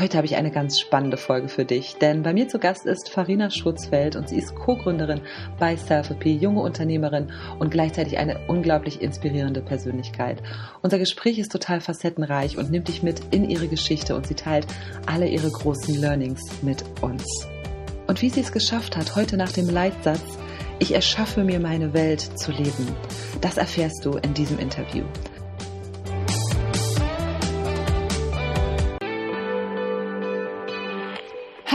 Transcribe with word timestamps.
Heute 0.00 0.16
habe 0.16 0.26
ich 0.28 0.36
eine 0.36 0.52
ganz 0.52 0.78
spannende 0.78 1.16
Folge 1.16 1.48
für 1.48 1.64
dich, 1.64 1.96
denn 1.96 2.22
bei 2.22 2.32
mir 2.32 2.46
zu 2.46 2.60
Gast 2.60 2.86
ist 2.86 3.08
Farina 3.08 3.50
Schutzfeld 3.50 4.14
und 4.14 4.28
sie 4.28 4.36
ist 4.36 4.54
Co-Gründerin 4.54 5.22
bei 5.58 5.74
Selfie, 5.74 6.36
junge 6.36 6.60
Unternehmerin 6.60 7.32
und 7.58 7.72
gleichzeitig 7.72 8.16
eine 8.16 8.38
unglaublich 8.46 9.02
inspirierende 9.02 9.60
Persönlichkeit. 9.60 10.40
Unser 10.82 11.00
Gespräch 11.00 11.40
ist 11.40 11.50
total 11.50 11.80
facettenreich 11.80 12.58
und 12.58 12.70
nimmt 12.70 12.86
dich 12.86 13.02
mit 13.02 13.22
in 13.32 13.50
ihre 13.50 13.66
Geschichte 13.66 14.14
und 14.14 14.28
sie 14.28 14.36
teilt 14.36 14.68
alle 15.06 15.26
ihre 15.26 15.50
großen 15.50 16.00
Learnings 16.00 16.42
mit 16.62 16.84
uns. 17.00 17.48
Und 18.06 18.22
wie 18.22 18.30
sie 18.30 18.42
es 18.42 18.52
geschafft 18.52 18.96
hat, 18.96 19.16
heute 19.16 19.36
nach 19.36 19.50
dem 19.50 19.68
Leitsatz, 19.68 20.38
ich 20.78 20.94
erschaffe 20.94 21.42
mir 21.42 21.58
meine 21.58 21.92
Welt 21.92 22.20
zu 22.20 22.52
leben, 22.52 22.86
das 23.40 23.56
erfährst 23.56 24.04
du 24.04 24.12
in 24.12 24.32
diesem 24.32 24.60
Interview. 24.60 25.02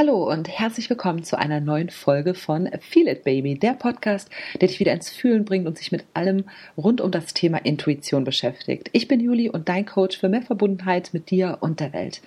Hallo 0.05 0.29
und 0.29 0.49
herzlich 0.49 0.89
willkommen 0.89 1.23
zu 1.23 1.39
einer 1.39 1.61
neuen 1.61 1.89
Folge 1.89 2.33
von 2.33 2.69
Feel 2.81 3.07
It 3.07 3.23
Baby, 3.23 3.57
der 3.57 3.71
Podcast, 3.71 4.29
der 4.59 4.67
dich 4.67 4.81
wieder 4.81 4.91
ins 4.91 5.09
Fühlen 5.09 5.45
bringt 5.45 5.65
und 5.65 5.77
sich 5.77 5.93
mit 5.93 6.03
allem 6.13 6.43
rund 6.75 6.99
um 6.99 7.09
das 7.09 7.33
Thema 7.33 7.59
Intuition 7.59 8.25
beschäftigt. 8.25 8.89
Ich 8.91 9.07
bin 9.07 9.21
Juli 9.21 9.49
und 9.49 9.69
dein 9.69 9.85
Coach 9.85 10.17
für 10.17 10.27
mehr 10.27 10.41
Verbundenheit 10.41 11.11
mit 11.13 11.31
dir 11.31 11.59
und 11.61 11.79
der 11.79 11.93
Welt. 11.93 12.21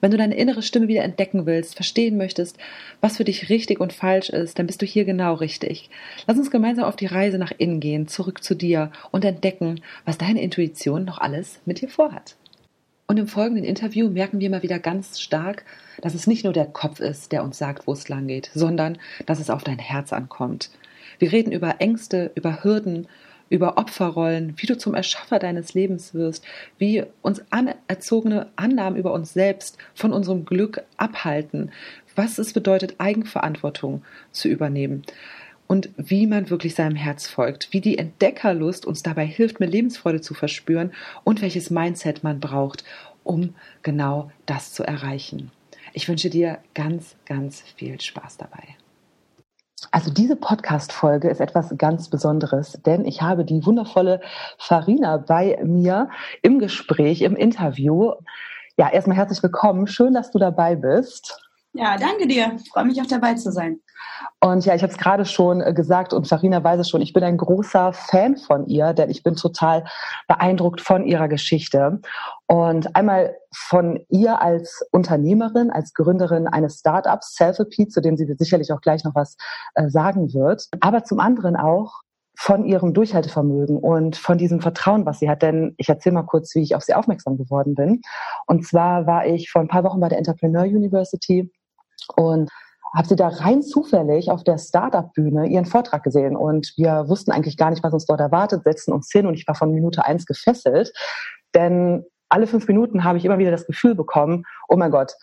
Wenn 0.00 0.10
du 0.10 0.16
deine 0.16 0.36
innere 0.38 0.62
Stimme 0.62 0.88
wieder 0.88 1.04
entdecken 1.04 1.44
willst, 1.44 1.74
verstehen 1.74 2.16
möchtest, 2.16 2.56
was 3.02 3.18
für 3.18 3.24
dich 3.24 3.50
richtig 3.50 3.78
und 3.78 3.92
falsch 3.92 4.30
ist, 4.30 4.58
dann 4.58 4.66
bist 4.66 4.80
du 4.80 4.86
hier 4.86 5.04
genau 5.04 5.34
richtig. 5.34 5.90
Lass 6.26 6.38
uns 6.38 6.50
gemeinsam 6.50 6.86
auf 6.86 6.96
die 6.96 7.04
Reise 7.04 7.36
nach 7.36 7.52
innen 7.58 7.80
gehen, 7.80 8.08
zurück 8.08 8.42
zu 8.42 8.54
dir 8.54 8.90
und 9.10 9.26
entdecken, 9.26 9.82
was 10.06 10.16
deine 10.16 10.40
Intuition 10.40 11.04
noch 11.04 11.18
alles 11.18 11.60
mit 11.66 11.82
dir 11.82 11.90
vorhat. 11.90 12.36
Und 13.10 13.18
im 13.18 13.26
folgenden 13.26 13.64
Interview 13.64 14.10
merken 14.10 14.38
wir 14.38 14.50
mal 14.50 14.62
wieder 14.62 14.78
ganz 14.78 15.18
stark, 15.18 15.64
dass 16.02 16.14
es 16.14 16.26
nicht 16.26 16.44
nur 16.44 16.52
der 16.52 16.66
Kopf 16.66 17.00
ist, 17.00 17.32
der 17.32 17.42
uns 17.42 17.56
sagt, 17.56 17.86
wo 17.86 17.94
es 17.94 18.10
lang 18.10 18.26
geht, 18.26 18.50
sondern 18.52 18.98
dass 19.24 19.40
es 19.40 19.48
auf 19.48 19.64
dein 19.64 19.78
Herz 19.78 20.12
ankommt. 20.12 20.70
Wir 21.18 21.32
reden 21.32 21.50
über 21.50 21.80
Ängste, 21.80 22.30
über 22.34 22.62
Hürden, 22.62 23.08
über 23.48 23.78
Opferrollen, 23.78 24.52
wie 24.58 24.66
du 24.66 24.76
zum 24.76 24.94
Erschaffer 24.94 25.38
deines 25.38 25.72
Lebens 25.72 26.12
wirst, 26.12 26.44
wie 26.76 27.02
uns 27.22 27.40
anerzogene 27.48 28.48
Annahmen 28.56 28.98
über 28.98 29.14
uns 29.14 29.32
selbst 29.32 29.78
von 29.94 30.12
unserem 30.12 30.44
Glück 30.44 30.82
abhalten, 30.98 31.72
was 32.14 32.36
es 32.36 32.52
bedeutet, 32.52 32.96
Eigenverantwortung 32.98 34.02
zu 34.32 34.48
übernehmen 34.48 35.04
und 35.68 35.90
wie 35.96 36.26
man 36.26 36.50
wirklich 36.50 36.74
seinem 36.74 36.96
Herz 36.96 37.28
folgt, 37.28 37.72
wie 37.72 37.80
die 37.80 37.98
Entdeckerlust 37.98 38.86
uns 38.86 39.04
dabei 39.04 39.26
hilft, 39.26 39.60
mehr 39.60 39.68
Lebensfreude 39.68 40.20
zu 40.20 40.34
verspüren 40.34 40.92
und 41.22 41.42
welches 41.42 41.70
Mindset 41.70 42.24
man 42.24 42.40
braucht, 42.40 42.82
um 43.22 43.54
genau 43.82 44.32
das 44.46 44.72
zu 44.72 44.82
erreichen. 44.82 45.52
Ich 45.92 46.08
wünsche 46.08 46.30
dir 46.30 46.58
ganz, 46.74 47.14
ganz 47.26 47.60
viel 47.76 48.00
Spaß 48.00 48.38
dabei. 48.38 48.76
Also 49.90 50.10
diese 50.10 50.36
Podcast-Folge 50.36 51.28
ist 51.28 51.40
etwas 51.40 51.76
ganz 51.78 52.08
Besonderes, 52.08 52.80
denn 52.84 53.04
ich 53.04 53.22
habe 53.22 53.44
die 53.44 53.64
wundervolle 53.64 54.20
Farina 54.58 55.18
bei 55.18 55.58
mir 55.62 56.10
im 56.42 56.58
Gespräch, 56.58 57.22
im 57.22 57.36
Interview. 57.36 58.12
Ja, 58.76 58.90
erstmal 58.90 59.16
herzlich 59.16 59.42
willkommen. 59.42 59.86
Schön, 59.86 60.14
dass 60.14 60.30
du 60.30 60.38
dabei 60.38 60.76
bist. 60.76 61.47
Ja, 61.78 61.96
danke 61.96 62.26
dir. 62.26 62.56
Ich 62.60 62.68
freue 62.70 62.86
mich 62.86 63.00
auch 63.00 63.06
dabei 63.06 63.34
zu 63.34 63.52
sein. 63.52 63.78
Und 64.40 64.64
ja, 64.64 64.74
ich 64.74 64.82
habe 64.82 64.92
es 64.92 64.98
gerade 64.98 65.24
schon 65.24 65.60
äh, 65.60 65.72
gesagt 65.72 66.12
und 66.12 66.26
Farina 66.26 66.64
weiß 66.64 66.80
es 66.80 66.88
schon, 66.88 67.00
ich 67.00 67.12
bin 67.12 67.22
ein 67.22 67.36
großer 67.36 67.92
Fan 67.92 68.36
von 68.36 68.66
ihr, 68.66 68.94
denn 68.94 69.10
ich 69.10 69.22
bin 69.22 69.36
total 69.36 69.84
beeindruckt 70.26 70.80
von 70.80 71.06
ihrer 71.06 71.28
Geschichte. 71.28 72.00
Und 72.48 72.96
einmal 72.96 73.36
von 73.54 74.00
ihr 74.08 74.42
als 74.42 74.84
Unternehmerin, 74.90 75.70
als 75.70 75.94
Gründerin 75.94 76.48
eines 76.48 76.80
Startups, 76.80 77.36
Selfie, 77.36 77.86
zu 77.86 78.00
dem 78.00 78.16
sie 78.16 78.26
sicherlich 78.36 78.72
auch 78.72 78.80
gleich 78.80 79.04
noch 79.04 79.14
was 79.14 79.36
äh, 79.74 79.88
sagen 79.88 80.34
wird. 80.34 80.66
Aber 80.80 81.04
zum 81.04 81.20
anderen 81.20 81.54
auch 81.54 82.00
von 82.36 82.64
ihrem 82.64 82.92
Durchhaltevermögen 82.92 83.76
und 83.76 84.16
von 84.16 84.36
diesem 84.36 84.60
Vertrauen, 84.60 85.06
was 85.06 85.20
sie 85.20 85.30
hat. 85.30 85.42
Denn 85.42 85.74
ich 85.76 85.88
erzähle 85.88 86.14
mal 86.14 86.22
kurz, 86.22 86.56
wie 86.56 86.62
ich 86.62 86.74
auf 86.74 86.82
sie 86.82 86.94
aufmerksam 86.94 87.36
geworden 87.36 87.76
bin. 87.76 88.00
Und 88.46 88.66
zwar 88.66 89.06
war 89.06 89.26
ich 89.26 89.48
vor 89.48 89.62
ein 89.62 89.68
paar 89.68 89.84
Wochen 89.84 90.00
bei 90.00 90.08
der 90.08 90.18
Entrepreneur 90.18 90.64
University 90.64 91.52
und 92.16 92.50
habe 92.94 93.06
sie 93.06 93.16
da 93.16 93.28
rein 93.28 93.62
zufällig 93.62 94.30
auf 94.30 94.44
der 94.44 94.58
Startup-Bühne 94.58 95.46
ihren 95.46 95.66
Vortrag 95.66 96.02
gesehen 96.02 96.36
und 96.36 96.72
wir 96.76 97.08
wussten 97.08 97.32
eigentlich 97.32 97.56
gar 97.56 97.70
nicht, 97.70 97.82
was 97.82 97.92
uns 97.92 98.06
dort 98.06 98.20
erwartet, 98.20 98.64
setzten 98.64 98.92
uns 98.92 99.10
hin 99.12 99.26
und 99.26 99.34
ich 99.34 99.46
war 99.46 99.54
von 99.54 99.72
Minute 99.72 100.04
eins 100.04 100.24
gefesselt, 100.24 100.92
denn 101.54 102.04
alle 102.28 102.46
fünf 102.46 102.66
Minuten 102.68 103.04
habe 103.04 103.18
ich 103.18 103.24
immer 103.24 103.38
wieder 103.38 103.50
das 103.50 103.66
Gefühl 103.66 103.94
bekommen, 103.94 104.44
oh 104.68 104.76
mein 104.76 104.90
Gott, 104.90 105.14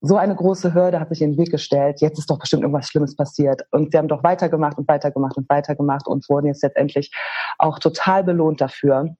so 0.00 0.16
eine 0.16 0.34
große 0.34 0.74
Hürde 0.74 1.00
hat 1.00 1.08
sich 1.08 1.22
in 1.22 1.32
den 1.32 1.38
Weg 1.38 1.50
gestellt, 1.50 2.00
jetzt 2.00 2.18
ist 2.18 2.30
doch 2.30 2.38
bestimmt 2.38 2.62
irgendwas 2.62 2.88
Schlimmes 2.88 3.16
passiert. 3.16 3.62
Und 3.70 3.90
sie 3.90 3.98
haben 3.98 4.08
doch 4.08 4.22
weitergemacht 4.22 4.78
und 4.78 4.86
weitergemacht 4.88 5.36
und 5.36 5.48
weitergemacht 5.48 6.06
und 6.06 6.28
wurden 6.28 6.46
jetzt 6.46 6.62
letztendlich 6.62 7.12
auch 7.58 7.78
total 7.78 8.22
belohnt 8.22 8.60
dafür. 8.60 9.16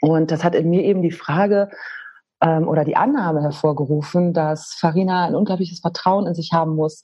Und 0.00 0.30
das 0.30 0.44
hat 0.44 0.54
in 0.54 0.70
mir 0.70 0.84
eben 0.84 1.02
die 1.02 1.10
Frage 1.10 1.70
ähm, 2.40 2.68
oder 2.68 2.84
die 2.84 2.96
Annahme 2.96 3.42
hervorgerufen, 3.42 4.32
dass 4.32 4.74
Farina 4.78 5.26
ein 5.26 5.34
unglaubliches 5.34 5.80
Vertrauen 5.80 6.26
in 6.26 6.34
sich 6.34 6.52
haben 6.52 6.74
muss, 6.74 7.02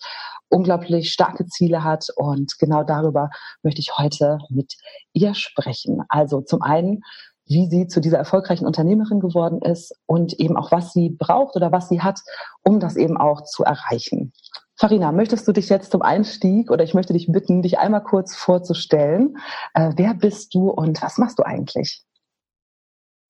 unglaublich 0.49 1.13
starke 1.13 1.47
Ziele 1.47 1.83
hat 1.85 2.07
und 2.17 2.59
genau 2.59 2.85
darüber 2.85 3.31
möchte 3.63 3.81
ich 3.81 3.97
heute 3.99 4.39
mit 4.51 4.75
ihr 5.13 5.35
sprechen. 5.35 6.03
Also 6.09 6.41
zum 6.41 6.63
einen, 6.63 7.01
wie 7.47 7.69
sie 7.69 7.89
zu 7.89 8.01
dieser 8.01 8.19
erfolgreichen 8.19 8.67
Unternehmerin 8.67 9.21
geworden 9.21 9.61
ist 9.61 9.95
und 10.07 10.33
eben 10.35 10.57
auch, 10.57 10.73
was 10.73 10.93
sie 10.93 11.11
braucht 11.11 11.57
oder 11.57 11.73
was 11.73 11.89
sie 11.89 12.01
hat, 12.01 12.21
um 12.63 12.81
das 12.81 12.97
eben 12.97 13.17
auch 13.17 13.43
zu 13.45 13.65
erreichen. 13.65 14.33
Farina, 14.77 15.13
möchtest 15.13 15.47
du 15.47 15.53
dich 15.53 15.69
jetzt 15.69 15.93
zum 15.93 16.03
Einstieg 16.03 16.71
oder 16.71 16.83
ich 16.83 16.95
möchte 16.95 17.13
dich 17.13 17.31
bitten, 17.31 17.63
dich 17.63 17.79
einmal 17.79 18.03
kurz 18.03 18.35
vorzustellen? 18.35 19.37
Äh, 19.73 19.93
wer 19.97 20.15
bist 20.15 20.55
du 20.55 20.71
und 20.71 21.01
was 21.01 21.19
machst 21.19 21.39
du 21.39 21.45
eigentlich? 21.45 22.05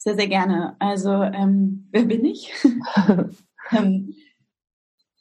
Sehr, 0.04 0.16
sehr 0.16 0.28
gerne. 0.28 0.76
Also, 0.80 1.10
ähm, 1.22 1.88
wer 1.90 2.04
bin 2.04 2.26
ich? 2.26 2.52
ähm, 3.72 4.14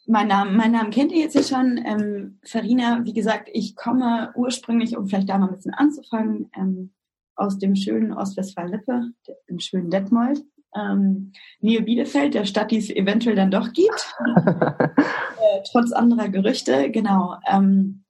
mein 0.05 0.27
Name, 0.27 0.51
mein 0.51 0.73
Name 0.73 0.89
kennt 0.89 1.13
ihr 1.13 1.21
jetzt 1.21 1.35
ja 1.35 1.41
schon. 1.43 1.81
Ähm, 1.85 2.39
Farina, 2.43 2.99
wie 3.05 3.13
gesagt, 3.13 3.47
ich 3.53 3.77
komme 3.77 4.33
ursprünglich, 4.35 4.97
um 4.97 5.07
vielleicht 5.07 5.29
da 5.29 5.37
mal 5.37 5.47
ein 5.47 5.55
bisschen 5.55 5.73
anzufangen, 5.73 6.51
ähm, 6.57 6.91
aus 7.37 7.59
dem 7.59 7.77
schönen 7.77 8.11
Ostwestfalen-Lippe, 8.11 9.13
im 9.47 9.59
schönen 9.59 9.89
Detmold. 9.89 10.43
Ähm, 10.75 11.31
Nähe 11.61 11.81
Bielefeld, 11.81 12.33
der 12.33 12.43
Stadt, 12.43 12.71
die 12.71 12.79
es 12.79 12.89
eventuell 12.89 13.37
dann 13.37 13.51
doch 13.51 13.71
gibt, 13.71 14.13
äh, 14.35 15.61
trotz 15.71 15.93
anderer 15.93 16.27
Gerüchte. 16.27 16.91
Genau. 16.91 17.37
Ähm, 17.49 18.03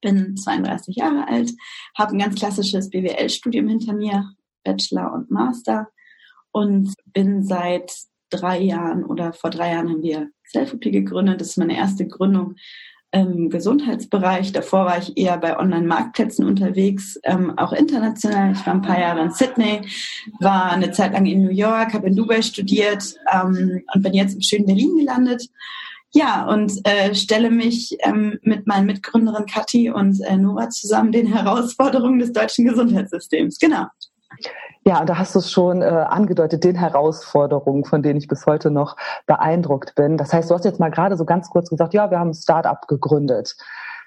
bin 0.00 0.36
32 0.36 0.94
Jahre 0.94 1.26
alt, 1.26 1.50
habe 1.98 2.12
ein 2.12 2.20
ganz 2.20 2.36
klassisches 2.36 2.88
BWL-Studium 2.88 3.66
hinter 3.66 3.94
mir, 3.94 4.30
Bachelor 4.62 5.12
und 5.12 5.28
Master 5.32 5.88
und 6.52 6.94
bin 7.06 7.42
seit 7.42 7.92
drei 8.30 8.60
Jahren 8.60 9.04
oder 9.04 9.32
vor 9.32 9.50
drei 9.50 9.72
Jahren 9.72 9.88
haben 9.88 10.02
wir 10.02 10.28
Selfie 10.44 10.90
gegründet. 10.90 11.40
Das 11.40 11.48
ist 11.48 11.58
meine 11.58 11.76
erste 11.76 12.06
Gründung 12.06 12.56
im 13.12 13.50
Gesundheitsbereich. 13.50 14.52
Davor 14.52 14.86
war 14.86 14.98
ich 14.98 15.16
eher 15.16 15.36
bei 15.38 15.58
Online-Marktplätzen 15.58 16.46
unterwegs, 16.46 17.18
ähm, 17.24 17.56
auch 17.58 17.72
international. 17.72 18.52
Ich 18.52 18.64
war 18.66 18.74
ein 18.74 18.82
paar 18.82 19.00
Jahre 19.00 19.22
in 19.22 19.32
Sydney, 19.32 19.80
war 20.38 20.70
eine 20.70 20.92
Zeit 20.92 21.12
lang 21.12 21.26
in 21.26 21.42
New 21.42 21.50
York, 21.50 21.92
habe 21.92 22.06
in 22.06 22.16
Dubai 22.16 22.42
studiert 22.42 23.16
ähm, 23.32 23.82
und 23.92 24.02
bin 24.02 24.14
jetzt 24.14 24.34
im 24.34 24.42
schönen 24.42 24.66
Berlin 24.66 24.96
gelandet. 24.96 25.48
Ja, 26.12 26.46
und 26.46 26.72
äh, 26.84 27.14
stelle 27.14 27.50
mich 27.50 27.96
ähm, 28.00 28.38
mit 28.42 28.66
meinen 28.66 28.86
Mitgründerin 28.86 29.46
Kathi 29.46 29.90
und 29.90 30.20
äh, 30.22 30.36
Nora 30.36 30.68
zusammen 30.70 31.12
den 31.12 31.26
Herausforderungen 31.26 32.18
des 32.18 32.32
deutschen 32.32 32.64
Gesundheitssystems. 32.64 33.58
Genau. 33.58 33.86
Ja, 34.86 35.04
da 35.04 35.18
hast 35.18 35.34
du 35.34 35.40
es 35.40 35.50
schon 35.50 35.82
äh, 35.82 35.84
angedeutet, 35.84 36.64
den 36.64 36.74
Herausforderungen, 36.74 37.84
von 37.84 38.02
denen 38.02 38.18
ich 38.18 38.28
bis 38.28 38.46
heute 38.46 38.70
noch 38.70 38.96
beeindruckt 39.26 39.94
bin. 39.94 40.16
Das 40.16 40.32
heißt, 40.32 40.50
du 40.50 40.54
hast 40.54 40.64
jetzt 40.64 40.80
mal 40.80 40.90
gerade 40.90 41.18
so 41.18 41.26
ganz 41.26 41.50
kurz 41.50 41.68
gesagt, 41.68 41.92
ja, 41.92 42.10
wir 42.10 42.18
haben 42.18 42.30
ein 42.30 42.34
Start-up 42.34 42.88
gegründet. 42.88 43.56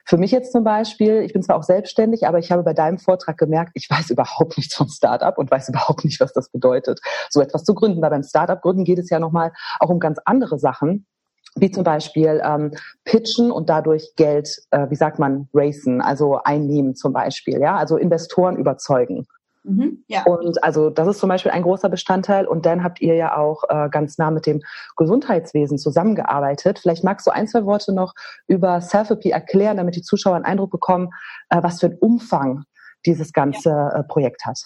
Für 0.05 0.17
mich 0.17 0.31
jetzt 0.31 0.51
zum 0.51 0.63
Beispiel, 0.63 1.21
ich 1.21 1.31
bin 1.31 1.43
zwar 1.43 1.57
auch 1.57 1.63
selbstständig, 1.63 2.27
aber 2.27 2.39
ich 2.39 2.51
habe 2.51 2.63
bei 2.63 2.73
deinem 2.73 2.97
Vortrag 2.97 3.37
gemerkt, 3.37 3.71
ich 3.75 3.87
weiß 3.89 4.09
überhaupt 4.09 4.57
nichts 4.57 4.73
vom 4.75 4.87
Startup 4.89 5.37
und 5.37 5.51
weiß 5.51 5.69
überhaupt 5.69 6.05
nicht, 6.05 6.19
was 6.19 6.33
das 6.33 6.49
bedeutet, 6.49 6.99
so 7.29 7.39
etwas 7.39 7.63
zu 7.63 7.75
gründen. 7.75 8.01
Weil 8.01 8.09
beim 8.09 8.23
Startup 8.23 8.59
gründen 8.59 8.83
geht 8.83 8.99
es 8.99 9.11
ja 9.11 9.19
nochmal 9.19 9.53
auch 9.79 9.89
um 9.89 9.99
ganz 9.99 10.19
andere 10.25 10.57
Sachen 10.57 11.05
wie 11.55 11.69
zum 11.69 11.83
Beispiel 11.83 12.41
ähm, 12.43 12.71
pitchen 13.05 13.51
und 13.51 13.69
dadurch 13.69 14.15
Geld, 14.15 14.57
äh, 14.71 14.89
wie 14.89 14.95
sagt 14.95 15.19
man, 15.19 15.47
racen, 15.53 16.01
also 16.01 16.39
einnehmen 16.43 16.95
zum 16.95 17.13
Beispiel, 17.13 17.61
ja, 17.61 17.75
also 17.75 17.95
Investoren 17.95 18.57
überzeugen. 18.57 19.27
Mhm, 19.63 20.03
ja. 20.07 20.23
Und 20.23 20.61
also 20.63 20.89
das 20.89 21.07
ist 21.07 21.19
zum 21.19 21.29
Beispiel 21.29 21.51
ein 21.51 21.63
großer 21.63 21.89
Bestandteil. 21.89 22.45
Und 22.47 22.65
dann 22.65 22.83
habt 22.83 23.01
ihr 23.01 23.15
ja 23.15 23.37
auch 23.37 23.63
äh, 23.69 23.89
ganz 23.89 24.17
nah 24.17 24.29
mit 24.29 24.45
dem 24.45 24.61
Gesundheitswesen 24.97 25.77
zusammengearbeitet. 25.77 26.79
Vielleicht 26.79 27.03
magst 27.03 27.25
du 27.25 27.31
ein, 27.31 27.47
zwei 27.47 27.65
Worte 27.65 27.93
noch 27.93 28.13
über 28.47 28.81
Selfie 28.81 29.31
erklären, 29.31 29.77
damit 29.77 29.95
die 29.95 30.01
Zuschauer 30.01 30.35
einen 30.35 30.45
Eindruck 30.45 30.71
bekommen, 30.71 31.09
äh, 31.49 31.63
was 31.63 31.79
für 31.79 31.87
einen 31.87 31.99
Umfang 31.99 32.63
dieses 33.05 33.31
ganze 33.33 33.69
ja. 33.69 33.99
äh, 33.99 34.03
Projekt 34.03 34.45
hat. 34.45 34.59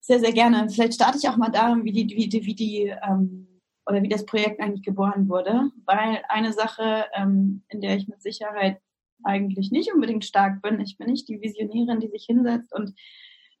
Sehr, 0.00 0.18
sehr 0.18 0.32
gerne. 0.32 0.68
Vielleicht 0.68 0.94
starte 0.94 1.18
ich 1.18 1.28
auch 1.28 1.36
mal 1.36 1.50
darum, 1.50 1.84
wie 1.84 1.92
die, 1.92 2.16
wie 2.16 2.28
die, 2.28 2.44
wie 2.44 2.54
die 2.54 2.94
ähm 3.08 3.48
oder 3.86 4.02
wie 4.02 4.08
das 4.08 4.26
Projekt 4.26 4.60
eigentlich 4.60 4.84
geboren 4.84 5.28
wurde, 5.28 5.70
weil 5.86 6.22
eine 6.28 6.52
Sache, 6.52 7.06
ähm, 7.14 7.64
in 7.68 7.80
der 7.80 7.96
ich 7.96 8.08
mit 8.08 8.22
Sicherheit 8.22 8.80
eigentlich 9.24 9.70
nicht 9.70 9.92
unbedingt 9.92 10.24
stark 10.24 10.62
bin, 10.62 10.80
ich 10.80 10.98
bin 10.98 11.08
nicht 11.08 11.28
die 11.28 11.40
Visionärin, 11.40 12.00
die 12.00 12.08
sich 12.08 12.24
hinsetzt 12.26 12.72
und 12.74 12.92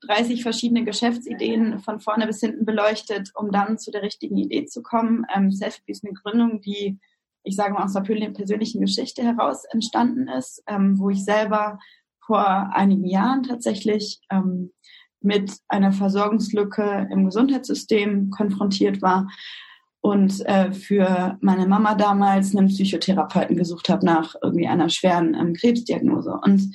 30 0.06 0.42
verschiedene 0.42 0.84
Geschäftsideen 0.84 1.80
von 1.80 2.00
vorne 2.00 2.26
bis 2.26 2.40
hinten 2.40 2.64
beleuchtet, 2.64 3.30
um 3.34 3.50
dann 3.50 3.78
zu 3.78 3.90
der 3.90 4.02
richtigen 4.02 4.36
Idee 4.36 4.66
zu 4.66 4.82
kommen. 4.82 5.24
Ähm, 5.34 5.50
Selfie 5.50 5.82
ist 5.86 6.04
eine 6.04 6.14
Gründung, 6.14 6.60
die, 6.60 6.98
ich 7.44 7.56
sage 7.56 7.74
mal, 7.74 7.84
aus 7.84 7.96
einer 7.96 8.30
persönlichen 8.30 8.80
Geschichte 8.80 9.22
heraus 9.22 9.64
entstanden 9.64 10.28
ist, 10.28 10.62
ähm, 10.66 10.98
wo 10.98 11.10
ich 11.10 11.24
selber 11.24 11.78
vor 12.24 12.46
einigen 12.46 13.06
Jahren 13.06 13.42
tatsächlich 13.42 14.20
ähm, 14.30 14.72
mit 15.20 15.52
einer 15.68 15.92
Versorgungslücke 15.92 17.08
im 17.10 17.24
Gesundheitssystem 17.26 18.30
konfrontiert 18.30 19.02
war 19.02 19.28
und 20.02 20.44
äh, 20.46 20.72
für 20.72 21.38
meine 21.40 21.66
Mama 21.66 21.94
damals 21.94 22.54
einen 22.56 22.66
Psychotherapeuten 22.66 23.56
gesucht 23.56 23.88
habe 23.88 24.04
nach 24.04 24.34
irgendwie 24.42 24.66
einer 24.66 24.88
schweren 24.88 25.34
ähm, 25.34 25.54
Krebsdiagnose. 25.54 26.38
Und 26.42 26.74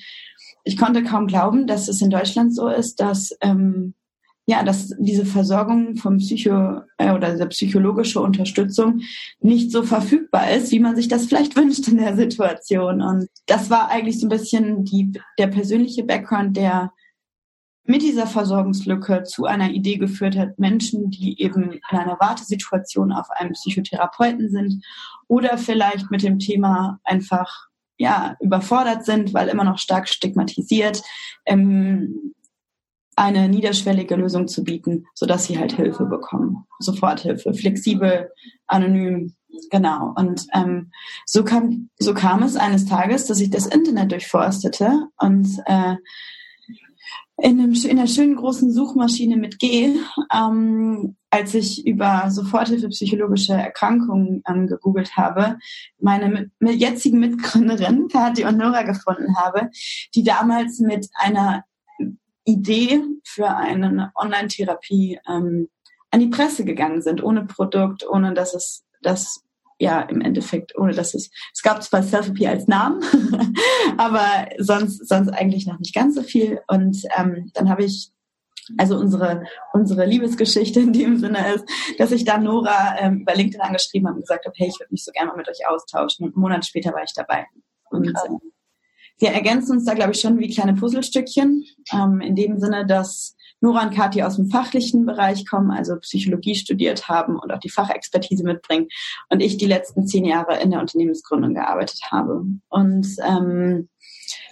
ich 0.68 0.78
konnte 0.78 1.04
kaum 1.04 1.28
glauben, 1.28 1.66
dass 1.66 1.88
es 1.88 2.02
in 2.02 2.10
Deutschland 2.10 2.54
so 2.54 2.68
ist, 2.68 3.00
dass 3.00 3.36
ähm, 3.42 3.94
ja, 4.50 4.64
dass 4.64 4.94
diese 4.98 5.26
Versorgung 5.26 5.98
vom 5.98 6.18
Psycho 6.18 6.82
äh, 6.98 7.12
oder 7.12 7.32
diese 7.32 7.48
psychologische 7.48 8.22
Unterstützung 8.22 9.02
nicht 9.42 9.72
so 9.72 9.84
verfügbar 9.84 10.52
ist, 10.52 10.72
wie 10.72 10.80
man 10.80 10.96
sich 10.96 11.10
das 11.10 11.26
vielleicht 11.26 11.58
wünscht 11.58 11.86
in 11.90 11.98
der 11.98 12.16
Situation. 12.16 13.02
Und 13.02 13.28
das 13.46 13.70
war 13.70 13.90
eigentlich 13.90 14.20
so 14.20 14.26
ein 14.26 14.30
bisschen 14.30 14.86
die, 14.86 15.12
der 15.38 15.48
persönliche 15.48 16.06
Background, 16.06 16.56
der 16.56 16.94
mit 17.84 18.02
dieser 18.02 18.26
Versorgungslücke 18.26 19.24
zu 19.24 19.46
einer 19.46 19.70
Idee 19.70 19.98
geführt 19.98 20.38
hat, 20.38 20.58
Menschen, 20.60 21.10
die 21.10 21.42
eben 21.42 21.72
in 21.72 21.82
einer 21.98 22.18
Wartesituation 22.20 23.12
auf 23.12 23.28
einen 23.32 23.52
Psychotherapeuten 23.52 24.50
sind 24.50 24.84
oder 25.28 25.58
vielleicht 25.58 26.10
mit 26.10 26.24
dem 26.24 26.40
Thema 26.40 27.00
einfach 27.04 27.67
ja 27.98 28.36
überfordert 28.40 29.06
sind, 29.06 29.34
weil 29.34 29.48
immer 29.48 29.64
noch 29.64 29.80
stark 29.80 30.08
stigmatisiert, 30.08 31.02
ähm, 31.46 32.34
eine 33.16 33.50
niederschwellige 33.50 34.16
Lösung 34.16 34.48
zu 34.48 34.64
bieten, 34.64 35.08
so 35.16 35.26
dass 35.26 35.46
sie 35.46 35.58
halt 35.58 35.74
Hilfe 35.74 36.06
bekommen, 36.06 36.66
Soforthilfe, 36.80 37.54
flexibel, 37.54 38.30
anonym, 38.68 39.34
genau. 39.72 40.14
Und 40.16 40.46
ähm, 40.54 40.92
so 41.26 41.44
kam 41.44 41.90
so 41.98 42.14
kam 42.14 42.44
es 42.44 42.56
eines 42.56 42.86
Tages, 42.86 43.26
dass 43.26 43.40
ich 43.40 43.50
das 43.50 43.66
Internet 43.66 44.12
durchforstete 44.12 45.08
und 45.18 45.48
äh, 45.66 45.96
in, 47.38 47.60
einem, 47.60 47.74
in 47.74 48.00
einer 48.00 48.08
schönen 48.08 48.36
großen 48.36 48.72
Suchmaschine 48.72 49.38
mit 49.38 49.60
G, 49.60 49.96
ähm, 50.34 51.16
als 51.30 51.54
ich 51.54 51.86
über 51.86 52.32
Soforthilfe 52.32 52.90
psychologische 52.90 53.54
Erkrankungen 53.54 54.42
ähm, 54.48 54.68
gegoogelt 54.68 55.16
habe, 55.16 55.58
meine 56.00 56.30
mit, 56.30 56.52
mit 56.60 56.80
jetzigen 56.80 57.20
Mitgründerin 57.20 58.08
Kathi 58.12 58.46
und 58.46 58.58
Nora 58.58 58.84
gefunden 58.84 59.36
habe, 59.38 59.70
die 60.16 60.24
damals 60.24 60.80
mit 60.80 61.10
einer 61.16 61.64
Idee 62.44 63.02
für 63.24 63.50
eine 63.50 64.12
Online-Therapie 64.16 65.20
ähm, 65.28 65.70
an 66.10 66.20
die 66.20 66.28
Presse 66.28 66.66
gegangen 66.66 67.02
sind, 67.02 67.22
ohne 67.22 67.46
Produkt, 67.46 68.08
ohne 68.10 68.34
dass 68.34 68.56
es 68.56 68.86
das 69.02 69.44
ja, 69.80 70.02
im 70.02 70.22
Endeffekt, 70.22 70.78
ohne 70.78 70.94
dass 70.94 71.14
es, 71.14 71.30
es 71.54 71.62
gab 71.62 71.84
zwar 71.84 72.04
Selfie 72.04 72.48
als 72.48 72.68
Namen, 72.68 73.02
aber 73.98 74.48
sonst, 74.58 75.08
sonst 75.08 75.30
eigentlich 75.30 75.68
noch 75.68 75.80
nicht 75.80 75.94
ganz 75.94 76.16
so 76.16 76.24
viel. 76.24 76.60
Und 76.68 77.04
ähm, 77.18 77.52
dann 77.54 77.70
habe 77.70 77.84
ich, 77.84 78.12
also 78.78 78.98
unsere, 78.98 79.44
unsere 79.74 80.06
Liebesgeschichte 80.06 80.80
in 80.80 80.94
dem 80.94 81.18
Sinne 81.18 81.54
ist, 81.54 81.66
dass 82.00 82.12
ich 82.12 82.26
dann 82.26 82.44
Nora 82.44 82.98
ähm, 83.00 83.22
über 83.22 83.36
LinkedIn 83.36 83.62
angeschrieben 83.62 84.08
habe 84.08 84.18
und 84.18 84.24
gesagt 84.24 84.46
habe, 84.46 84.56
hey, 84.58 84.68
ich 84.68 84.80
würde 84.80 84.92
mich 84.92 85.04
so 85.04 85.12
gerne 85.12 85.30
mal 85.30 85.38
mit 85.38 85.48
euch 85.48 85.68
austauschen. 85.68 86.26
Und 86.26 86.36
einen 86.36 86.42
Monat 86.42 86.66
später 86.66 86.92
war 86.92 87.04
ich 87.04 87.14
dabei. 87.14 87.46
Und 87.90 88.08
ähm, 88.08 88.40
wir 89.20 89.30
ergänzen 89.30 89.74
uns 89.74 89.86
da, 89.86 89.94
glaube 89.94 90.14
ich, 90.14 90.20
schon 90.20 90.40
wie 90.40 90.54
kleine 90.54 90.74
Puzzlestückchen, 90.74 91.64
ähm, 91.94 92.20
in 92.22 92.36
dem 92.36 92.60
Sinne, 92.60 92.86
dass 92.86 93.37
Nora 93.62 93.84
und 93.84 93.94
Kathi 93.94 94.22
aus 94.24 94.36
dem 94.36 94.50
fachlichen 94.50 95.06
Bereich 95.06 95.46
kommen, 95.46 95.72
also 95.72 95.96
Psychologie 95.98 96.56
studiert 96.56 97.08
haben 97.08 97.38
und 97.38 97.52
auch 97.52 97.60
die 97.60 97.70
Fachexpertise 97.70 98.44
mitbringen. 98.44 98.88
Und 99.30 99.42
ich 99.42 99.58
die 99.58 99.66
letzten 99.66 100.08
zehn 100.08 100.26
Jahre 100.26 100.60
in 100.60 100.72
der 100.72 100.80
Unternehmensgründung 100.80 101.54
gearbeitet 101.54 102.00
habe. 102.12 102.46
Und 102.70 103.08
ähm, 103.26 103.90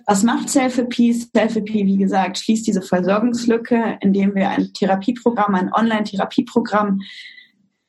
was 0.06 0.24
macht 0.24 0.50
Self-Peace? 0.50 1.30
Self-Peace, 1.36 1.86
wie 1.86 1.98
gesagt, 1.98 2.38
schließt 2.38 2.68
diese 2.68 2.82
Versorgungslücke, 2.82 3.98
indem 4.02 4.36
wir 4.36 4.50
ein 4.50 4.72
Therapieprogramm, 4.74 5.56
ein 5.56 5.74
Online-Therapieprogramm 5.74 7.02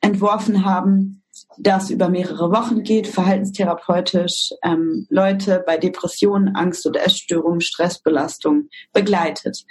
entworfen 0.01 0.65
haben, 0.65 1.23
das 1.59 1.89
über 1.89 2.09
mehrere 2.09 2.51
Wochen 2.51 2.83
geht, 2.83 3.07
verhaltenstherapeutisch 3.07 4.53
ähm, 4.63 5.07
Leute 5.09 5.63
bei 5.65 5.77
Depressionen, 5.77 6.55
Angst- 6.55 6.85
oder 6.85 7.05
Essstörungen, 7.05 7.61
Stressbelastung 7.61 8.69
begleitet. 8.93 9.65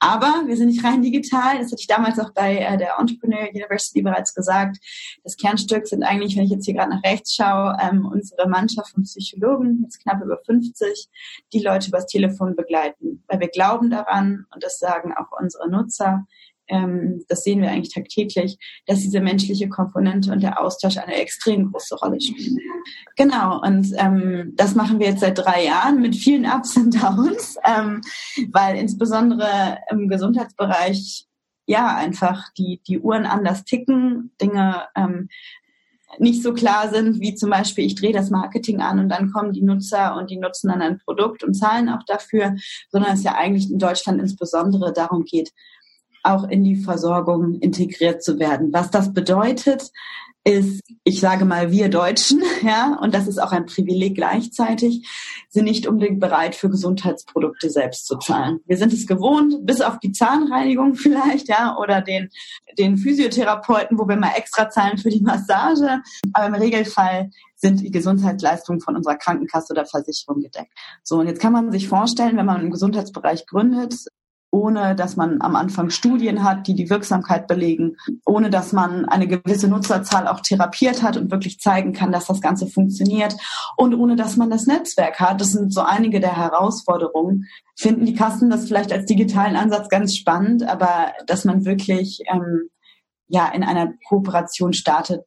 Aber 0.00 0.44
wir 0.46 0.56
sind 0.56 0.68
nicht 0.68 0.84
rein 0.84 1.02
digital. 1.02 1.58
Das 1.58 1.72
hatte 1.72 1.80
ich 1.80 1.86
damals 1.86 2.18
auch 2.18 2.32
bei 2.32 2.58
äh, 2.58 2.76
der 2.76 2.98
Entrepreneur 2.98 3.48
University 3.52 4.02
bereits 4.02 4.34
gesagt. 4.34 4.78
Das 5.24 5.36
Kernstück 5.36 5.88
sind 5.88 6.02
eigentlich, 6.02 6.36
wenn 6.36 6.44
ich 6.44 6.50
jetzt 6.50 6.66
hier 6.66 6.74
gerade 6.74 6.90
nach 6.90 7.02
rechts 7.02 7.34
schaue, 7.34 7.76
ähm, 7.80 8.06
unsere 8.06 8.48
Mannschaft 8.48 8.92
von 8.92 9.02
Psychologen, 9.02 9.80
jetzt 9.82 10.02
knapp 10.02 10.22
über 10.22 10.38
50, 10.44 11.08
die 11.52 11.60
Leute 11.60 11.88
übers 11.88 12.06
Telefon 12.06 12.54
begleiten. 12.54 13.24
Weil 13.26 13.40
wir 13.40 13.48
glauben 13.48 13.90
daran, 13.90 14.46
und 14.54 14.62
das 14.62 14.78
sagen 14.78 15.14
auch 15.16 15.36
unsere 15.38 15.68
Nutzer, 15.68 16.26
ähm, 16.68 17.24
das 17.28 17.44
sehen 17.44 17.60
wir 17.62 17.70
eigentlich 17.70 17.94
tagtäglich, 17.94 18.58
dass 18.86 19.00
diese 19.00 19.20
menschliche 19.20 19.68
Komponente 19.68 20.32
und 20.32 20.42
der 20.42 20.60
Austausch 20.60 20.96
eine 20.98 21.14
extrem 21.14 21.70
große 21.70 21.96
Rolle 21.96 22.20
spielen. 22.20 22.58
Genau, 23.16 23.60
und 23.60 23.92
ähm, 23.96 24.52
das 24.56 24.74
machen 24.74 24.98
wir 24.98 25.08
jetzt 25.08 25.20
seit 25.20 25.38
drei 25.38 25.64
Jahren 25.64 26.00
mit 26.00 26.16
vielen 26.16 26.46
Ups 26.46 26.76
und 26.76 26.94
Downs, 26.94 27.56
ähm, 27.64 28.00
weil 28.52 28.76
insbesondere 28.76 29.78
im 29.90 30.08
Gesundheitsbereich 30.08 31.26
ja 31.66 31.94
einfach 31.94 32.44
die, 32.56 32.80
die 32.86 32.98
Uhren 32.98 33.26
anders 33.26 33.64
ticken, 33.64 34.32
Dinge 34.40 34.86
ähm, 34.96 35.28
nicht 36.18 36.42
so 36.42 36.54
klar 36.54 36.88
sind, 36.88 37.20
wie 37.20 37.34
zum 37.34 37.50
Beispiel, 37.50 37.84
ich 37.84 37.94
drehe 37.94 38.12
das 38.12 38.30
Marketing 38.30 38.80
an 38.80 38.98
und 38.98 39.08
dann 39.10 39.30
kommen 39.30 39.52
die 39.52 39.62
Nutzer 39.62 40.16
und 40.16 40.30
die 40.30 40.38
nutzen 40.38 40.68
dann 40.68 40.80
ein 40.80 40.98
Produkt 40.98 41.44
und 41.44 41.54
zahlen 41.54 41.90
auch 41.90 42.02
dafür, 42.06 42.56
sondern 42.90 43.12
es 43.12 43.22
ja 43.22 43.34
eigentlich 43.34 43.70
in 43.70 43.78
Deutschland 43.78 44.20
insbesondere 44.20 44.92
darum 44.92 45.24
geht, 45.24 45.52
auch 46.22 46.44
in 46.48 46.64
die 46.64 46.76
Versorgung 46.76 47.60
integriert 47.60 48.22
zu 48.22 48.38
werden. 48.38 48.72
Was 48.72 48.90
das 48.90 49.12
bedeutet, 49.12 49.90
ist, 50.48 50.82
ich 51.04 51.20
sage 51.20 51.44
mal, 51.44 51.70
wir 51.70 51.88
Deutschen, 51.88 52.42
ja, 52.62 52.98
und 53.00 53.14
das 53.14 53.26
ist 53.26 53.38
auch 53.38 53.52
ein 53.52 53.66
Privileg 53.66 54.14
gleichzeitig, 54.14 55.06
sind 55.50 55.64
nicht 55.64 55.86
unbedingt 55.86 56.20
bereit, 56.20 56.54
für 56.54 56.70
Gesundheitsprodukte 56.70 57.68
selbst 57.70 58.06
zu 58.06 58.16
zahlen. 58.16 58.60
Wir 58.66 58.78
sind 58.78 58.92
es 58.92 59.06
gewohnt, 59.06 59.66
bis 59.66 59.80
auf 59.80 59.98
die 59.98 60.12
Zahnreinigung 60.12 60.94
vielleicht, 60.94 61.48
ja, 61.48 61.76
oder 61.76 62.00
den, 62.00 62.30
den 62.78 62.96
Physiotherapeuten, 62.96 63.98
wo 63.98 64.08
wir 64.08 64.16
mal 64.16 64.32
extra 64.36 64.70
zahlen 64.70 64.98
für 64.98 65.10
die 65.10 65.20
Massage. 65.20 66.00
Aber 66.32 66.46
im 66.46 66.54
Regelfall 66.54 67.30
sind 67.56 67.80
die 67.80 67.90
Gesundheitsleistungen 67.90 68.80
von 68.80 68.96
unserer 68.96 69.16
Krankenkasse 69.16 69.72
oder 69.72 69.84
Versicherung 69.84 70.40
gedeckt. 70.40 70.72
So, 71.02 71.18
und 71.18 71.26
jetzt 71.26 71.40
kann 71.40 71.52
man 71.52 71.72
sich 71.72 71.88
vorstellen, 71.88 72.36
wenn 72.36 72.46
man 72.46 72.60
im 72.60 72.70
Gesundheitsbereich 72.70 73.46
gründet, 73.46 73.94
ohne 74.50 74.94
dass 74.94 75.16
man 75.16 75.40
am 75.42 75.56
Anfang 75.56 75.90
Studien 75.90 76.42
hat, 76.42 76.66
die 76.66 76.74
die 76.74 76.88
Wirksamkeit 76.88 77.46
belegen, 77.46 77.96
ohne 78.24 78.48
dass 78.50 78.72
man 78.72 79.04
eine 79.04 79.28
gewisse 79.28 79.68
Nutzerzahl 79.68 80.26
auch 80.26 80.40
therapiert 80.40 81.02
hat 81.02 81.16
und 81.16 81.30
wirklich 81.30 81.58
zeigen 81.58 81.92
kann, 81.92 82.12
dass 82.12 82.26
das 82.26 82.40
Ganze 82.40 82.66
funktioniert 82.66 83.36
und 83.76 83.94
ohne 83.94 84.16
dass 84.16 84.36
man 84.36 84.50
das 84.50 84.66
Netzwerk 84.66 85.20
hat. 85.20 85.40
Das 85.40 85.52
sind 85.52 85.72
so 85.72 85.82
einige 85.82 86.20
der 86.20 86.36
Herausforderungen. 86.36 87.44
Finden 87.76 88.06
die 88.06 88.14
Kassen 88.14 88.48
das 88.48 88.66
vielleicht 88.66 88.92
als 88.92 89.04
digitalen 89.04 89.56
Ansatz 89.56 89.88
ganz 89.88 90.16
spannend, 90.16 90.62
aber 90.62 91.12
dass 91.26 91.44
man 91.44 91.64
wirklich 91.64 92.22
ähm, 92.32 92.70
ja 93.28 93.48
in 93.48 93.62
einer 93.62 93.92
Kooperation 94.08 94.72
startet, 94.72 95.24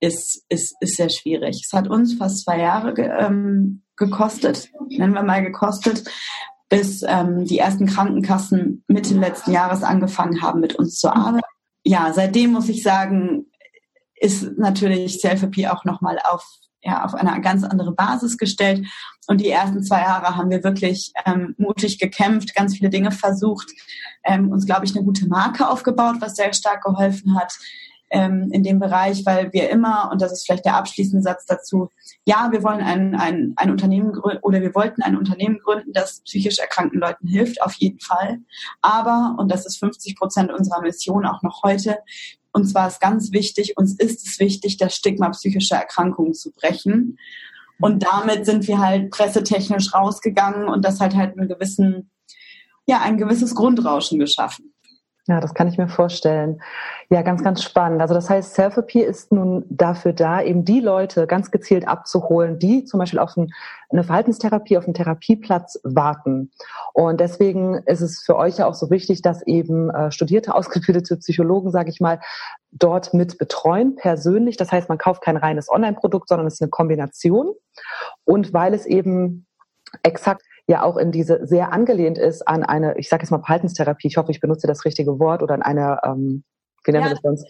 ist, 0.00 0.44
ist, 0.48 0.74
ist 0.80 0.96
sehr 0.96 1.10
schwierig. 1.10 1.62
Es 1.64 1.76
hat 1.76 1.88
uns 1.88 2.14
fast 2.14 2.44
zwei 2.44 2.58
Jahre 2.58 2.94
ge, 2.94 3.10
ähm, 3.18 3.82
gekostet, 3.96 4.70
nennen 4.88 5.12
wir 5.12 5.22
mal 5.22 5.42
gekostet, 5.42 6.04
bis 6.70 7.02
ähm, 7.06 7.44
die 7.44 7.58
ersten 7.58 7.86
Krankenkassen 7.86 8.84
Mitte 8.86 9.14
letzten 9.14 9.50
Jahres 9.50 9.82
angefangen 9.82 10.40
haben, 10.40 10.60
mit 10.60 10.76
uns 10.76 10.98
zu 10.98 11.14
arbeiten. 11.14 11.44
Ja, 11.82 12.12
seitdem 12.14 12.52
muss 12.52 12.68
ich 12.68 12.82
sagen, 12.82 13.46
ist 14.14 14.56
natürlich 14.56 15.20
Selfie 15.20 15.68
auch 15.68 15.84
nochmal 15.84 16.18
auf, 16.22 16.46
ja, 16.80 17.04
auf 17.04 17.14
eine 17.14 17.40
ganz 17.40 17.64
andere 17.64 17.92
Basis 17.92 18.38
gestellt. 18.38 18.86
Und 19.26 19.40
die 19.40 19.50
ersten 19.50 19.82
zwei 19.82 20.02
Jahre 20.02 20.36
haben 20.36 20.50
wir 20.50 20.62
wirklich 20.62 21.12
ähm, 21.26 21.54
mutig 21.58 21.98
gekämpft, 21.98 22.54
ganz 22.54 22.76
viele 22.76 22.90
Dinge 22.90 23.10
versucht, 23.10 23.70
ähm, 24.24 24.50
uns, 24.52 24.64
glaube 24.64 24.84
ich, 24.84 24.94
eine 24.94 25.04
gute 25.04 25.26
Marke 25.26 25.68
aufgebaut, 25.68 26.16
was 26.20 26.36
sehr 26.36 26.52
stark 26.52 26.84
geholfen 26.84 27.38
hat 27.38 27.52
ähm, 28.10 28.50
in 28.52 28.62
dem 28.62 28.78
Bereich, 28.78 29.24
weil 29.24 29.52
wir 29.52 29.70
immer, 29.70 30.10
und 30.12 30.20
das 30.20 30.32
ist 30.32 30.44
vielleicht 30.44 30.64
der 30.64 30.76
abschließende 30.76 31.22
Satz 31.22 31.46
dazu, 31.46 31.88
ja, 32.26 32.48
wir 32.50 32.62
wollen 32.62 32.80
ein, 32.80 33.14
ein, 33.14 33.52
ein 33.56 33.70
Unternehmen 33.70 34.12
gründen 34.12 34.42
oder 34.42 34.60
wir 34.60 34.74
wollten 34.74 35.02
ein 35.02 35.16
Unternehmen 35.16 35.58
gründen, 35.64 35.92
das 35.92 36.20
psychisch 36.22 36.58
erkrankten 36.58 37.00
Leuten 37.00 37.26
hilft, 37.26 37.62
auf 37.62 37.74
jeden 37.74 38.00
Fall. 38.00 38.38
Aber, 38.82 39.36
und 39.38 39.50
das 39.50 39.64
ist 39.64 39.78
50 39.78 40.16
Prozent 40.16 40.52
unserer 40.52 40.82
Mission 40.82 41.24
auch 41.24 41.42
noch 41.42 41.62
heute, 41.62 41.98
Und 42.52 42.66
zwar 42.66 42.88
ist 42.88 43.00
ganz 43.00 43.32
wichtig, 43.32 43.76
uns 43.76 43.94
ist 43.98 44.26
es 44.26 44.40
wichtig, 44.40 44.76
das 44.76 44.94
Stigma 44.94 45.28
psychischer 45.30 45.76
Erkrankungen 45.76 46.34
zu 46.34 46.50
brechen. 46.50 47.16
Und 47.80 48.02
damit 48.02 48.44
sind 48.44 48.66
wir 48.66 48.78
halt 48.78 49.10
pressetechnisch 49.10 49.94
rausgegangen 49.94 50.68
und 50.68 50.84
das 50.84 51.00
hat 51.00 51.14
halt 51.14 51.38
einen 51.38 51.48
gewissen, 51.48 52.10
ja, 52.86 53.00
ein 53.00 53.16
gewisses 53.16 53.54
Grundrauschen 53.54 54.18
geschaffen. 54.18 54.69
Ja, 55.30 55.38
das 55.38 55.54
kann 55.54 55.68
ich 55.68 55.78
mir 55.78 55.86
vorstellen. 55.86 56.60
Ja, 57.08 57.22
ganz, 57.22 57.44
ganz 57.44 57.62
spannend. 57.62 58.00
Also 58.00 58.14
das 58.14 58.28
heißt, 58.28 58.52
Self-Appeal 58.52 59.04
ist 59.04 59.30
nun 59.30 59.64
dafür 59.68 60.12
da, 60.12 60.42
eben 60.42 60.64
die 60.64 60.80
Leute 60.80 61.28
ganz 61.28 61.52
gezielt 61.52 61.86
abzuholen, 61.86 62.58
die 62.58 62.84
zum 62.84 62.98
Beispiel 62.98 63.20
auf 63.20 63.36
eine 63.36 64.02
Verhaltenstherapie, 64.02 64.76
auf 64.76 64.86
einen 64.86 64.94
Therapieplatz 64.94 65.78
warten. 65.84 66.50
Und 66.94 67.20
deswegen 67.20 67.74
ist 67.86 68.00
es 68.00 68.24
für 68.26 68.34
euch 68.34 68.58
ja 68.58 68.66
auch 68.66 68.74
so 68.74 68.90
wichtig, 68.90 69.22
dass 69.22 69.46
eben 69.46 69.88
äh, 69.90 70.10
studierte, 70.10 70.52
ausgebildete 70.56 71.16
Psychologen, 71.18 71.70
sage 71.70 71.90
ich 71.90 72.00
mal, 72.00 72.18
dort 72.72 73.14
mit 73.14 73.38
betreuen, 73.38 73.94
persönlich. 73.94 74.56
Das 74.56 74.72
heißt, 74.72 74.88
man 74.88 74.98
kauft 74.98 75.22
kein 75.22 75.36
reines 75.36 75.70
Online-Produkt, 75.70 76.28
sondern 76.28 76.48
es 76.48 76.54
ist 76.54 76.62
eine 76.62 76.70
Kombination. 76.70 77.54
Und 78.24 78.52
weil 78.52 78.74
es 78.74 78.84
eben 78.84 79.46
exakt 80.02 80.42
ja 80.70 80.84
auch 80.84 80.96
in 80.96 81.10
diese 81.10 81.44
sehr 81.46 81.72
angelehnt 81.72 82.16
ist 82.16 82.46
an 82.46 82.62
eine, 82.62 82.96
ich 82.96 83.08
sage 83.08 83.24
jetzt 83.24 83.30
mal 83.30 83.40
Verhaltenstherapie, 83.40 84.06
ich 84.06 84.16
hoffe, 84.16 84.30
ich 84.30 84.40
benutze 84.40 84.68
das 84.68 84.84
richtige 84.84 85.18
Wort, 85.18 85.42
oder 85.42 85.54
an 85.54 85.62
eine, 85.62 85.98
ähm, 86.04 86.44
wie 86.84 86.92
nennen 86.92 87.04
ja, 87.04 87.10
wir 87.10 87.14
das 87.16 87.22
sonst? 87.22 87.46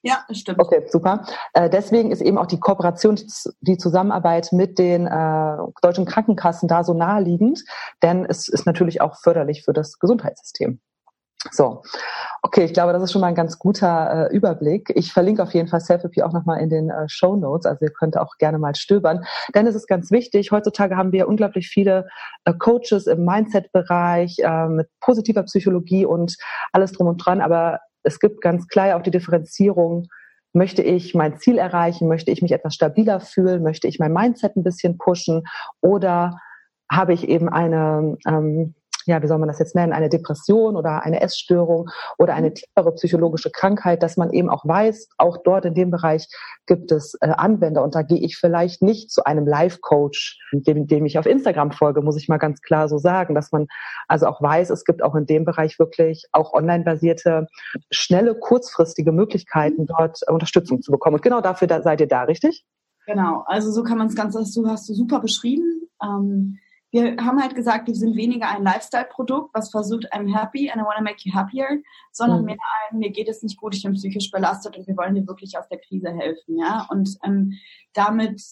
Ja, 0.00 0.24
das 0.26 0.38
stimmt. 0.38 0.58
Okay, 0.58 0.82
super. 0.88 1.22
Äh, 1.52 1.68
deswegen 1.68 2.10
ist 2.10 2.22
eben 2.22 2.38
auch 2.38 2.46
die 2.46 2.58
Kooperation, 2.58 3.20
die 3.60 3.76
Zusammenarbeit 3.76 4.52
mit 4.52 4.78
den 4.78 5.06
äh, 5.06 5.56
deutschen 5.82 6.06
Krankenkassen 6.06 6.66
da 6.66 6.82
so 6.82 6.94
naheliegend, 6.94 7.62
denn 8.02 8.24
es 8.24 8.48
ist 8.48 8.64
natürlich 8.66 9.02
auch 9.02 9.16
förderlich 9.16 9.64
für 9.64 9.74
das 9.74 9.98
Gesundheitssystem. 9.98 10.80
So, 11.50 11.82
okay, 12.42 12.64
ich 12.64 12.72
glaube, 12.72 12.92
das 12.92 13.02
ist 13.02 13.12
schon 13.12 13.20
mal 13.20 13.26
ein 13.26 13.34
ganz 13.34 13.58
guter 13.58 14.30
äh, 14.30 14.34
Überblick. 14.34 14.92
Ich 14.94 15.12
verlinke 15.12 15.42
auf 15.42 15.52
jeden 15.54 15.68
Fall 15.68 15.80
Selfie 15.80 16.22
auch 16.22 16.32
nochmal 16.32 16.60
in 16.60 16.70
den 16.70 16.90
äh, 16.90 17.08
Show 17.08 17.34
Notes, 17.34 17.66
also 17.66 17.84
ihr 17.84 17.92
könnt 17.92 18.16
auch 18.16 18.36
gerne 18.38 18.58
mal 18.58 18.74
stöbern. 18.76 19.24
Denn 19.54 19.66
es 19.66 19.74
ist 19.74 19.88
ganz 19.88 20.10
wichtig, 20.12 20.52
heutzutage 20.52 20.96
haben 20.96 21.10
wir 21.10 21.26
unglaublich 21.26 21.68
viele 21.68 22.06
äh, 22.44 22.52
Coaches 22.54 23.06
im 23.08 23.24
Mindset-Bereich 23.24 24.38
äh, 24.38 24.68
mit 24.68 24.88
positiver 25.00 25.42
Psychologie 25.42 26.06
und 26.06 26.36
alles 26.72 26.92
drum 26.92 27.08
und 27.08 27.18
dran, 27.18 27.40
aber 27.40 27.80
es 28.04 28.20
gibt 28.20 28.40
ganz 28.40 28.68
klar 28.68 28.96
auch 28.96 29.02
die 29.02 29.10
Differenzierung, 29.10 30.08
möchte 30.52 30.82
ich 30.82 31.14
mein 31.14 31.38
Ziel 31.38 31.58
erreichen, 31.58 32.08
möchte 32.08 32.30
ich 32.30 32.42
mich 32.42 32.52
etwas 32.52 32.74
stabiler 32.74 33.20
fühlen, 33.20 33.62
möchte 33.62 33.88
ich 33.88 33.98
mein 33.98 34.12
Mindset 34.12 34.56
ein 34.56 34.62
bisschen 34.62 34.98
pushen? 34.98 35.44
Oder 35.80 36.38
habe 36.90 37.14
ich 37.14 37.26
eben 37.26 37.48
eine 37.48 38.18
ähm, 38.26 38.74
ja, 39.06 39.22
wie 39.22 39.26
soll 39.26 39.38
man 39.38 39.48
das 39.48 39.58
jetzt 39.58 39.74
nennen, 39.74 39.92
eine 39.92 40.08
Depression 40.08 40.76
oder 40.76 41.02
eine 41.02 41.20
Essstörung 41.20 41.88
oder 42.18 42.34
eine 42.34 42.54
tiefere 42.54 42.92
psychologische 42.94 43.50
Krankheit, 43.50 44.02
dass 44.02 44.16
man 44.16 44.30
eben 44.30 44.48
auch 44.48 44.64
weiß, 44.64 45.08
auch 45.18 45.38
dort 45.44 45.64
in 45.64 45.74
dem 45.74 45.90
Bereich 45.90 46.28
gibt 46.66 46.92
es 46.92 47.14
äh, 47.20 47.28
Anwender 47.28 47.82
und 47.82 47.94
da 47.94 48.02
gehe 48.02 48.18
ich 48.18 48.36
vielleicht 48.36 48.82
nicht 48.82 49.10
zu 49.10 49.24
einem 49.24 49.46
Life-Coach, 49.46 50.38
dem, 50.52 50.86
dem 50.86 51.06
ich 51.06 51.18
auf 51.18 51.26
Instagram 51.26 51.72
folge, 51.72 52.02
muss 52.02 52.16
ich 52.16 52.28
mal 52.28 52.38
ganz 52.38 52.60
klar 52.60 52.88
so 52.88 52.98
sagen, 52.98 53.34
dass 53.34 53.52
man 53.52 53.66
also 54.08 54.26
auch 54.26 54.40
weiß, 54.40 54.70
es 54.70 54.84
gibt 54.84 55.02
auch 55.02 55.14
in 55.14 55.26
dem 55.26 55.44
Bereich 55.44 55.78
wirklich 55.78 56.24
auch 56.32 56.52
online-basierte, 56.52 57.46
schnelle, 57.90 58.34
kurzfristige 58.34 59.12
Möglichkeiten, 59.12 59.86
dort 59.86 60.20
Unterstützung 60.28 60.82
zu 60.82 60.92
bekommen. 60.92 61.16
Und 61.16 61.22
genau 61.22 61.40
dafür 61.40 61.68
da, 61.68 61.82
seid 61.82 62.00
ihr 62.00 62.08
da, 62.08 62.22
richtig? 62.22 62.64
Genau, 63.06 63.42
also 63.46 63.70
so 63.72 63.82
kann 63.82 63.98
man 63.98 64.06
es 64.06 64.14
ganz, 64.14 64.34
du 64.34 64.68
hast 64.68 64.88
du 64.88 64.94
super 64.94 65.20
beschrieben. 65.20 65.88
Ähm, 66.02 66.58
wir 66.92 67.16
haben 67.16 67.40
halt 67.40 67.54
gesagt, 67.54 67.88
wir 67.88 67.94
sind 67.94 68.16
weniger 68.16 68.48
ein 68.50 68.62
Lifestyle-Produkt, 68.62 69.54
was 69.54 69.70
versucht, 69.70 70.12
I'm 70.12 70.32
happy 70.32 70.70
and 70.70 70.80
I 70.80 70.84
want 70.84 70.98
to 70.98 71.02
make 71.02 71.16
you 71.24 71.34
happier, 71.34 71.82
sondern 72.12 72.40
mhm. 72.40 72.46
mehr 72.46 72.58
ein, 72.90 72.98
mir 72.98 73.10
geht 73.10 73.28
es 73.28 73.42
nicht 73.42 73.56
gut, 73.56 73.74
ich 73.74 73.82
bin 73.82 73.94
psychisch 73.94 74.30
belastet 74.30 74.76
und 74.76 74.86
wir 74.86 74.96
wollen 74.96 75.14
dir 75.14 75.26
wirklich 75.26 75.56
aus 75.58 75.68
der 75.68 75.78
Krise 75.78 76.10
helfen, 76.10 76.58
ja. 76.58 76.86
Und 76.90 77.16
ähm, 77.24 77.54
damit 77.94 78.42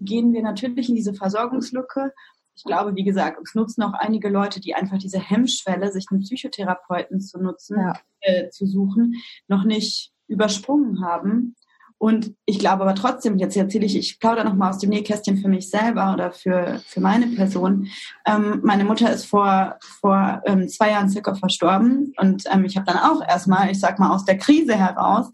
gehen 0.00 0.32
wir 0.32 0.42
natürlich 0.42 0.88
in 0.88 0.94
diese 0.94 1.12
Versorgungslücke. 1.12 2.12
Ich 2.54 2.64
glaube, 2.64 2.96
wie 2.96 3.04
gesagt, 3.04 3.38
es 3.42 3.54
nutzen 3.54 3.82
auch 3.82 3.92
einige 3.92 4.30
Leute, 4.30 4.60
die 4.60 4.74
einfach 4.74 4.98
diese 4.98 5.20
Hemmschwelle, 5.20 5.92
sich 5.92 6.06
einen 6.10 6.20
Psychotherapeuten 6.20 7.20
zu 7.20 7.38
nutzen, 7.38 7.78
ja. 7.78 7.92
äh, 8.20 8.48
zu 8.48 8.66
suchen, 8.66 9.14
noch 9.46 9.64
nicht 9.64 10.10
übersprungen 10.26 11.04
haben 11.04 11.54
und 12.00 12.34
ich 12.46 12.58
glaube 12.58 12.82
aber 12.82 12.94
trotzdem, 12.94 13.36
jetzt 13.36 13.54
erzähle 13.58 13.84
ich, 13.84 13.94
ich 13.94 14.18
plaudere 14.18 14.46
nochmal 14.46 14.70
aus 14.70 14.78
dem 14.78 14.88
Nähkästchen 14.88 15.36
für 15.36 15.48
mich 15.48 15.68
selber 15.68 16.14
oder 16.14 16.32
für, 16.32 16.80
für 16.86 17.00
meine 17.00 17.26
Person. 17.26 17.88
Ähm, 18.24 18.60
meine 18.64 18.84
Mutter 18.84 19.12
ist 19.12 19.26
vor, 19.26 19.76
vor 20.00 20.40
ähm, 20.46 20.66
zwei 20.70 20.92
Jahren 20.92 21.10
circa 21.10 21.34
verstorben 21.34 22.14
und 22.16 22.44
ähm, 22.50 22.64
ich 22.64 22.78
habe 22.78 22.86
dann 22.86 22.96
auch 22.96 23.20
erstmal, 23.20 23.70
ich 23.70 23.78
sag 23.78 23.98
mal, 23.98 24.14
aus 24.14 24.24
der 24.24 24.38
Krise 24.38 24.76
heraus 24.76 25.30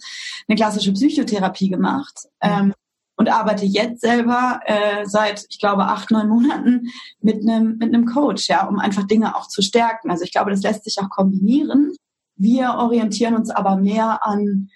eine 0.48 0.56
klassische 0.56 0.92
Psychotherapie 0.92 1.68
gemacht. 1.68 2.26
Ähm, 2.42 2.74
und 3.18 3.30
arbeite 3.30 3.64
jetzt 3.64 4.02
selber 4.02 4.60
äh, 4.66 5.06
seit, 5.06 5.46
ich 5.48 5.58
glaube, 5.58 5.84
acht, 5.84 6.10
neun 6.10 6.28
Monaten 6.28 6.88
mit 7.20 7.40
einem 7.40 7.78
mit 7.78 7.94
einem 7.94 8.04
Coach, 8.04 8.46
ja, 8.50 8.66
um 8.66 8.78
einfach 8.78 9.06
Dinge 9.06 9.36
auch 9.36 9.48
zu 9.48 9.62
stärken. 9.62 10.10
Also 10.10 10.24
ich 10.24 10.32
glaube, 10.32 10.50
das 10.50 10.62
lässt 10.62 10.84
sich 10.84 10.98
auch 11.00 11.08
kombinieren. 11.08 11.94
Wir 12.34 12.74
orientieren 12.74 13.34
uns 13.34 13.48
aber 13.48 13.76
mehr 13.76 14.26
an 14.26 14.68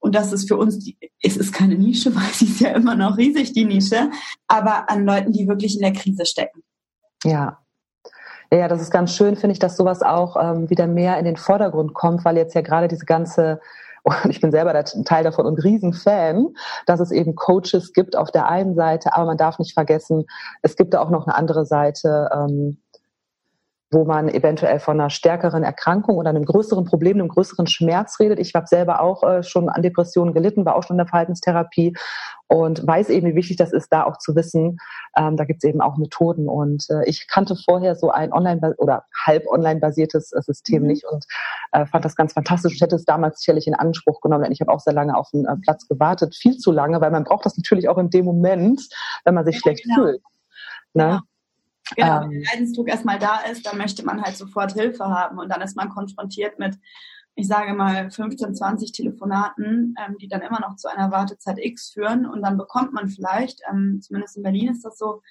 und 0.00 0.14
das 0.14 0.32
ist 0.32 0.48
für 0.48 0.56
uns, 0.56 0.78
die, 0.78 0.96
es 1.22 1.36
ist 1.36 1.52
keine 1.52 1.74
Nische, 1.74 2.14
weil 2.14 2.32
sie 2.32 2.46
ist 2.46 2.60
ja 2.60 2.70
immer 2.70 2.94
noch 2.94 3.16
riesig, 3.16 3.52
die 3.52 3.64
Nische, 3.64 4.10
aber 4.46 4.90
an 4.90 5.04
Leuten, 5.04 5.32
die 5.32 5.48
wirklich 5.48 5.74
in 5.74 5.82
der 5.82 5.92
Krise 5.92 6.26
stecken. 6.26 6.62
Ja. 7.24 7.58
Ja, 8.50 8.66
das 8.66 8.80
ist 8.80 8.90
ganz 8.90 9.14
schön, 9.14 9.36
finde 9.36 9.52
ich, 9.52 9.58
dass 9.58 9.76
sowas 9.76 10.00
auch 10.00 10.36
ähm, 10.40 10.70
wieder 10.70 10.86
mehr 10.86 11.18
in 11.18 11.26
den 11.26 11.36
Vordergrund 11.36 11.92
kommt, 11.92 12.24
weil 12.24 12.38
jetzt 12.38 12.54
ja 12.54 12.62
gerade 12.62 12.88
diese 12.88 13.04
ganze 13.04 13.60
und 14.08 14.14
ich 14.30 14.40
bin 14.40 14.50
selber 14.50 14.74
ein 14.74 15.04
Teil 15.04 15.24
davon 15.24 15.46
und 15.46 15.62
Riesenfan, 15.62 16.48
dass 16.86 17.00
es 17.00 17.10
eben 17.10 17.34
Coaches 17.34 17.92
gibt 17.92 18.16
auf 18.16 18.30
der 18.30 18.48
einen 18.48 18.74
Seite, 18.74 19.14
aber 19.14 19.26
man 19.26 19.36
darf 19.36 19.58
nicht 19.58 19.74
vergessen, 19.74 20.24
es 20.62 20.76
gibt 20.76 20.94
da 20.94 21.00
auch 21.00 21.10
noch 21.10 21.26
eine 21.26 21.36
andere 21.36 21.66
Seite, 21.66 22.30
ähm, 22.32 22.78
wo 23.90 24.04
man 24.04 24.28
eventuell 24.28 24.80
von 24.80 25.00
einer 25.00 25.08
stärkeren 25.08 25.62
Erkrankung 25.62 26.16
oder 26.16 26.28
einem 26.28 26.44
größeren 26.44 26.84
Problem, 26.84 27.18
einem 27.18 27.28
größeren 27.28 27.66
Schmerz 27.66 28.20
redet. 28.20 28.38
Ich 28.38 28.54
habe 28.54 28.66
selber 28.66 29.00
auch 29.00 29.22
äh, 29.22 29.42
schon 29.42 29.70
an 29.70 29.80
Depressionen 29.80 30.34
gelitten, 30.34 30.66
war 30.66 30.76
auch 30.76 30.82
schon 30.82 30.94
in 30.94 30.98
der 30.98 31.06
Verhaltenstherapie 31.06 31.94
und 32.48 32.86
weiß 32.86 33.08
eben, 33.08 33.28
wie 33.28 33.34
wichtig 33.34 33.56
das 33.56 33.72
ist, 33.72 33.90
da 33.90 34.04
auch 34.04 34.18
zu 34.18 34.36
wissen. 34.36 34.78
Ähm, 35.16 35.38
da 35.38 35.44
gibt 35.44 35.64
es 35.64 35.68
eben 35.68 35.80
auch 35.80 35.96
Methoden. 35.96 36.48
Und 36.48 36.86
äh, 36.90 37.04
ich 37.08 37.28
kannte 37.28 37.56
vorher 37.56 37.94
so 37.94 38.10
ein 38.10 38.32
online- 38.32 38.74
oder 38.76 39.04
halb 39.26 39.46
online 39.46 39.80
basiertes 39.80 40.32
äh, 40.32 40.42
System 40.42 40.82
mhm. 40.82 40.88
nicht 40.88 41.04
und 41.04 41.24
äh, 41.72 41.86
fand 41.86 42.04
das 42.04 42.14
ganz 42.14 42.34
fantastisch. 42.34 42.74
Ich 42.74 42.82
hätte 42.82 42.96
es 42.96 43.06
damals 43.06 43.40
sicherlich 43.40 43.66
in 43.66 43.74
Anspruch 43.74 44.20
genommen, 44.20 44.44
denn 44.44 44.52
ich 44.52 44.60
habe 44.60 44.72
auch 44.72 44.80
sehr 44.80 44.94
lange 44.94 45.16
auf 45.16 45.30
den 45.30 45.46
äh, 45.46 45.56
Platz 45.62 45.88
gewartet, 45.88 46.34
viel 46.34 46.58
zu 46.58 46.72
lange, 46.72 47.00
weil 47.00 47.10
man 47.10 47.24
braucht 47.24 47.46
das 47.46 47.56
natürlich 47.56 47.88
auch 47.88 47.98
in 47.98 48.10
dem 48.10 48.26
Moment, 48.26 48.82
wenn 49.24 49.34
man 49.34 49.46
sich 49.46 49.56
ja, 49.56 49.60
schlecht 49.60 49.84
genau. 49.84 49.94
fühlt. 49.96 50.22
Ne? 50.92 51.22
Genau. 51.96 52.06
Genau, 52.06 52.20
wenn 52.22 52.30
der 52.30 52.38
ähm. 52.38 52.44
Leidensdruck 52.50 52.88
erstmal 52.88 53.18
da 53.18 53.40
ist, 53.50 53.66
dann 53.66 53.78
möchte 53.78 54.04
man 54.04 54.22
halt 54.22 54.36
sofort 54.36 54.72
Hilfe 54.72 55.04
haben 55.04 55.38
und 55.38 55.48
dann 55.48 55.60
ist 55.60 55.76
man 55.76 55.88
konfrontiert 55.88 56.58
mit, 56.58 56.76
ich 57.34 57.46
sage 57.46 57.74
mal, 57.74 58.10
15, 58.10 58.54
20 58.54 58.92
Telefonaten, 58.92 59.94
ähm, 59.98 60.16
die 60.20 60.28
dann 60.28 60.42
immer 60.42 60.60
noch 60.60 60.76
zu 60.76 60.88
einer 60.88 61.10
Wartezeit 61.10 61.58
X 61.58 61.92
führen 61.92 62.26
und 62.26 62.42
dann 62.42 62.58
bekommt 62.58 62.92
man 62.92 63.08
vielleicht, 63.08 63.60
ähm, 63.70 64.00
zumindest 64.02 64.36
in 64.36 64.42
Berlin 64.42 64.72
ist 64.72 64.84
das 64.84 64.98
so, 64.98 65.22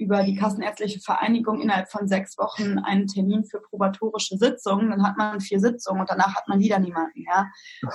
über 0.00 0.22
die 0.22 0.34
Kassenärztliche 0.34 0.98
Vereinigung 0.98 1.60
innerhalb 1.60 1.90
von 1.90 2.08
sechs 2.08 2.38
Wochen 2.38 2.78
einen 2.78 3.06
Termin 3.06 3.44
für 3.44 3.60
probatorische 3.60 4.38
Sitzungen. 4.38 4.90
Dann 4.90 5.06
hat 5.06 5.18
man 5.18 5.40
vier 5.40 5.60
Sitzungen 5.60 6.00
und 6.00 6.08
danach 6.08 6.34
hat 6.34 6.48
man 6.48 6.58
wieder 6.58 6.78
niemanden. 6.78 7.22
Ja. 7.22 7.50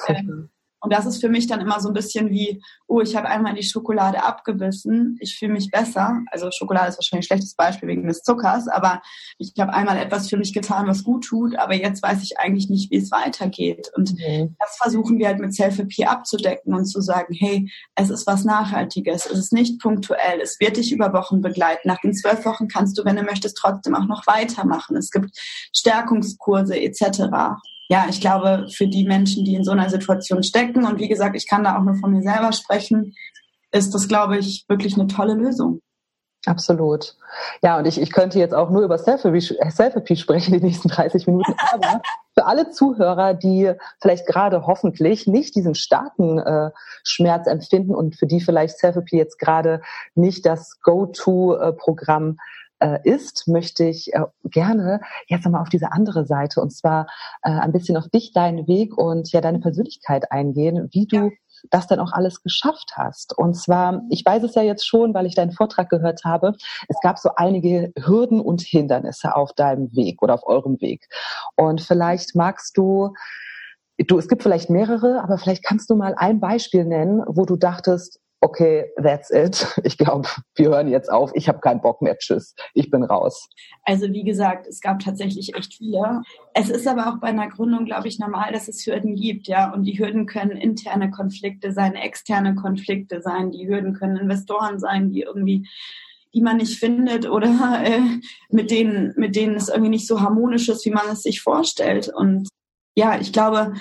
Ähm, 0.08 0.52
und 0.80 0.94
das 0.94 1.06
ist 1.06 1.20
für 1.20 1.30
mich 1.30 1.48
dann 1.48 1.62
immer 1.62 1.80
so 1.80 1.90
ein 1.90 1.94
bisschen 1.94 2.30
wie, 2.30 2.62
oh, 2.88 3.02
ich 3.02 3.16
habe 3.16 3.28
einmal 3.28 3.56
die 3.56 3.64
Schokolade 3.64 4.24
abgebissen, 4.24 5.18
ich 5.20 5.38
fühle 5.38 5.54
mich 5.54 5.72
besser. 5.72 6.22
Also 6.32 6.52
Schokolade 6.52 6.90
ist 6.90 6.98
wahrscheinlich 6.98 7.26
ein 7.26 7.28
schlechtes 7.28 7.56
Beispiel 7.56 7.90
wegen 7.90 8.08
des 8.08 8.22
Zuckers, 8.22 8.68
aber 8.68 9.02
ich 9.40 9.54
habe 9.60 9.74
einmal 9.74 9.98
etwas 9.98 10.30
für 10.30 10.38
mich 10.38 10.54
getan, 10.54 10.88
was 10.88 11.04
gut 11.04 11.26
tut, 11.26 11.58
aber 11.58 11.74
jetzt 11.74 12.04
weiß 12.04 12.22
ich 12.22 12.38
eigentlich 12.38 12.70
nicht, 12.70 12.92
wie 12.92 12.98
es 12.98 13.10
weitergeht. 13.12 13.92
Und 13.96 14.14
mhm. 14.14 14.56
das 14.60 14.78
versuchen 14.78 15.18
wir 15.18 15.28
halt 15.28 15.40
mit 15.40 15.56
Self-Appeal 15.56 16.08
abzudecken 16.08 16.74
und 16.74 16.86
zu 16.86 17.02
sagen, 17.02 17.34
hey, 17.34 17.70
es 17.96 18.10
ist 18.10 18.28
was 18.28 18.44
Nachhaltiges, 18.44 19.26
es 19.26 19.40
ist 19.40 19.54
nicht 19.54 19.82
punktuell, 19.82 20.40
es 20.42 20.60
wird 20.60 20.78
dich 20.78 20.92
über 20.92 21.14
Wochen 21.14 21.42
begleiten. 21.42 21.88
Nach 21.88 22.02
den 22.02 22.14
zwölf 22.14 22.46
Wochen 22.46 22.68
kannst 22.68 22.98
du, 22.98 23.06
wenn 23.06 23.16
du 23.16 23.24
möchtest, 23.24 23.58
trotzdem 23.58 23.96
auch 23.96 24.06
noch 24.06 24.28
weitermachen. 24.28 24.96
Es 24.98 25.10
gibt 25.10 25.36
Stärkungskurse 25.74 26.80
etc 26.80 27.56
ja, 27.88 28.08
ich 28.10 28.20
glaube, 28.20 28.68
für 28.72 28.88
die 28.88 29.06
Menschen, 29.06 29.46
die 29.46 29.56
in 29.56 29.64
so 29.64 29.72
einer 29.72 29.90
Situation 29.90 30.44
stecken, 30.44 30.86
und 30.86 31.00
wie 31.00 31.08
gesagt, 31.08 31.36
ich 31.36 31.48
kann 31.48 31.64
da 31.64 31.78
auch 31.78 31.84
nur 31.84 31.96
von 31.96 32.12
mir 32.12 32.22
selber 32.22 32.52
sprechen, 32.52 33.14
ist 33.72 33.94
das, 33.94 34.08
glaube 34.08 34.38
ich, 34.38 34.66
wirklich 34.68 34.96
eine 34.96 35.08
tolle 35.08 35.34
Lösung. 35.34 35.82
Absolut. 36.46 37.16
Ja, 37.64 37.78
und 37.80 37.86
ich, 37.86 38.00
ich 38.00 38.12
könnte 38.12 38.40
jetzt 38.40 38.54
auch 38.54 38.70
nur 38.70 38.84
über 38.84 38.98
Self-Appeal 38.98 40.18
sprechen 40.18 40.54
die 40.54 40.64
nächsten 40.64 40.90
30 40.90 41.26
Minuten. 41.28 41.56
Aber 41.74 42.02
für 42.36 42.46
alle 42.46 42.70
Zuhörer, 42.70 43.34
die 43.34 43.72
vielleicht 44.00 44.28
gerade 44.28 44.68
hoffentlich 44.68 45.26
nicht 45.26 45.56
diesen 45.56 45.74
starken 45.74 46.38
äh, 46.40 46.70
Schmerz 47.04 47.48
empfinden 47.48 47.96
und 47.96 48.16
für 48.16 48.28
die 48.28 48.42
vielleicht 48.42 48.78
Self-Appeal 48.78 49.20
jetzt 49.20 49.40
gerade 49.40 49.82
nicht 50.14 50.46
das 50.46 50.80
Go-To-Programm 50.82 52.38
äh, 52.80 53.00
ist, 53.04 53.48
möchte 53.48 53.86
ich 53.86 54.14
äh, 54.14 54.22
gerne 54.44 55.02
jetzt 55.28 55.46
nochmal 55.46 55.62
auf 55.62 55.70
diese 55.70 55.92
andere 55.92 56.26
Seite 56.26 56.62
und 56.62 56.72
zwar 56.72 57.08
äh, 57.44 57.50
ein 57.50 57.72
bisschen 57.72 57.98
auf 57.98 58.10
dich, 58.10 58.34
deinen 58.34 58.68
Weg 58.68 58.98
und 58.98 59.32
ja 59.32 59.42
deine 59.42 59.60
Persönlichkeit 59.60 60.32
eingehen, 60.32 60.90
wie 60.92 61.08
du 61.08 61.32
das 61.72 61.88
dann 61.88 62.00
auch 62.00 62.12
alles 62.12 62.44
geschafft 62.44 62.94
hast. 62.96 63.36
Und 63.38 63.56
zwar, 63.56 64.04
ich 64.10 64.24
weiß 64.26 64.44
es 64.44 64.56
ja 64.56 64.62
jetzt 64.62 64.86
schon, 64.86 65.14
weil 65.14 65.26
ich 65.26 65.36
deinen 65.36 65.52
Vortrag 65.52 65.90
gehört 65.90 66.24
habe, 66.24 66.54
es 66.90 66.98
gab 67.02 67.18
so 67.18 67.30
einige 67.38 67.92
Hürden 67.98 68.40
und 68.40 68.62
Hindernisse 68.62 69.36
auf 69.36 69.54
deinem 69.54 69.96
Weg 69.96 70.22
oder 70.22 70.36
auf 70.36 70.46
eurem 70.46 70.80
Weg. 70.82 71.08
Und 71.56 71.82
vielleicht 71.82 72.36
magst 72.36 72.78
du 72.78 73.14
du, 73.98 74.18
es 74.18 74.28
gibt 74.28 74.44
vielleicht 74.44 74.70
mehrere, 74.70 75.22
aber 75.24 75.38
vielleicht 75.38 75.64
kannst 75.64 75.90
du 75.90 75.96
mal 75.96 76.16
ein 76.18 76.40
Beispiel 76.40 76.86
nennen, 76.86 77.24
wo 77.28 77.46
du 77.46 77.56
dachtest, 77.56 78.20
okay, 78.42 78.86
that's 79.02 79.30
it. 79.32 79.66
Ich 79.84 79.98
glaube, 79.98 80.28
wir 80.56 80.70
hören 80.70 80.88
jetzt 80.88 81.12
auf. 81.12 81.32
Ich 81.36 81.48
habe 81.48 81.60
keinen 81.60 81.82
Bock 81.82 82.02
mehr. 82.02 82.18
Tschüss. 82.18 82.56
Ich 82.74 82.90
bin 82.90 83.04
raus. 83.04 83.48
Also 83.84 84.12
wie 84.12 84.24
gesagt, 84.24 84.68
es 84.68 84.82
gab 84.82 85.00
tatsächlich 85.00 85.56
echt 85.56 85.76
viele. 85.76 86.22
Es 86.54 86.70
ist 86.70 86.88
aber 86.88 87.08
auch 87.08 87.20
bei 87.20 87.28
einer 87.28 87.48
Gründung, 87.50 87.86
glaube 87.86 88.08
ich, 88.08 88.20
normal, 88.20 88.52
dass 88.52 88.68
es 88.68 88.86
Hürden 88.86 89.16
gibt, 89.16 89.48
ja. 89.48 89.72
Und 89.74 89.84
die 89.84 90.00
Hürden 90.00 90.26
können 90.26 90.58
interne 90.58 91.12
Konflikte 91.12 91.72
sein, 91.72 91.96
externe 91.96 92.56
Konflikte 92.56 93.22
sein. 93.22 93.52
Die 93.52 93.68
Hürden 93.68 93.94
können 93.94 94.18
Investoren 94.18 94.80
sein, 94.80 95.10
die 95.10 95.22
irgendwie 95.22 95.68
die 96.34 96.42
man 96.42 96.58
nicht 96.58 96.78
findet 96.78 97.30
oder 97.30 97.48
äh, 97.86 98.02
mit 98.50 98.70
denen 98.70 99.14
mit 99.16 99.38
denen 99.38 99.56
es 99.56 99.70
irgendwie 99.70 99.92
nicht 99.92 100.06
so 100.06 100.20
harmonisch 100.20 100.68
ist, 100.68 100.86
wie 100.86 100.92
man 100.92 101.08
es 101.10 101.24
sich 101.24 101.42
vorstellt. 101.42 102.12
Und 102.14 102.50
ja, 102.94 103.18
ich 103.18 103.32
glaube, 103.32 103.74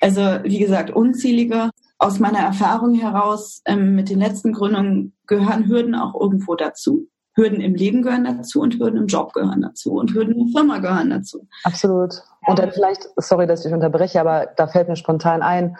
also 0.00 0.20
wie 0.42 0.58
gesagt, 0.58 0.90
unzählige 0.90 1.70
aus 1.98 2.18
meiner 2.18 2.40
Erfahrung 2.40 2.94
heraus 2.94 3.62
ähm, 3.64 3.94
mit 3.94 4.10
den 4.10 4.18
letzten 4.18 4.52
Gründungen 4.52 5.16
gehören 5.26 5.66
Hürden 5.66 5.94
auch 5.94 6.18
irgendwo 6.18 6.54
dazu. 6.54 7.08
Hürden 7.34 7.60
im 7.60 7.74
Leben 7.74 8.02
gehören 8.02 8.24
dazu 8.24 8.60
und 8.60 8.78
Hürden 8.78 8.98
im 8.98 9.06
Job 9.06 9.34
gehören 9.34 9.60
dazu 9.60 9.92
und 9.92 10.14
Hürden 10.14 10.34
in 10.34 10.46
der 10.46 10.60
Firma 10.60 10.78
gehören 10.78 11.10
dazu. 11.10 11.46
Absolut. 11.64 12.22
Und 12.46 12.58
dann 12.58 12.72
vielleicht, 12.72 13.08
sorry, 13.16 13.46
dass 13.46 13.64
ich 13.66 13.72
unterbreche, 13.72 14.20
aber 14.20 14.46
da 14.56 14.66
fällt 14.66 14.88
mir 14.88 14.96
spontan 14.96 15.42
ein, 15.42 15.76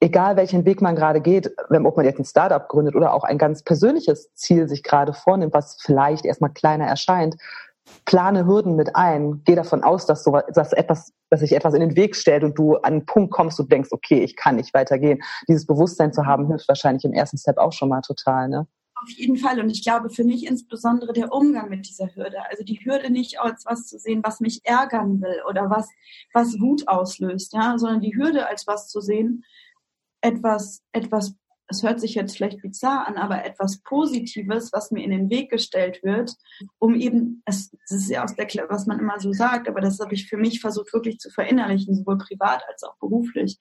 egal 0.00 0.36
welchen 0.36 0.64
Weg 0.64 0.82
man 0.82 0.96
gerade 0.96 1.20
geht, 1.20 1.52
wenn 1.68 1.86
ob 1.86 1.96
man 1.96 2.04
jetzt 2.04 2.18
ein 2.18 2.24
Startup 2.24 2.66
gründet 2.68 2.96
oder 2.96 3.14
auch 3.14 3.24
ein 3.24 3.38
ganz 3.38 3.62
persönliches 3.62 4.32
Ziel 4.34 4.68
sich 4.68 4.82
gerade 4.82 5.12
vornimmt, 5.12 5.54
was 5.54 5.78
vielleicht 5.80 6.24
erstmal 6.24 6.52
kleiner 6.52 6.86
erscheint, 6.86 7.36
plane 8.04 8.46
Hürden 8.46 8.76
mit 8.76 8.96
ein. 8.96 9.42
Geh 9.44 9.54
davon 9.54 9.82
aus, 9.82 10.06
dass 10.06 10.24
so 10.24 10.38
dass 10.54 10.72
etwas, 10.72 11.12
dass 11.30 11.40
sich 11.40 11.52
etwas 11.52 11.74
in 11.74 11.80
den 11.80 11.96
Weg 11.96 12.16
stellt 12.16 12.44
und 12.44 12.58
du 12.58 12.76
an 12.76 12.92
einen 12.92 13.06
Punkt 13.06 13.32
kommst 13.32 13.60
und 13.60 13.70
denkst, 13.70 13.90
okay, 13.92 14.20
ich 14.22 14.36
kann 14.36 14.56
nicht 14.56 14.72
weitergehen. 14.74 15.20
Dieses 15.48 15.66
Bewusstsein 15.66 16.12
zu 16.12 16.26
haben 16.26 16.46
hilft 16.46 16.68
wahrscheinlich 16.68 17.04
im 17.04 17.12
ersten 17.12 17.38
Step 17.38 17.58
auch 17.58 17.72
schon 17.72 17.88
mal 17.88 18.00
total, 18.00 18.48
ne? 18.48 18.66
Auf 19.00 19.10
jeden 19.10 19.36
Fall. 19.36 19.60
Und 19.60 19.70
ich 19.70 19.82
glaube 19.82 20.10
für 20.10 20.24
mich 20.24 20.46
insbesondere 20.46 21.12
der 21.12 21.32
Umgang 21.32 21.68
mit 21.68 21.88
dieser 21.88 22.08
Hürde. 22.16 22.38
Also 22.50 22.64
die 22.64 22.80
Hürde 22.84 23.10
nicht 23.10 23.40
als 23.40 23.64
was 23.64 23.86
zu 23.86 23.98
sehen, 23.98 24.22
was 24.24 24.40
mich 24.40 24.64
ärgern 24.64 25.20
will 25.20 25.42
oder 25.48 25.70
was, 25.70 25.88
was 26.32 26.58
Wut 26.60 26.88
auslöst, 26.88 27.52
ja, 27.52 27.78
sondern 27.78 28.00
die 28.00 28.16
Hürde 28.16 28.48
als 28.48 28.66
was 28.66 28.88
zu 28.88 29.00
sehen, 29.00 29.44
etwas, 30.20 30.82
etwas 30.92 31.34
es 31.68 31.82
hört 31.82 32.00
sich 32.00 32.14
jetzt 32.14 32.36
vielleicht 32.36 32.62
bizarr 32.62 33.06
an, 33.06 33.16
aber 33.16 33.44
etwas 33.44 33.78
Positives, 33.82 34.72
was 34.72 34.90
mir 34.90 35.04
in 35.04 35.10
den 35.10 35.30
Weg 35.30 35.50
gestellt 35.50 36.02
wird, 36.02 36.32
um 36.78 36.94
eben, 36.94 37.42
es, 37.44 37.70
das 37.88 37.98
ist 37.98 38.10
ja 38.10 38.24
aus 38.24 38.34
der, 38.34 38.46
was 38.68 38.86
man 38.86 38.98
immer 38.98 39.20
so 39.20 39.32
sagt, 39.32 39.68
aber 39.68 39.80
das 39.80 40.00
habe 40.00 40.14
ich 40.14 40.28
für 40.28 40.38
mich 40.38 40.60
versucht 40.60 40.92
wirklich 40.92 41.18
zu 41.18 41.30
verinnerlichen, 41.30 41.94
sowohl 41.94 42.18
privat 42.18 42.62
als 42.68 42.82
auch 42.82 42.96
beruflich, 42.98 43.58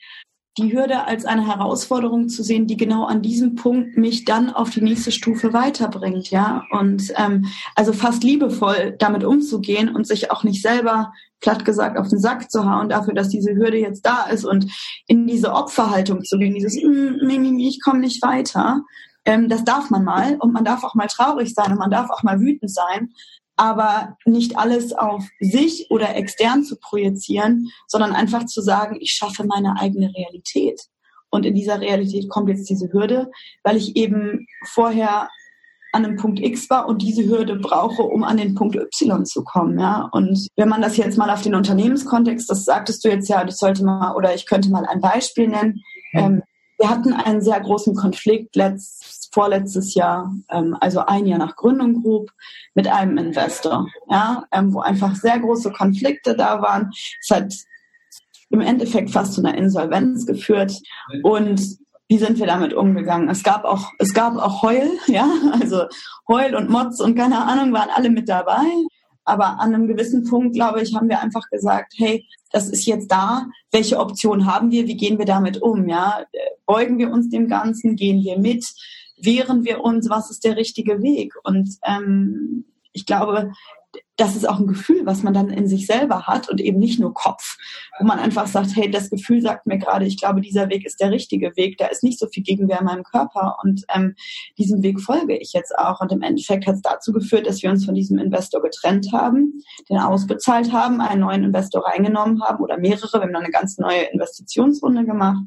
die 0.58 0.74
Hürde 0.74 1.06
als 1.06 1.26
eine 1.26 1.46
Herausforderung 1.46 2.30
zu 2.30 2.44
sehen, 2.44 2.68
die 2.68 2.78
genau 2.78 3.06
an 3.06 3.22
diesem 3.22 3.56
Punkt 3.56 3.98
mich 3.98 4.26
dann 4.26 4.50
auf 4.50 4.70
die 4.72 4.82
nächste 4.82 5.12
Stufe 5.12 5.54
weiterbringt, 5.54 6.32
ja. 6.32 6.64
Und 6.72 7.14
ähm, 7.16 7.46
also 7.76 7.94
fast 7.94 8.24
liebevoll 8.24 8.96
damit 8.98 9.24
umzugehen 9.24 9.94
und 9.94 10.08
sich 10.08 10.32
auch 10.32 10.44
nicht 10.44 10.62
selber 10.62 11.14
platt 11.40 11.66
gesagt 11.66 11.98
auf 11.98 12.08
den 12.08 12.20
Sack 12.20 12.50
zu 12.50 12.70
hauen 12.70 12.90
dafür, 12.90 13.14
dass 13.14 13.30
diese 13.30 13.56
Hürde 13.56 13.78
jetzt 13.78 14.06
da 14.06 14.24
ist 14.24 14.46
und 14.46 14.66
in 15.06 15.28
diese 15.28 15.54
Opferhaltung 15.54 16.24
zu 16.24 16.38
gehen, 16.40 16.56
dieses 16.56 16.76
mm, 16.76 17.30
ich 17.60 17.82
komme 17.82 18.00
nicht 18.00 18.24
weiter. 18.24 18.82
Ähm, 19.26 19.50
das 19.50 19.64
darf 19.64 19.90
man 19.90 20.04
mal 20.04 20.38
und 20.40 20.54
man 20.54 20.66
darf 20.66 20.84
auch 20.84 20.96
mal 20.96 21.08
traurig 21.08 21.54
sein 21.54 21.72
und 21.74 21.78
man 21.78 21.92
darf 21.92 22.10
auch 22.10 22.24
mal 22.24 22.40
wütend 22.40 22.72
sein 22.72 23.10
aber 23.58 24.16
nicht 24.26 24.58
alles 24.58 24.94
auf 24.94 25.28
sich 25.40 25.88
oder 25.90 26.16
extern 26.16 26.64
zu 26.64 26.78
projizieren, 26.78 27.70
sondern 27.88 28.14
einfach 28.14 28.46
zu 28.46 28.62
sagen, 28.62 28.98
ich 29.02 29.12
schaffe 29.12 29.44
meine 29.46 29.80
eigene 29.80 30.14
Realität. 30.16 30.80
Und 31.30 31.46
in 31.46 31.56
dieser 31.56 31.82
Realität 31.82 32.30
kommt 32.30 32.50
jetzt 32.50 32.70
diese 32.70 32.92
Hürde, 32.94 33.30
weil 33.64 33.76
ich 33.76 33.98
eben 33.98 34.48
vorher 34.66 35.28
an 35.92 36.06
einem 36.06 36.18
Punkt 36.18 36.40
X 36.40 36.70
war 36.70 36.88
und 36.88 37.02
diese 37.02 37.26
Hürde 37.26 37.56
brauche, 37.56 38.04
um 38.04 38.24
an 38.24 38.38
den 38.38 38.56
Punkt 38.56 38.76
Y 38.76 39.26
zu 39.26 39.44
kommen. 39.44 39.80
Ja? 39.80 40.10
Und 40.12 40.48
wenn 40.56 40.70
man 40.70 40.82
das 40.82 40.96
jetzt 40.98 41.18
mal 41.18 41.30
auf 41.30 41.42
den 41.42 41.56
Unternehmenskontext, 41.56 42.50
das 42.50 42.66
sagtest 42.66 43.04
du 43.04 43.10
jetzt 43.10 43.28
ja, 43.28 43.44
das 43.44 43.58
sollte 43.58 43.84
mal, 43.84 44.16
oder 44.16 44.36
ich 44.36 44.46
könnte 44.46 44.70
mal 44.70 44.86
ein 44.86 45.02
Beispiel 45.02 45.48
nennen. 45.48 45.82
Ähm, 46.14 46.44
wir 46.78 46.90
hatten 46.90 47.14
einen 47.14 47.42
sehr 47.42 47.60
großen 47.60 47.96
Konflikt 47.96 48.56
letzt, 48.56 49.17
vorletztes 49.38 49.94
Jahr, 49.94 50.34
ähm, 50.50 50.76
also 50.82 51.02
ein 51.02 51.28
Jahr 51.28 51.38
nach 51.38 51.56
Gründung 51.56 52.02
Group, 52.02 52.32
mit 52.74 52.88
einem 52.88 53.20
Investor, 53.20 53.88
ja, 54.10 54.46
ähm, 54.52 54.74
wo 54.74 54.80
einfach 54.80 55.16
sehr 55.16 55.38
große 55.38 55.72
Konflikte 55.74 56.36
da 56.36 56.60
waren. 56.64 56.90
Es 57.22 57.30
hat 57.30 57.54
im 58.50 58.62
Endeffekt 58.62 59.12
fast 59.12 59.34
zu 59.34 59.42
einer 59.42 59.56
Insolvenz 59.56 60.26
geführt 60.26 60.74
und 61.22 61.62
wie 62.10 62.18
sind 62.18 62.40
wir 62.40 62.48
damit 62.48 62.74
umgegangen? 62.74 63.30
Es 63.30 63.44
gab 63.44 63.64
auch, 63.64 63.92
es 64.00 64.12
gab 64.12 64.38
auch 64.38 64.64
Heul, 64.64 64.90
ja, 65.08 65.30
also 65.52 65.84
Heul 66.28 66.56
und 66.56 66.72
Mods 66.72 67.00
und 67.00 67.14
keine 67.14 67.46
Ahnung 67.46 67.72
waren 67.74 67.90
alle 67.94 68.10
mit 68.10 68.28
dabei. 68.28 68.66
Aber 69.24 69.60
an 69.60 69.76
einem 69.76 69.88
gewissen 69.88 70.24
Punkt, 70.24 70.56
glaube 70.56 70.82
ich, 70.82 70.96
haben 70.96 71.10
wir 71.10 71.20
einfach 71.20 71.44
gesagt, 71.52 71.94
hey, 71.98 72.26
das 72.52 72.70
ist 72.70 72.86
jetzt 72.86 73.12
da. 73.12 73.46
Welche 73.72 74.00
Option 74.00 74.52
haben 74.52 74.72
wir? 74.72 74.88
Wie 74.88 74.96
gehen 74.96 75.20
wir 75.20 75.26
damit 75.26 75.62
um? 75.62 75.88
Ja, 75.90 76.24
beugen 76.66 76.98
wir 76.98 77.12
uns 77.12 77.30
dem 77.30 77.50
Ganzen? 77.50 77.98
Gehen 77.98 78.24
wir 78.24 78.40
mit? 78.40 78.66
Wehren 79.22 79.66
wir 79.66 79.82
uns? 79.82 80.10
Was 80.10 80.30
ist 80.30 80.44
der 80.44 80.56
richtige 80.56 81.02
Weg? 81.02 81.34
Und 81.44 81.70
ähm, 81.86 82.66
ich 82.94 83.06
glaube, 83.06 83.52
das 84.16 84.36
ist 84.36 84.50
auch 84.50 84.60
ein 84.60 84.68
Gefühl, 84.68 85.06
was 85.06 85.24
man 85.24 85.34
dann 85.34 85.50
in 85.50 85.68
sich 85.68 85.86
selber 85.86 86.26
hat 86.26 86.50
und 86.50 86.60
eben 86.60 86.80
nicht 86.80 87.00
nur 87.00 87.14
Kopf, 87.14 87.58
wo 88.00 88.06
man 88.06 88.20
einfach 88.20 88.48
sagt, 88.48 88.76
hey, 88.76 88.90
das 88.90 89.10
Gefühl 89.10 89.42
sagt 89.42 89.68
mir 89.68 89.78
gerade, 89.78 90.06
ich 90.06 90.20
glaube, 90.20 90.42
dieser 90.42 90.70
Weg 90.70 90.86
ist 90.86 91.00
der 91.00 91.12
richtige 91.12 91.56
Weg, 91.56 91.78
da 91.78 91.86
ist 91.88 92.04
nicht 92.04 92.20
so 92.20 92.28
viel 92.28 92.44
Gegenwehr 92.44 92.80
in 92.80 92.86
meinem 92.86 93.04
Körper 93.04 93.58
und 93.64 93.86
ähm, 93.94 94.16
diesem 94.58 94.82
Weg 94.82 95.00
folge 95.00 95.38
ich 95.38 95.54
jetzt 95.54 95.78
auch. 95.78 96.02
Und 96.02 96.12
im 96.12 96.22
Endeffekt 96.22 96.66
hat 96.66 96.76
es 96.76 96.82
dazu 96.82 97.12
geführt, 97.12 97.46
dass 97.48 97.62
wir 97.62 97.70
uns 97.70 97.86
von 97.86 97.94
diesem 97.94 98.18
Investor 98.18 98.62
getrennt 98.62 99.12
haben, 99.14 99.62
den 99.90 99.98
ausbezahlt 99.98 100.72
haben, 100.72 101.00
einen 101.00 101.22
neuen 101.22 101.44
Investor 101.44 101.86
reingenommen 101.86 102.42
haben 102.42 102.64
oder 102.64 102.78
mehrere. 102.78 103.14
Wir 103.14 103.22
haben 103.22 103.34
dann 103.34 103.44
eine 103.44 103.52
ganz 103.52 103.78
neue 103.78 104.02
Investitionsrunde 104.12 105.06
gemacht 105.06 105.44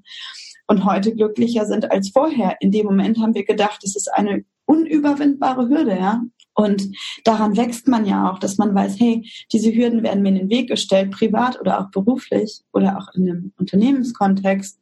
und 0.71 0.85
heute 0.85 1.13
glücklicher 1.13 1.67
sind 1.67 1.91
als 1.91 2.11
vorher. 2.11 2.57
In 2.61 2.71
dem 2.71 2.87
Moment 2.87 3.19
haben 3.19 3.35
wir 3.35 3.45
gedacht, 3.45 3.83
es 3.83 3.97
ist 3.97 4.07
eine 4.07 4.45
unüberwindbare 4.67 5.69
Hürde, 5.69 5.97
ja. 5.99 6.23
Und 6.55 6.93
daran 7.25 7.57
wächst 7.57 7.89
man 7.89 8.07
ja 8.07 8.31
auch, 8.31 8.39
dass 8.39 8.57
man 8.57 8.73
weiß, 8.73 9.01
hey, 9.01 9.29
diese 9.53 9.75
Hürden 9.75 10.05
werden 10.05 10.23
mir 10.23 10.29
in 10.29 10.37
den 10.37 10.49
Weg 10.49 10.69
gestellt, 10.69 11.11
privat 11.11 11.61
oder 11.61 11.81
auch 11.81 11.91
beruflich 11.91 12.61
oder 12.73 12.99
auch 12.99 13.13
in 13.17 13.29
einem 13.29 13.53
Unternehmenskontext. 13.59 14.79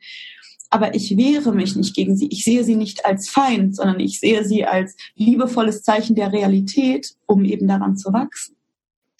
Aber 0.68 0.94
ich 0.94 1.16
wehre 1.16 1.54
mich 1.54 1.74
nicht 1.74 1.96
gegen 1.96 2.18
sie. 2.18 2.28
Ich 2.28 2.44
sehe 2.44 2.64
sie 2.64 2.76
nicht 2.76 3.06
als 3.06 3.30
Feind, 3.30 3.74
sondern 3.74 3.98
ich 3.98 4.20
sehe 4.20 4.44
sie 4.44 4.66
als 4.66 4.94
liebevolles 5.14 5.82
Zeichen 5.82 6.14
der 6.14 6.34
Realität, 6.34 7.14
um 7.24 7.46
eben 7.46 7.66
daran 7.66 7.96
zu 7.96 8.12
wachsen. 8.12 8.57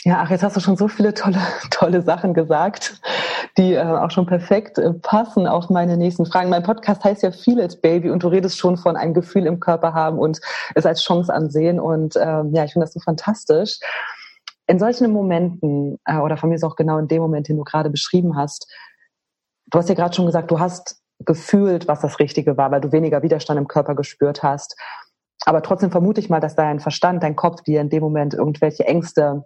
Ja, 0.05 0.21
ach, 0.23 0.31
jetzt 0.31 0.45
hast 0.45 0.55
du 0.55 0.61
schon 0.61 0.77
so 0.77 0.87
viele 0.87 1.13
tolle, 1.13 1.41
tolle 1.71 2.03
Sachen 2.03 2.33
gesagt, 2.33 3.01
die 3.57 3.75
äh, 3.75 3.83
auch 3.83 4.13
schon 4.13 4.27
perfekt 4.27 4.79
äh, 4.79 4.93
passen 4.95 5.49
auf 5.49 5.71
meine 5.71 5.97
nächsten 5.97 6.25
Fragen. 6.25 6.51
Mein 6.51 6.63
Podcast 6.63 7.03
heißt 7.03 7.23
ja 7.25 7.33
Feel 7.33 7.59
It 7.59 7.83
Baby 7.83 8.11
und 8.11 8.23
du 8.23 8.29
redest 8.29 8.59
schon 8.59 8.77
von 8.77 8.97
einem 8.97 9.13
Gefühl 9.13 9.47
im 9.47 9.59
Körper 9.59 9.95
haben 9.95 10.19
und 10.19 10.41
es 10.77 10.87
als 10.87 11.03
Chance 11.03 11.35
ansehen. 11.35 11.81
Und 11.81 12.15
ähm, 12.17 12.55
ja, 12.55 12.65
ich 12.65 12.73
finde 12.73 12.87
das 12.87 12.95
so 12.95 13.01
fantastisch. 13.01 13.81
In 14.69 14.79
solchen 14.79 15.11
Momenten, 15.13 15.99
äh, 16.05 16.19
oder 16.19 16.37
von 16.37 16.49
mir 16.49 16.55
ist 16.55 16.65
auch 16.65 16.77
genau 16.77 16.99
in 16.99 17.09
dem 17.09 17.21
Moment, 17.21 17.49
den 17.49 17.57
du 17.57 17.65
gerade 17.65 17.91
beschrieben 17.91 18.37
hast, 18.37 18.71
du 19.67 19.79
hast 19.79 19.89
ja 19.89 19.97
gerade 19.97 20.15
schon 20.15 20.27
gesagt, 20.27 20.51
du 20.53 20.61
hast 20.61 21.01
gefühlt, 21.25 21.89
was 21.89 22.01
das 22.01 22.21
Richtige 22.21 22.57
war, 22.57 22.71
weil 22.71 22.81
du 22.81 22.93
weniger 22.93 23.25
Widerstand 23.25 23.59
im 23.59 23.67
Körper 23.67 23.97
gespürt 23.97 24.45
hast. 24.45 24.77
Aber 25.45 25.63
trotzdem 25.63 25.91
vermute 25.91 26.21
ich 26.21 26.31
mal, 26.31 26.41
dass 26.41 26.55
dein 26.55 26.79
Verstand, 26.79 27.25
dein 27.25 27.35
Kopf 27.35 27.63
dir 27.63 27.81
in 27.81 27.91
dem 27.91 28.03
Moment 28.03 28.35
irgendwelche 28.35 28.85
Ängste 28.85 29.45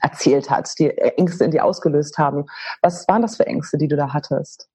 erzählt 0.00 0.50
hat, 0.50 0.72
die 0.78 0.90
Ängste 0.90 1.44
in 1.44 1.50
dir 1.50 1.64
ausgelöst 1.64 2.18
haben. 2.18 2.46
Was 2.82 3.06
waren 3.08 3.22
das 3.22 3.36
für 3.36 3.46
Ängste, 3.46 3.78
die 3.78 3.88
du 3.88 3.96
da 3.96 4.12
hattest? 4.12 4.68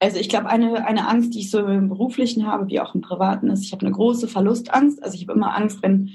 Also 0.00 0.18
ich 0.18 0.28
glaube, 0.28 0.48
eine, 0.48 0.84
eine 0.84 1.06
Angst, 1.06 1.32
die 1.34 1.40
ich 1.40 1.50
so 1.50 1.64
im 1.64 1.88
Beruflichen 1.88 2.46
habe, 2.46 2.66
wie 2.66 2.80
auch 2.80 2.94
im 2.94 3.02
Privaten 3.02 3.48
ist, 3.50 3.62
ich 3.62 3.72
habe 3.72 3.86
eine 3.86 3.94
große 3.94 4.26
Verlustangst. 4.26 5.00
Also 5.02 5.14
ich 5.14 5.22
habe 5.22 5.34
immer 5.38 5.56
Angst, 5.56 5.80
wenn 5.82 6.10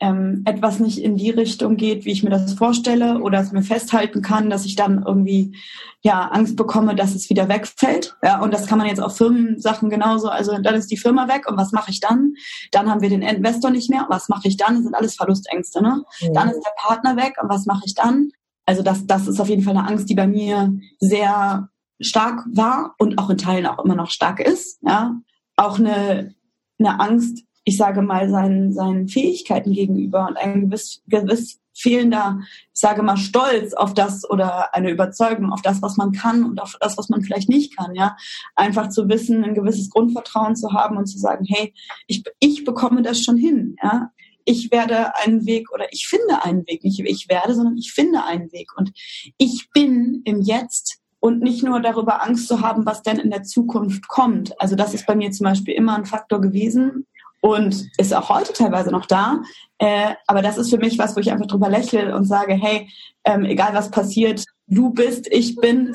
ähm, 0.00 0.42
etwas 0.44 0.80
nicht 0.80 0.98
in 0.98 1.16
die 1.16 1.30
Richtung 1.30 1.76
geht, 1.76 2.04
wie 2.04 2.12
ich 2.12 2.22
mir 2.22 2.30
das 2.30 2.54
vorstelle 2.54 3.20
oder 3.20 3.40
es 3.40 3.52
mir 3.52 3.62
festhalten 3.62 4.22
kann, 4.22 4.50
dass 4.50 4.64
ich 4.64 4.76
dann 4.76 5.02
irgendwie 5.06 5.56
ja 6.02 6.28
Angst 6.28 6.56
bekomme, 6.56 6.94
dass 6.94 7.14
es 7.14 7.30
wieder 7.30 7.48
wegfällt. 7.48 8.16
Ja, 8.22 8.40
und 8.40 8.52
das 8.52 8.66
kann 8.66 8.78
man 8.78 8.86
jetzt 8.86 9.00
auf 9.00 9.16
Firmensachen 9.16 9.90
genauso. 9.90 10.28
Also 10.28 10.58
dann 10.58 10.74
ist 10.74 10.90
die 10.90 10.96
Firma 10.96 11.28
weg 11.28 11.48
und 11.48 11.56
was 11.56 11.72
mache 11.72 11.90
ich 11.90 12.00
dann? 12.00 12.34
Dann 12.72 12.90
haben 12.90 13.00
wir 13.00 13.08
den 13.08 13.22
Investor 13.22 13.70
nicht 13.70 13.90
mehr. 13.90 14.06
Was 14.08 14.28
mache 14.28 14.48
ich 14.48 14.56
dann? 14.56 14.74
Das 14.74 14.84
sind 14.84 14.94
alles 14.94 15.16
Verlustängste. 15.16 15.82
Ne? 15.82 16.04
Mhm. 16.20 16.34
Dann 16.34 16.48
ist 16.50 16.62
der 16.62 16.72
Partner 16.76 17.16
weg 17.16 17.34
und 17.42 17.48
was 17.48 17.66
mache 17.66 17.82
ich 17.86 17.94
dann? 17.94 18.30
Also 18.66 18.82
das, 18.82 19.06
das 19.06 19.28
ist 19.28 19.40
auf 19.40 19.48
jeden 19.48 19.62
Fall 19.62 19.76
eine 19.76 19.86
Angst, 19.86 20.08
die 20.08 20.14
bei 20.14 20.26
mir 20.26 20.74
sehr 20.98 21.68
stark 22.00 22.44
war 22.52 22.94
und 22.98 23.18
auch 23.18 23.30
in 23.30 23.38
Teilen 23.38 23.66
auch 23.66 23.84
immer 23.84 23.94
noch 23.94 24.10
stark 24.10 24.40
ist. 24.40 24.78
Ja, 24.82 25.16
auch 25.56 25.78
eine 25.78 26.34
eine 26.78 27.00
Angst, 27.00 27.44
ich 27.64 27.76
sage 27.76 28.02
mal, 28.02 28.28
seinen, 28.28 28.72
seinen 28.72 29.08
Fähigkeiten 29.08 29.72
gegenüber 29.72 30.28
und 30.28 30.36
ein 30.36 30.62
gewiss, 30.62 31.02
gewiss 31.06 31.60
fehlender, 31.76 32.40
ich 32.72 32.80
sage 32.80 33.02
mal, 33.02 33.16
Stolz 33.16 33.74
auf 33.74 33.94
das 33.94 34.28
oder 34.28 34.74
eine 34.74 34.90
Überzeugung 34.90 35.52
auf 35.52 35.62
das, 35.62 35.82
was 35.82 35.96
man 35.96 36.12
kann 36.12 36.44
und 36.44 36.60
auf 36.60 36.76
das, 36.80 36.96
was 36.96 37.08
man 37.08 37.22
vielleicht 37.22 37.48
nicht 37.48 37.76
kann, 37.76 37.94
ja. 37.94 38.16
Einfach 38.54 38.88
zu 38.90 39.08
wissen, 39.08 39.44
ein 39.44 39.54
gewisses 39.54 39.90
Grundvertrauen 39.90 40.56
zu 40.56 40.72
haben 40.72 40.96
und 40.96 41.06
zu 41.06 41.18
sagen, 41.18 41.44
hey, 41.48 41.74
ich, 42.06 42.22
ich 42.38 42.64
bekomme 42.64 43.02
das 43.02 43.20
schon 43.20 43.36
hin, 43.36 43.76
ja. 43.82 44.10
Ich 44.46 44.70
werde 44.70 45.16
einen 45.16 45.46
Weg 45.46 45.72
oder 45.72 45.86
ich 45.90 46.06
finde 46.06 46.44
einen 46.44 46.66
Weg, 46.66 46.84
nicht 46.84 47.00
ich 47.00 47.28
werde, 47.30 47.54
sondern 47.54 47.78
ich 47.78 47.92
finde 47.92 48.24
einen 48.24 48.52
Weg 48.52 48.76
und 48.76 48.92
ich 49.38 49.70
bin 49.72 50.20
im 50.26 50.42
Jetzt 50.42 51.00
und 51.18 51.40
nicht 51.40 51.62
nur 51.62 51.80
darüber 51.80 52.22
Angst 52.22 52.46
zu 52.46 52.60
haben, 52.60 52.84
was 52.84 53.02
denn 53.02 53.18
in 53.18 53.30
der 53.30 53.44
Zukunft 53.44 54.06
kommt. 54.06 54.60
Also 54.60 54.76
das 54.76 54.92
ist 54.92 55.06
bei 55.06 55.14
mir 55.14 55.30
zum 55.30 55.44
Beispiel 55.44 55.72
immer 55.72 55.96
ein 55.96 56.04
Faktor 56.04 56.42
gewesen, 56.42 57.06
und 57.44 57.90
ist 57.98 58.14
auch 58.14 58.30
heute 58.30 58.54
teilweise 58.54 58.90
noch 58.90 59.04
da. 59.04 59.42
Äh, 59.76 60.14
aber 60.26 60.40
das 60.40 60.56
ist 60.56 60.70
für 60.70 60.78
mich 60.78 60.96
was, 60.96 61.14
wo 61.14 61.20
ich 61.20 61.30
einfach 61.30 61.46
drüber 61.46 61.68
lächle 61.68 62.16
und 62.16 62.24
sage, 62.24 62.54
hey, 62.54 62.88
ähm, 63.22 63.44
egal 63.44 63.74
was 63.74 63.90
passiert, 63.90 64.46
du 64.66 64.88
bist, 64.94 65.26
ich 65.30 65.54
bin 65.56 65.94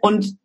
und 0.00 0.36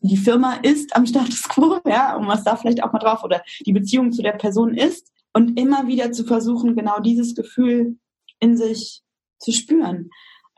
die 0.00 0.16
Firma 0.16 0.54
ist 0.62 0.96
am 0.96 1.06
Status 1.06 1.44
quo, 1.44 1.78
ja, 1.86 2.16
und 2.16 2.26
was 2.26 2.42
da 2.42 2.56
vielleicht 2.56 2.82
auch 2.82 2.92
mal 2.92 2.98
drauf 2.98 3.22
oder 3.22 3.42
die 3.64 3.72
Beziehung 3.72 4.10
zu 4.10 4.22
der 4.22 4.32
Person 4.32 4.74
ist 4.74 5.12
und 5.34 5.56
immer 5.56 5.86
wieder 5.86 6.10
zu 6.10 6.24
versuchen, 6.24 6.74
genau 6.74 6.98
dieses 6.98 7.36
Gefühl 7.36 7.96
in 8.40 8.56
sich 8.56 9.02
zu 9.38 9.52
spüren. 9.52 10.10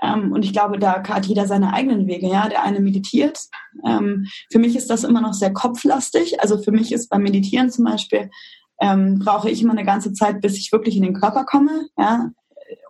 Ähm, 0.03 0.33
und 0.33 0.43
ich 0.43 0.55
glaube, 0.55 0.79
da 0.79 1.07
hat 1.07 1.27
jeder 1.27 1.47
seine 1.47 1.75
eigenen 1.75 2.07
Wege, 2.07 2.29
ja. 2.29 2.49
Der 2.49 2.63
eine 2.63 2.81
meditiert. 2.81 3.39
Ähm, 3.87 4.27
für 4.51 4.59
mich 4.59 4.75
ist 4.75 4.89
das 4.89 5.05
immer 5.05 5.21
noch 5.21 5.35
sehr 5.35 5.53
kopflastig. 5.53 6.41
Also 6.41 6.57
für 6.57 6.73
mich 6.73 6.93
ist 6.93 7.11
beim 7.11 7.23
Meditieren 7.23 7.71
zum 7.71 7.85
Beispiel 7.85 8.31
ähm, 8.81 9.19
brauche 9.19 9.51
ich 9.51 9.63
immer 9.63 9.73
eine 9.73 9.85
ganze 9.85 10.13
Zeit, 10.13 10.41
bis 10.41 10.57
ich 10.57 10.73
wirklich 10.73 10.97
in 10.97 11.03
den 11.03 11.15
Körper 11.15 11.45
komme, 11.45 11.89
ja, 11.97 12.31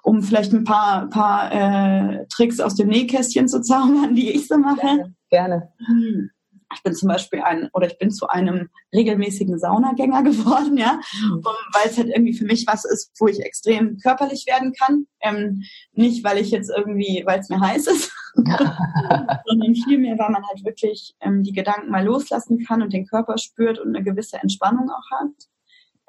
um 0.02 0.22
vielleicht 0.22 0.52
ein 0.52 0.64
paar, 0.64 1.08
paar 1.08 1.52
äh, 1.52 2.26
Tricks 2.28 2.60
aus 2.60 2.74
dem 2.74 2.88
Nähkästchen 2.88 3.48
zu 3.48 3.60
zaubern, 3.60 4.14
die 4.14 4.30
ich 4.30 4.48
so 4.48 4.58
mache. 4.58 4.80
Gerne. 4.80 5.14
gerne. 5.30 5.68
Hm. 5.86 6.30
Ich 6.74 6.82
bin 6.82 6.94
zum 6.94 7.08
Beispiel 7.08 7.42
ein, 7.42 7.68
oder 7.74 7.86
ich 7.86 7.98
bin 7.98 8.10
zu 8.10 8.28
einem 8.28 8.70
regelmäßigen 8.94 9.58
Saunagänger 9.58 10.22
geworden, 10.22 10.76
ja, 10.76 11.00
mhm. 11.20 11.34
um, 11.34 11.42
weil 11.42 11.86
es 11.86 11.98
halt 11.98 12.08
irgendwie 12.08 12.34
für 12.34 12.44
mich 12.44 12.66
was 12.66 12.84
ist, 12.84 13.12
wo 13.18 13.28
ich 13.28 13.40
extrem 13.40 13.98
körperlich 13.98 14.46
werden 14.46 14.72
kann. 14.72 15.06
Ähm, 15.20 15.62
nicht, 15.92 16.24
weil 16.24 16.38
ich 16.38 16.50
jetzt 16.50 16.70
irgendwie, 16.74 17.22
weil 17.26 17.40
es 17.40 17.48
mir 17.48 17.60
heiß 17.60 17.86
ist, 17.88 18.12
sondern 18.34 19.74
vielmehr, 19.86 20.18
weil 20.18 20.30
man 20.30 20.46
halt 20.46 20.64
wirklich 20.64 21.14
ähm, 21.20 21.42
die 21.42 21.52
Gedanken 21.52 21.90
mal 21.90 22.04
loslassen 22.04 22.64
kann 22.64 22.82
und 22.82 22.92
den 22.92 23.06
Körper 23.06 23.38
spürt 23.38 23.78
und 23.78 23.94
eine 23.94 24.04
gewisse 24.04 24.38
Entspannung 24.38 24.90
auch 24.90 25.20
hat. 25.20 25.30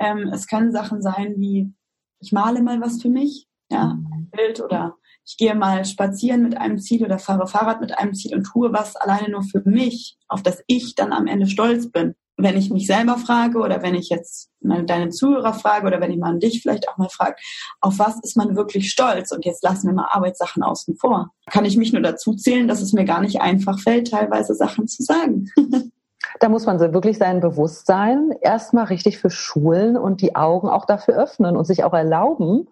Ähm, 0.03 0.29
es 0.33 0.47
können 0.47 0.71
Sachen 0.71 1.01
sein 1.01 1.35
wie, 1.37 1.73
ich 2.19 2.31
male 2.31 2.61
mal 2.61 2.81
was 2.81 3.01
für 3.01 3.09
mich, 3.09 3.47
ja, 3.71 3.97
ein 4.13 4.29
Bild 4.31 4.59
oder 4.59 4.97
ich 5.25 5.37
gehe 5.37 5.55
mal 5.55 5.85
spazieren 5.85 6.43
mit 6.43 6.57
einem 6.57 6.77
Ziel 6.79 7.05
oder 7.05 7.17
fahre 7.17 7.47
Fahrrad 7.47 7.79
mit 7.79 7.97
einem 7.97 8.13
Ziel 8.13 8.35
und 8.35 8.43
tue 8.43 8.73
was 8.73 8.97
alleine 8.97 9.29
nur 9.29 9.43
für 9.43 9.61
mich, 9.65 10.17
auf 10.27 10.43
das 10.43 10.61
ich 10.67 10.95
dann 10.95 11.13
am 11.13 11.27
Ende 11.27 11.47
stolz 11.47 11.89
bin. 11.89 12.15
Wenn 12.35 12.57
ich 12.57 12.71
mich 12.71 12.87
selber 12.87 13.17
frage 13.17 13.59
oder 13.59 13.81
wenn 13.83 13.95
ich 13.95 14.09
jetzt 14.09 14.49
mal 14.59 14.83
deine 14.85 15.09
Zuhörer 15.09 15.53
frage 15.53 15.87
oder 15.87 16.01
wenn 16.01 16.11
ich 16.11 16.17
mal 16.17 16.37
dich 16.39 16.61
vielleicht 16.61 16.89
auch 16.89 16.97
mal 16.97 17.09
frage, 17.09 17.35
auf 17.79 17.99
was 17.99 18.19
ist 18.21 18.35
man 18.35 18.57
wirklich 18.57 18.91
stolz? 18.91 19.31
Und 19.31 19.45
jetzt 19.45 19.63
lassen 19.63 19.87
wir 19.87 19.93
mal 19.93 20.09
Arbeitssachen 20.09 20.63
außen 20.63 20.97
vor. 20.97 21.31
Kann 21.49 21.63
ich 21.63 21.77
mich 21.77 21.93
nur 21.93 22.01
dazu 22.01 22.33
zählen, 22.33 22.67
dass 22.67 22.81
es 22.81 22.91
mir 22.91 23.05
gar 23.05 23.21
nicht 23.21 23.39
einfach 23.39 23.79
fällt, 23.79 24.09
teilweise 24.09 24.55
Sachen 24.55 24.87
zu 24.87 25.03
sagen. 25.03 25.49
Da 26.39 26.49
muss 26.49 26.65
man 26.65 26.79
wirklich 26.79 27.17
sein 27.17 27.39
Bewusstsein 27.39 28.31
erstmal 28.41 28.85
richtig 28.85 29.17
für 29.17 29.29
schulen 29.29 29.97
und 29.97 30.21
die 30.21 30.35
Augen 30.35 30.67
auch 30.69 30.85
dafür 30.85 31.15
öffnen 31.15 31.55
und 31.55 31.65
sich 31.65 31.83
auch 31.83 31.93
erlauben, 31.93 32.67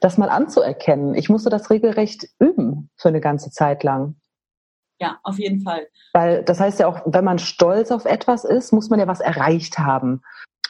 das 0.00 0.18
mal 0.18 0.28
anzuerkennen. 0.28 1.14
Ich 1.14 1.28
musste 1.28 1.50
das 1.50 1.70
regelrecht 1.70 2.28
üben 2.38 2.90
für 2.96 3.08
eine 3.08 3.20
ganze 3.20 3.50
Zeit 3.50 3.82
lang. 3.82 4.16
Ja, 4.98 5.18
auf 5.24 5.38
jeden 5.38 5.60
Fall. 5.60 5.88
Weil 6.14 6.42
das 6.42 6.60
heißt 6.60 6.80
ja 6.80 6.86
auch, 6.86 7.00
wenn 7.04 7.24
man 7.24 7.38
stolz 7.38 7.90
auf 7.90 8.04
etwas 8.04 8.44
ist, 8.44 8.72
muss 8.72 8.88
man 8.88 8.98
ja 8.98 9.06
was 9.06 9.20
erreicht 9.20 9.78
haben. 9.78 10.22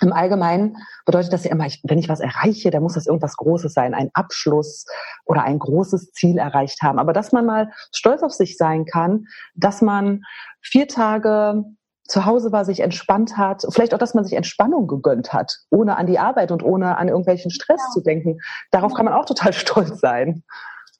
Im 0.02 0.12
Allgemeinen 0.12 0.76
bedeutet 1.06 1.32
das 1.32 1.44
ja 1.44 1.50
immer, 1.52 1.66
wenn 1.84 1.98
ich 1.98 2.08
was 2.08 2.20
erreiche, 2.20 2.70
dann 2.70 2.82
muss 2.82 2.94
das 2.94 3.06
irgendwas 3.06 3.36
Großes 3.36 3.72
sein, 3.72 3.94
ein 3.94 4.10
Abschluss 4.12 4.84
oder 5.24 5.42
ein 5.44 5.58
großes 5.58 6.12
Ziel 6.12 6.38
erreicht 6.38 6.82
haben. 6.82 6.98
Aber 6.98 7.12
dass 7.12 7.32
man 7.32 7.46
mal 7.46 7.70
stolz 7.94 8.22
auf 8.22 8.32
sich 8.32 8.56
sein 8.58 8.84
kann, 8.84 9.26
dass 9.54 9.80
man 9.80 10.22
vier 10.60 10.86
Tage 10.86 11.64
zu 12.06 12.24
Hause 12.24 12.52
war, 12.52 12.64
sich 12.64 12.80
entspannt 12.80 13.36
hat, 13.36 13.64
vielleicht 13.70 13.94
auch, 13.94 13.98
dass 13.98 14.14
man 14.14 14.24
sich 14.24 14.34
Entspannung 14.34 14.86
gegönnt 14.86 15.32
hat, 15.32 15.58
ohne 15.70 15.96
an 15.96 16.06
die 16.06 16.18
Arbeit 16.18 16.52
und 16.52 16.62
ohne 16.62 16.98
an 16.98 17.08
irgendwelchen 17.08 17.50
Stress 17.50 17.80
ja. 17.80 17.92
zu 17.92 18.00
denken. 18.02 18.38
Darauf 18.70 18.94
kann 18.94 19.04
man 19.04 19.14
auch 19.14 19.24
total 19.24 19.52
stolz 19.54 20.00
sein. 20.00 20.42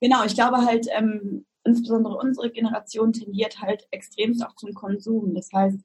Genau, 0.01 0.25
ich 0.25 0.35
glaube 0.35 0.59
halt, 0.65 0.87
ähm, 0.97 1.47
insbesondere 1.65 2.17
unsere 2.17 2.51
Generation 2.51 3.13
tendiert 3.13 3.61
halt 3.61 3.87
extremst 3.91 4.45
auch 4.45 4.55
zum 4.57 4.75
Konsum. 4.75 5.35
Das 5.35 5.51
heißt, 5.53 5.79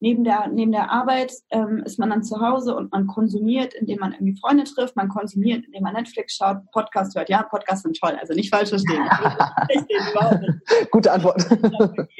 neben 0.00 0.24
der, 0.24 0.48
neben 0.48 0.72
der 0.72 0.90
Arbeit 0.90 1.32
ähm, 1.50 1.82
ist 1.84 1.98
man 1.98 2.10
dann 2.10 2.22
zu 2.22 2.40
Hause 2.40 2.76
und 2.76 2.92
man 2.92 3.06
konsumiert, 3.06 3.74
indem 3.74 3.98
man 3.98 4.12
irgendwie 4.12 4.38
Freunde 4.38 4.64
trifft, 4.64 4.96
man 4.96 5.08
konsumiert, 5.08 5.64
indem 5.64 5.82
man 5.82 5.94
Netflix 5.94 6.36
schaut, 6.36 6.58
Podcast 6.72 7.16
hört. 7.16 7.28
Ja, 7.28 7.42
Podcasts 7.42 7.82
sind 7.82 7.98
toll, 7.98 8.16
also 8.20 8.34
nicht 8.34 8.50
falsch 8.50 8.68
verstehen. 8.70 9.08
Gute 10.90 11.12
Antwort. 11.12 11.44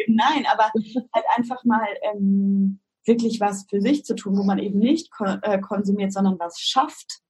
Nein, 0.09 0.47
aber 0.53 0.71
halt 1.15 1.25
einfach 1.37 1.63
mal 1.65 1.87
ähm, 2.15 2.81
wirklich 3.05 3.41
was 3.41 3.67
für 3.69 3.81
sich 3.81 4.05
zu 4.05 4.15
tun, 4.15 4.37
wo 4.37 4.43
man 4.43 4.59
eben 4.59 4.79
nicht 4.79 5.11
ko 5.11 5.25
äh, 5.43 5.61
konsumiert, 5.61 6.13
sondern 6.13 6.39
was 6.39 6.59
schafft. 6.59 7.21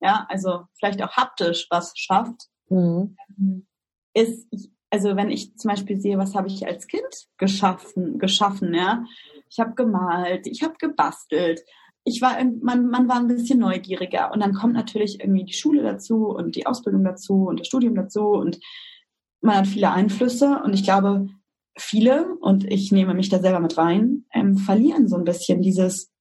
Ja, 0.00 0.26
also 0.28 0.64
vielleicht 0.78 1.02
auch 1.02 1.12
haptisch 1.12 1.66
was 1.70 1.92
schafft. 1.96 2.48
Mhm. 2.68 3.16
Ähm, 3.38 3.66
ist, 4.12 4.46
also 4.94 5.16
wenn 5.16 5.28
ich 5.28 5.56
zum 5.56 5.70
Beispiel 5.70 6.00
sehe, 6.00 6.18
was 6.18 6.36
habe 6.36 6.46
ich 6.46 6.64
als 6.68 6.86
Kind 6.86 7.02
geschaffen, 7.36 8.20
geschaffen, 8.20 8.72
ja, 8.72 9.04
ich 9.50 9.58
habe 9.58 9.74
gemalt, 9.74 10.46
ich 10.46 10.62
habe 10.62 10.74
gebastelt. 10.78 11.62
Ich 12.04 12.22
war, 12.22 12.36
man, 12.62 12.86
man 12.86 13.08
war 13.08 13.16
ein 13.16 13.26
bisschen 13.26 13.58
neugieriger 13.58 14.30
und 14.32 14.38
dann 14.38 14.54
kommt 14.54 14.74
natürlich 14.74 15.18
irgendwie 15.18 15.46
die 15.46 15.52
Schule 15.52 15.82
dazu 15.82 16.28
und 16.28 16.54
die 16.54 16.68
Ausbildung 16.68 17.02
dazu 17.02 17.46
und 17.46 17.58
das 17.58 17.66
Studium 17.66 17.96
dazu 17.96 18.28
und 18.28 18.60
man 19.40 19.56
hat 19.56 19.66
viele 19.66 19.90
Einflüsse 19.90 20.62
und 20.64 20.74
ich 20.74 20.84
glaube, 20.84 21.28
viele, 21.76 22.36
und 22.36 22.64
ich 22.70 22.92
nehme 22.92 23.14
mich 23.14 23.30
da 23.30 23.40
selber 23.40 23.58
mit 23.58 23.76
rein, 23.76 24.26
ähm, 24.32 24.56
verlieren 24.58 25.08
so 25.08 25.16
ein 25.16 25.24
bisschen 25.24 25.60
dieses, 25.60 26.12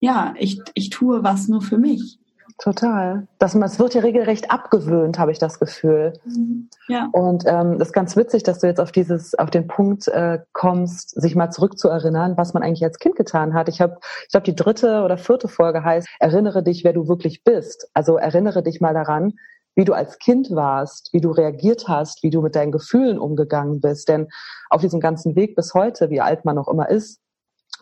ja, 0.00 0.34
ich, 0.38 0.58
ich 0.72 0.88
tue 0.88 1.22
was 1.22 1.48
nur 1.48 1.60
für 1.60 1.76
mich. 1.76 2.18
Total. 2.58 3.26
Das, 3.40 3.54
es 3.54 3.78
wird 3.80 3.94
ja 3.94 4.00
regelrecht 4.00 4.50
abgewöhnt, 4.50 5.18
habe 5.18 5.32
ich 5.32 5.40
das 5.40 5.58
Gefühl. 5.58 6.12
Mhm. 6.24 6.68
Ja. 6.86 7.08
Und 7.12 7.44
ähm, 7.46 7.78
das 7.78 7.88
ist 7.88 7.92
ganz 7.92 8.16
witzig, 8.16 8.44
dass 8.44 8.60
du 8.60 8.68
jetzt 8.68 8.80
auf 8.80 8.92
dieses, 8.92 9.34
auf 9.34 9.50
den 9.50 9.66
Punkt 9.66 10.06
äh, 10.06 10.38
kommst, 10.52 11.20
sich 11.20 11.34
mal 11.34 11.50
zurückzuerinnern, 11.50 12.36
was 12.36 12.54
man 12.54 12.62
eigentlich 12.62 12.84
als 12.84 13.00
Kind 13.00 13.16
getan 13.16 13.54
hat. 13.54 13.68
Ich 13.68 13.80
habe, 13.80 13.98
ich 14.22 14.30
glaube, 14.30 14.44
die 14.44 14.54
dritte 14.54 15.02
oder 15.02 15.18
vierte 15.18 15.48
Folge 15.48 15.82
heißt: 15.82 16.06
Erinnere 16.20 16.62
dich, 16.62 16.84
wer 16.84 16.92
du 16.92 17.08
wirklich 17.08 17.42
bist. 17.42 17.88
Also 17.92 18.18
erinnere 18.18 18.62
dich 18.62 18.80
mal 18.80 18.94
daran, 18.94 19.34
wie 19.74 19.84
du 19.84 19.92
als 19.92 20.18
Kind 20.18 20.52
warst, 20.52 21.12
wie 21.12 21.20
du 21.20 21.32
reagiert 21.32 21.88
hast, 21.88 22.22
wie 22.22 22.30
du 22.30 22.40
mit 22.40 22.54
deinen 22.54 22.70
Gefühlen 22.70 23.18
umgegangen 23.18 23.80
bist. 23.80 24.08
Denn 24.08 24.28
auf 24.70 24.80
diesem 24.80 25.00
ganzen 25.00 25.34
Weg 25.34 25.56
bis 25.56 25.74
heute, 25.74 26.08
wie 26.08 26.20
alt 26.20 26.44
man 26.44 26.54
noch 26.54 26.68
immer 26.68 26.88
ist, 26.88 27.20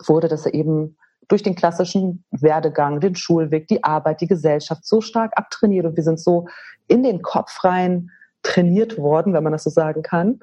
wurde 0.07 0.27
das 0.27 0.47
eben 0.47 0.97
durch 1.27 1.43
den 1.43 1.55
klassischen 1.55 2.23
Werdegang, 2.31 2.99
den 2.99 3.15
Schulweg, 3.15 3.67
die 3.67 3.83
Arbeit, 3.83 4.21
die 4.21 4.27
Gesellschaft 4.27 4.85
so 4.85 5.01
stark 5.01 5.31
abtrainiert 5.35 5.85
und 5.85 5.95
wir 5.95 6.03
sind 6.03 6.19
so 6.19 6.47
in 6.87 7.03
den 7.03 7.21
Kopf 7.21 7.63
rein 7.63 8.09
trainiert 8.43 8.97
worden, 8.97 9.33
wenn 9.33 9.43
man 9.43 9.53
das 9.53 9.63
so 9.63 9.69
sagen 9.69 10.01
kann, 10.01 10.39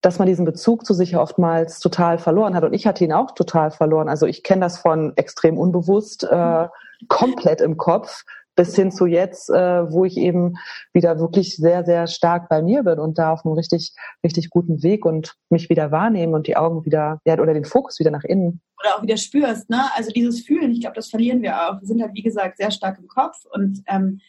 dass 0.00 0.18
man 0.18 0.28
diesen 0.28 0.44
Bezug 0.44 0.86
zu 0.86 0.94
sich 0.94 1.12
ja 1.12 1.20
oftmals 1.20 1.80
total 1.80 2.18
verloren 2.18 2.54
hat. 2.54 2.64
Und 2.64 2.74
ich 2.74 2.86
hatte 2.86 3.04
ihn 3.04 3.12
auch 3.12 3.32
total 3.32 3.70
verloren. 3.70 4.08
Also 4.08 4.26
ich 4.26 4.42
kenne 4.42 4.60
das 4.60 4.78
von 4.78 5.12
extrem 5.16 5.58
unbewusst, 5.58 6.24
äh, 6.24 6.68
komplett 7.08 7.60
im 7.60 7.76
Kopf, 7.76 8.24
bis 8.56 8.74
hin 8.74 8.90
zu 8.90 9.06
jetzt, 9.06 9.50
äh, 9.50 9.90
wo 9.90 10.04
ich 10.04 10.16
eben 10.16 10.54
wieder 10.92 11.20
wirklich 11.20 11.56
sehr, 11.56 11.84
sehr 11.84 12.06
stark 12.06 12.48
bei 12.48 12.62
mir 12.62 12.82
bin 12.82 12.98
und 12.98 13.18
da 13.18 13.32
auf 13.32 13.44
einem 13.44 13.54
richtig, 13.54 13.92
richtig 14.24 14.50
guten 14.50 14.82
Weg 14.82 15.04
und 15.04 15.36
mich 15.50 15.68
wieder 15.70 15.92
wahrnehmen 15.92 16.34
und 16.34 16.46
die 16.46 16.56
Augen 16.56 16.84
wieder, 16.84 17.20
ja, 17.24 17.38
oder 17.38 17.54
den 17.54 17.64
Fokus 17.64 18.00
wieder 18.00 18.10
nach 18.10 18.24
innen. 18.24 18.60
Oder 18.80 18.96
auch 18.96 19.02
wieder 19.02 19.16
spürst, 19.16 19.70
ne? 19.70 19.84
Also 19.94 20.10
dieses 20.10 20.44
Fühlen, 20.44 20.72
ich 20.72 20.80
glaube, 20.80 20.96
das 20.96 21.08
verlieren 21.08 21.42
wir 21.42 21.56
auch. 21.56 21.80
Wir 21.80 21.86
sind 21.86 22.02
halt, 22.02 22.14
wie 22.14 22.22
gesagt, 22.22 22.56
sehr 22.56 22.70
stark 22.70 22.98
im 22.98 23.08
Kopf 23.08 23.44
und 23.52 23.82
ähm, 23.86 24.20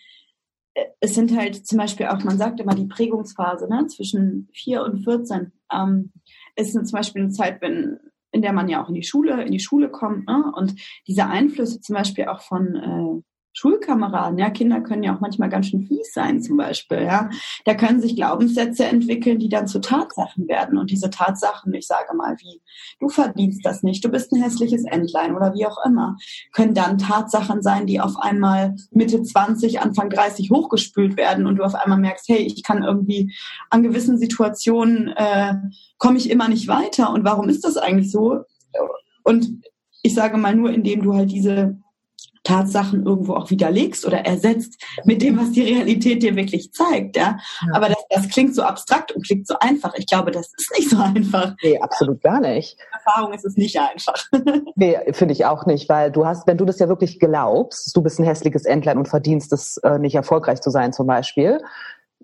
es 1.00 1.16
sind 1.16 1.36
halt 1.36 1.66
zum 1.66 1.80
Beispiel 1.80 2.06
auch, 2.08 2.24
man 2.24 2.38
sagt 2.38 2.60
immer 2.60 2.76
die 2.76 2.86
Prägungsphase 2.86 3.68
ne, 3.68 3.88
zwischen 3.88 4.48
4 4.54 4.84
und 4.84 5.04
14 5.04 5.52
ähm, 5.74 6.12
ist 6.56 6.74
zum 6.74 6.86
Beispiel 6.92 7.24
eine 7.24 7.32
Zeit, 7.32 7.62
wenn 7.62 7.98
in 8.32 8.42
der 8.42 8.54
man 8.54 8.68
ja 8.68 8.84
auch 8.84 8.90
in 8.90 8.96
die 8.96 9.04
Schule, 9.04 9.44
in 9.44 9.52
die 9.52 9.60
Schule 9.60 9.90
kommt, 9.90 10.28
ne? 10.28 10.52
Und 10.56 10.76
diese 11.08 11.26
Einflüsse 11.28 11.80
zum 11.80 11.96
Beispiel 11.96 12.26
auch 12.26 12.42
von 12.42 12.76
äh, 12.76 13.24
Schulkameraden, 13.58 14.38
ja, 14.38 14.52
Kinder 14.52 14.82
können 14.82 15.02
ja 15.02 15.16
auch 15.16 15.20
manchmal 15.20 15.50
ganz 15.50 15.66
schön 15.66 15.82
fies 15.82 16.14
sein 16.14 16.44
zum 16.44 16.58
Beispiel, 16.58 17.02
ja. 17.02 17.32
Da 17.66 17.74
können 17.74 18.00
sich 18.00 18.16
Glaubenssätze 18.16 18.86
entwickeln, 18.86 19.40
die 19.40 19.50
dann 19.50 19.66
zu 19.66 19.80
Tatsachen 19.82 20.48
werden. 20.48 20.78
Und 20.78 20.92
diese 20.92 21.10
Tatsachen, 21.10 21.74
ich 21.74 21.88
sage 21.88 22.16
mal, 22.16 22.36
wie, 22.38 22.62
du 23.00 23.10
verdienst 23.10 23.66
das 23.66 23.82
nicht, 23.82 24.06
du 24.06 24.10
bist 24.10 24.32
ein 24.32 24.44
hässliches 24.44 24.84
Entlein 24.84 25.36
oder 25.36 25.56
wie 25.56 25.66
auch 25.66 25.84
immer, 25.84 26.18
können 26.54 26.76
dann 26.76 27.00
Tatsachen 27.00 27.64
sein, 27.64 27.88
die 27.88 28.00
auf 28.00 28.16
einmal 28.20 28.76
Mitte 28.92 29.24
20, 29.24 29.82
Anfang 29.82 30.12
30 30.12 30.52
hochgespült 30.52 31.18
werden 31.18 31.48
und 31.48 31.56
du 31.56 31.64
auf 31.64 31.74
einmal 31.74 31.98
merkst, 31.98 32.30
hey, 32.30 32.44
ich 32.44 32.62
kann 32.62 32.84
irgendwie 32.84 33.34
an 33.72 33.82
gewissen 33.82 34.20
Situationen, 34.20 35.08
äh, 35.16 35.56
komme 35.98 36.20
ich 36.20 36.30
immer 36.30 36.48
nicht 36.48 36.68
weiter. 36.68 37.12
Und 37.12 37.24
warum 37.24 37.50
ist 37.50 37.66
das 37.66 37.76
eigentlich 37.76 38.12
so? 38.12 38.42
Und 39.24 39.64
ich 40.04 40.14
sage 40.14 40.38
mal 40.38 40.56
nur, 40.56 40.70
indem 40.70 41.02
du 41.02 41.16
halt 41.16 41.32
diese 41.32 41.76
Tatsachen 42.48 43.06
irgendwo 43.06 43.34
auch 43.34 43.50
widerlegst 43.50 44.06
oder 44.06 44.26
ersetzt 44.26 44.82
mit 45.04 45.22
dem, 45.22 45.38
was 45.38 45.52
die 45.52 45.64
Realität 45.64 46.24
dir 46.24 46.36
wirklich 46.36 46.72
zeigt. 46.72 47.18
Ja? 47.18 47.38
ja. 47.66 47.74
Aber 47.74 47.90
das, 47.90 47.98
das, 48.10 48.30
klingt 48.30 48.56
so 48.56 48.62
abstrakt 48.62 49.12
und 49.12 49.26
klingt 49.26 49.48
so 49.48 49.56
einfach. 49.60 49.94
Ich 49.96 50.08
glaube, 50.08 50.32
das 50.32 50.54
ist 50.58 50.72
nicht 50.78 50.90
so 50.90 50.98
einfach. 50.98 51.56
Nee, 51.62 51.78
absolut 51.80 52.22
gar 52.22 52.40
nicht. 52.40 52.78
Erfahrung 52.94 53.34
ist 53.34 53.46
es 53.46 53.58
nicht 53.58 53.78
einfach. 53.80 54.24
nee, 54.76 54.98
finde 55.12 55.34
ich 55.34 55.46
auch 55.46 55.66
nicht, 55.66 55.90
weil 55.90 56.12
du 56.12 56.26
hast, 56.26 56.48
wenn 56.48 56.58
du 56.58 56.64
das 56.64 56.80
ja 56.80 56.88
wirklich 56.88 57.20
glaubst, 57.20 57.96
du 57.96 58.02
bist 58.02 58.20
ein 58.20 58.26
hässliches 58.26 58.66
Entlein 58.66 58.98
und 58.98 59.10
verdienst 59.10 59.52
es 59.52 59.78
äh, 59.78 60.00
nicht 60.00 60.16
erfolgreich 60.16 60.62
zu 60.62 60.70
sein 60.70 60.94
zum 60.94 61.08
Beispiel, 61.08 61.62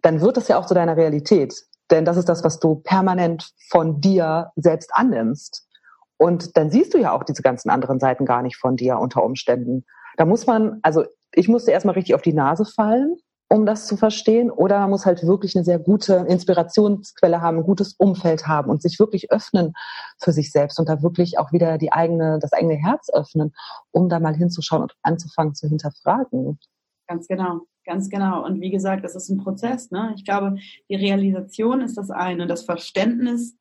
dann 0.02 0.22
wird 0.22 0.38
das 0.38 0.48
ja 0.48 0.58
auch 0.58 0.66
zu 0.66 0.74
deiner 0.74 0.96
Realität. 0.96 1.54
Denn 1.92 2.06
das 2.06 2.16
ist 2.16 2.30
das, 2.30 2.46
was 2.46 2.60
du 2.60 2.76
permanent 2.76 3.52
von 3.70 4.00
dir 4.00 4.52
selbst 4.56 4.92
annimmst. 4.94 5.68
Und 6.16 6.56
dann 6.56 6.72
siehst 6.72 6.94
du 6.94 6.98
ja 6.98 7.12
auch 7.12 7.24
diese 7.24 7.42
ganzen 7.42 7.70
anderen 7.70 8.00
Seiten 8.00 8.26
gar 8.26 8.42
nicht 8.42 8.56
von 8.56 8.78
dir 8.78 9.00
unter 9.00 9.24
Umständen. 9.24 9.86
Da 10.18 10.26
muss 10.26 10.46
man, 10.46 10.80
also 10.82 11.04
ich 11.32 11.48
musste 11.48 11.72
erstmal 11.72 11.96
richtig 11.96 12.16
auf 12.16 12.22
die 12.22 12.34
Nase 12.34 12.66
fallen, 12.66 13.18
um 13.50 13.66
das 13.66 13.86
zu 13.86 13.98
verstehen, 13.98 14.50
oder 14.50 14.80
man 14.80 14.92
muss 14.92 15.06
halt 15.06 15.26
wirklich 15.26 15.56
eine 15.56 15.64
sehr 15.64 15.78
gute 15.78 16.26
Inspirationsquelle 16.28 17.42
haben, 17.42 17.58
ein 17.58 17.64
gutes 17.64 17.94
Umfeld 17.94 18.48
haben 18.48 18.70
und 18.70 18.82
sich 18.82 19.00
wirklich 19.00 19.32
öffnen 19.32 19.74
für 20.20 20.32
sich 20.32 20.52
selbst 20.52 20.80
und 20.80 20.90
da 20.90 21.04
wirklich 21.04 21.38
auch 21.38 21.52
wieder 21.52 21.78
die 21.78 21.92
eigene, 21.92 22.40
das 22.40 22.54
eigene 22.54 22.76
Herz 22.76 23.10
öffnen, 23.14 23.54
um 23.92 24.10
da 24.10 24.20
mal 24.20 24.36
hinzuschauen 24.36 24.84
und 24.84 24.94
anzufangen 25.04 25.54
zu 25.54 25.68
hinterfragen. 25.68 26.60
Ganz 27.08 27.28
genau, 27.28 27.62
ganz 27.86 28.10
genau. 28.10 28.44
Und 28.44 28.60
wie 28.60 28.72
gesagt, 28.72 29.04
das 29.04 29.16
ist 29.16 29.30
ein 29.30 29.38
Prozess. 29.38 29.92
Ne? 29.92 30.14
Ich 30.16 30.26
glaube, 30.26 30.56
die 30.90 30.96
Realisation 30.96 31.82
ist 31.82 31.98
das 31.98 32.10
eine, 32.10 32.48
das 32.48 32.64
Verständnis 32.64 33.56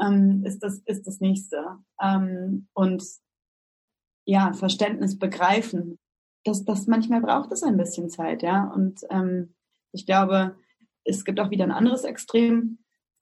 ähm, 0.00 0.42
ist 0.44 0.62
das 0.62 0.78
ist 0.86 1.06
das 1.06 1.20
nächste. 1.20 1.64
Ähm, 2.00 2.68
und 2.72 3.04
ja, 4.24 4.52
Verständnis 4.52 5.18
begreifen. 5.18 5.98
Das, 6.44 6.64
das 6.64 6.86
manchmal 6.86 7.20
braucht 7.20 7.52
es 7.52 7.62
ein 7.62 7.76
bisschen 7.76 8.10
Zeit, 8.10 8.42
ja. 8.42 8.64
Und 8.64 9.00
ähm, 9.10 9.54
ich 9.92 10.06
glaube, 10.06 10.56
es 11.04 11.24
gibt 11.24 11.40
auch 11.40 11.50
wieder 11.50 11.64
ein 11.64 11.72
anderes 11.72 12.04
Extrem. 12.04 12.78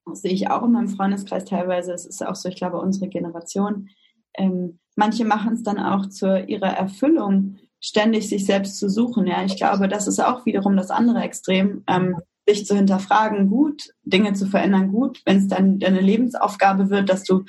Das 0.07 0.23
sehe 0.23 0.33
ich 0.33 0.51
auch 0.51 0.63
in 0.63 0.73
meinem 0.73 0.89
Freundeskreis 0.89 1.45
teilweise. 1.45 1.93
Es 1.93 2.07
ist 2.07 2.25
auch 2.25 2.35
so, 2.35 2.49
ich 2.49 2.57
glaube, 2.57 2.79
unsere 2.79 3.09
Generation. 3.09 3.91
Ähm, 4.35 4.79
manche 4.97 5.25
machen 5.25 5.55
es 5.55 5.63
dann 5.63 5.79
auch 5.79 6.07
zu 6.07 6.41
ihrer 6.41 6.71
Erfüllung, 6.71 7.57
ständig 7.81 8.29
sich 8.29 8.47
selbst 8.47 8.79
zu 8.79 8.89
suchen. 8.89 9.27
Ja, 9.27 9.45
ich 9.45 9.57
glaube, 9.57 9.89
das 9.89 10.07
ist 10.07 10.21
auch 10.21 10.47
wiederum 10.47 10.77
das 10.77 10.91
andere 10.91 11.21
Extrem. 11.21 11.85
Ähm, 11.87 12.17
sich 12.49 12.67
zu 12.67 12.75
hinterfragen, 12.75 13.49
gut, 13.49 13.95
Dinge 14.03 14.33
zu 14.33 14.47
verändern, 14.47 14.91
gut, 14.91 15.23
wenn 15.25 15.39
es 15.39 15.49
dann 15.49 15.79
deine 15.79 16.01
Lebensaufgabe 16.01 16.91
wird, 16.91 17.09
dass 17.09 17.23
du 17.23 17.45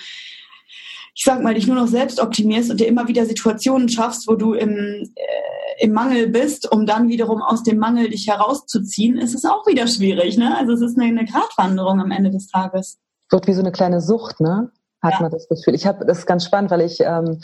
ich 1.13 1.23
sag 1.23 1.41
mal, 1.43 1.53
dich 1.53 1.67
nur 1.67 1.75
noch 1.75 1.87
selbst 1.87 2.19
optimierst 2.19 2.71
und 2.71 2.79
dir 2.79 2.87
immer 2.87 3.07
wieder 3.07 3.25
Situationen 3.25 3.89
schaffst, 3.89 4.27
wo 4.27 4.35
du 4.35 4.53
im, 4.53 4.69
äh, 5.15 5.83
im 5.83 5.93
Mangel 5.93 6.27
bist, 6.27 6.71
um 6.71 6.85
dann 6.85 7.09
wiederum 7.09 7.41
aus 7.41 7.63
dem 7.63 7.77
Mangel 7.77 8.09
dich 8.09 8.27
herauszuziehen, 8.27 9.17
ist 9.17 9.35
es 9.35 9.45
auch 9.45 9.65
wieder 9.67 9.87
schwierig. 9.87 10.37
Ne? 10.37 10.55
Also 10.57 10.73
es 10.73 10.81
ist 10.81 10.97
eine, 10.97 11.07
eine 11.07 11.25
Gratwanderung 11.25 11.99
am 11.99 12.11
Ende 12.11 12.29
des 12.29 12.47
Tages. 12.47 12.99
Wird 13.29 13.47
wie 13.47 13.53
so 13.53 13.61
eine 13.61 13.71
kleine 13.71 14.01
Sucht, 14.01 14.39
ne? 14.39 14.71
Hat 15.01 15.13
ja. 15.13 15.21
man 15.21 15.31
das 15.31 15.47
Gefühl. 15.47 15.73
Ich 15.73 15.87
habe 15.87 16.05
das 16.05 16.19
ist 16.19 16.25
ganz 16.27 16.45
spannend, 16.45 16.69
weil 16.69 16.81
ich 16.81 16.99
ähm, 16.99 17.41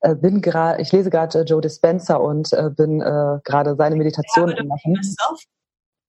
äh, 0.00 0.14
bin 0.14 0.40
gerade, 0.40 0.80
ich 0.80 0.92
lese 0.92 1.10
gerade 1.10 1.40
äh, 1.40 1.42
Joe 1.42 1.60
Dispenza 1.60 2.16
und 2.16 2.52
äh, 2.52 2.70
bin 2.70 3.00
äh, 3.00 3.38
gerade 3.44 3.74
seine 3.76 3.96
Meditation 3.96 4.54
machen. 4.66 5.00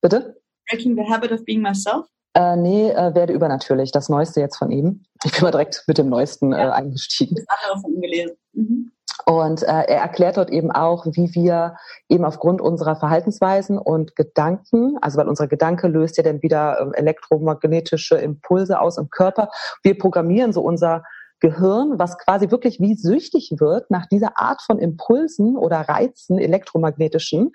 Bitte? 0.00 0.36
Breaking 0.70 0.96
the 0.96 1.02
Habit 1.10 1.32
of 1.32 1.44
Being 1.44 1.62
Myself. 1.62 2.06
Äh, 2.34 2.56
nee, 2.56 2.90
äh, 2.90 3.14
werde 3.14 3.32
übernatürlich. 3.32 3.92
Das 3.92 4.08
Neueste 4.08 4.40
jetzt 4.40 4.56
von 4.56 4.70
ihm. 4.70 5.04
Ich 5.24 5.32
bin 5.32 5.42
mal 5.42 5.52
direkt 5.52 5.84
mit 5.86 5.98
dem 5.98 6.08
Neuesten 6.08 6.52
äh, 6.52 6.58
ja. 6.58 6.68
äh, 6.68 6.72
eingestiegen. 6.72 7.36
Das 7.36 7.46
andere 7.48 7.80
von 7.80 7.94
ihm 7.94 8.00
gelesen. 8.00 8.36
Mhm. 8.52 8.90
Und 9.26 9.62
äh, 9.62 9.66
er 9.66 10.00
erklärt 10.00 10.36
dort 10.36 10.50
eben 10.50 10.70
auch, 10.70 11.06
wie 11.06 11.34
wir 11.34 11.76
eben 12.08 12.24
aufgrund 12.24 12.60
unserer 12.60 12.96
Verhaltensweisen 12.96 13.78
und 13.78 14.16
Gedanken, 14.16 14.98
also 15.00 15.18
weil 15.18 15.28
unser 15.28 15.46
Gedanke 15.46 15.88
löst 15.88 16.16
ja 16.16 16.22
dann 16.22 16.42
wieder 16.42 16.78
äh, 16.78 16.98
elektromagnetische 16.98 18.16
Impulse 18.16 18.80
aus 18.80 18.98
im 18.98 19.08
Körper. 19.10 19.48
Wir 19.82 19.96
programmieren 19.96 20.52
so 20.52 20.60
unser 20.60 21.04
Gehirn, 21.40 21.98
was 21.98 22.18
quasi 22.18 22.50
wirklich 22.50 22.80
wie 22.80 22.96
süchtig 22.96 23.54
wird 23.58 23.90
nach 23.90 24.06
dieser 24.06 24.38
Art 24.38 24.60
von 24.62 24.78
Impulsen 24.78 25.56
oder 25.56 25.80
Reizen, 25.80 26.38
elektromagnetischen. 26.38 27.52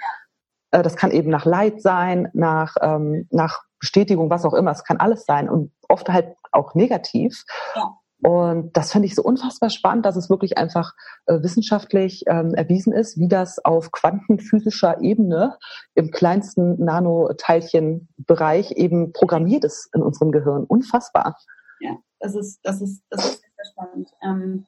Äh, 0.71 0.81
das 0.81 0.95
kann 0.95 1.11
eben 1.11 1.29
nach 1.29 1.45
Leid 1.45 1.81
sein, 1.81 2.29
nach, 2.33 2.75
ähm, 2.81 3.27
nach 3.31 3.61
Bestätigung, 3.79 4.29
was 4.29 4.45
auch 4.45 4.53
immer. 4.53 4.71
Es 4.71 4.83
kann 4.83 4.97
alles 4.97 5.25
sein 5.25 5.49
und 5.49 5.71
oft 5.87 6.09
halt 6.09 6.35
auch 6.51 6.75
negativ. 6.75 7.43
Ja. 7.75 7.95
Und 8.21 8.75
das 8.75 8.91
finde 8.91 9.07
ich 9.07 9.15
so 9.15 9.23
unfassbar 9.23 9.69
spannend, 9.69 10.05
dass 10.05 10.17
es 10.17 10.29
wirklich 10.29 10.57
einfach 10.57 10.93
äh, 11.27 11.41
wissenschaftlich 11.41 12.23
ähm, 12.27 12.53
erwiesen 12.53 12.91
ist, 12.91 13.17
wie 13.17 13.29
das 13.29 13.63
auf 13.63 13.91
quantenphysischer 13.91 15.01
Ebene 15.01 15.57
im 15.95 16.11
kleinsten 16.11 16.83
Nanoteilchenbereich 16.83 18.73
eben 18.73 19.13
programmiert 19.13 19.63
ist 19.63 19.89
in 19.95 20.01
unserem 20.01 20.33
Gehirn. 20.33 20.65
Unfassbar. 20.65 21.37
Ja, 21.79 21.95
das 22.19 22.35
ist, 22.35 22.59
das 22.63 22.81
ist, 22.81 23.03
das 23.09 23.23
ist 23.23 23.41
sehr 23.41 23.65
spannend. 23.71 24.09
Ähm, 24.21 24.67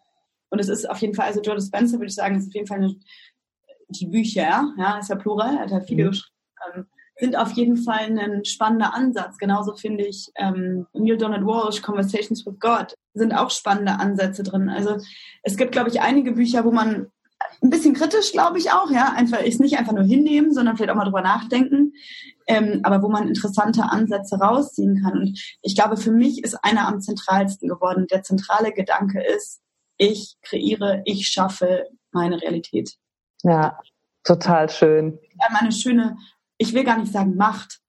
und 0.49 0.59
es 0.59 0.69
ist 0.69 0.89
auf 0.89 0.99
jeden 0.99 1.13
Fall, 1.13 1.27
also 1.27 1.41
Joe 1.41 1.59
Spencer 1.59 1.97
würde 1.97 2.07
ich 2.07 2.15
sagen, 2.15 2.37
ist 2.37 2.47
auf 2.47 2.53
jeden 2.53 2.67
Fall 2.67 2.77
eine, 2.77 2.95
die 3.89 4.07
Bücher, 4.07 4.73
ja, 4.77 4.97
ist 4.99 5.09
ja 5.09 5.15
plural, 5.17 5.55
er 5.55 5.61
hat 5.63 5.71
ja 5.71 5.81
viele 5.81 6.05
mhm. 6.05 6.09
geschrieben. 6.09 6.35
Ähm, 6.73 6.85
sind 7.21 7.35
auf 7.37 7.51
jeden 7.51 7.77
Fall 7.77 8.17
ein 8.17 8.43
spannender 8.45 8.95
Ansatz. 8.95 9.37
Genauso 9.37 9.75
finde 9.75 10.05
ich 10.05 10.31
ähm, 10.35 10.87
Neil 10.93 11.17
Donald 11.17 11.45
Walsh, 11.45 11.83
Conversations 11.83 12.45
with 12.47 12.59
God, 12.59 12.95
sind 13.13 13.31
auch 13.31 13.51
spannende 13.51 13.99
Ansätze 13.99 14.41
drin. 14.41 14.69
Also 14.69 14.97
es 15.43 15.55
gibt, 15.55 15.71
glaube 15.71 15.89
ich, 15.89 16.01
einige 16.01 16.31
Bücher, 16.31 16.65
wo 16.65 16.71
man 16.71 17.11
ein 17.61 17.69
bisschen 17.69 17.93
kritisch, 17.93 18.31
glaube 18.31 18.57
ich 18.57 18.71
auch, 18.71 18.89
ja, 18.89 19.13
einfach 19.15 19.39
ist 19.41 19.59
nicht 19.59 19.77
einfach 19.77 19.93
nur 19.93 20.03
hinnehmen, 20.03 20.51
sondern 20.51 20.75
vielleicht 20.75 20.91
auch 20.91 20.95
mal 20.95 21.05
drüber 21.05 21.21
nachdenken, 21.21 21.93
ähm, 22.47 22.79
aber 22.81 23.03
wo 23.03 23.09
man 23.09 23.27
interessante 23.27 23.83
Ansätze 23.83 24.37
rausziehen 24.37 25.03
kann. 25.03 25.19
Und 25.19 25.57
ich 25.61 25.75
glaube, 25.75 25.97
für 25.97 26.11
mich 26.11 26.43
ist 26.43 26.55
einer 26.63 26.87
am 26.87 27.01
zentralsten 27.01 27.69
geworden. 27.69 28.07
Der 28.09 28.23
zentrale 28.23 28.71
Gedanke 28.71 29.23
ist, 29.23 29.61
ich 29.97 30.37
kreiere, 30.41 31.03
ich 31.05 31.27
schaffe 31.27 31.85
meine 32.11 32.41
Realität. 32.41 32.95
Ja, 33.43 33.77
total 34.23 34.71
schön. 34.71 35.19
Einmal 35.39 35.61
eine 35.61 35.71
schöne 35.71 36.17
ich 36.61 36.75
will 36.75 36.83
gar 36.83 36.97
nicht 36.97 37.11
sagen 37.11 37.35
Macht, 37.35 37.79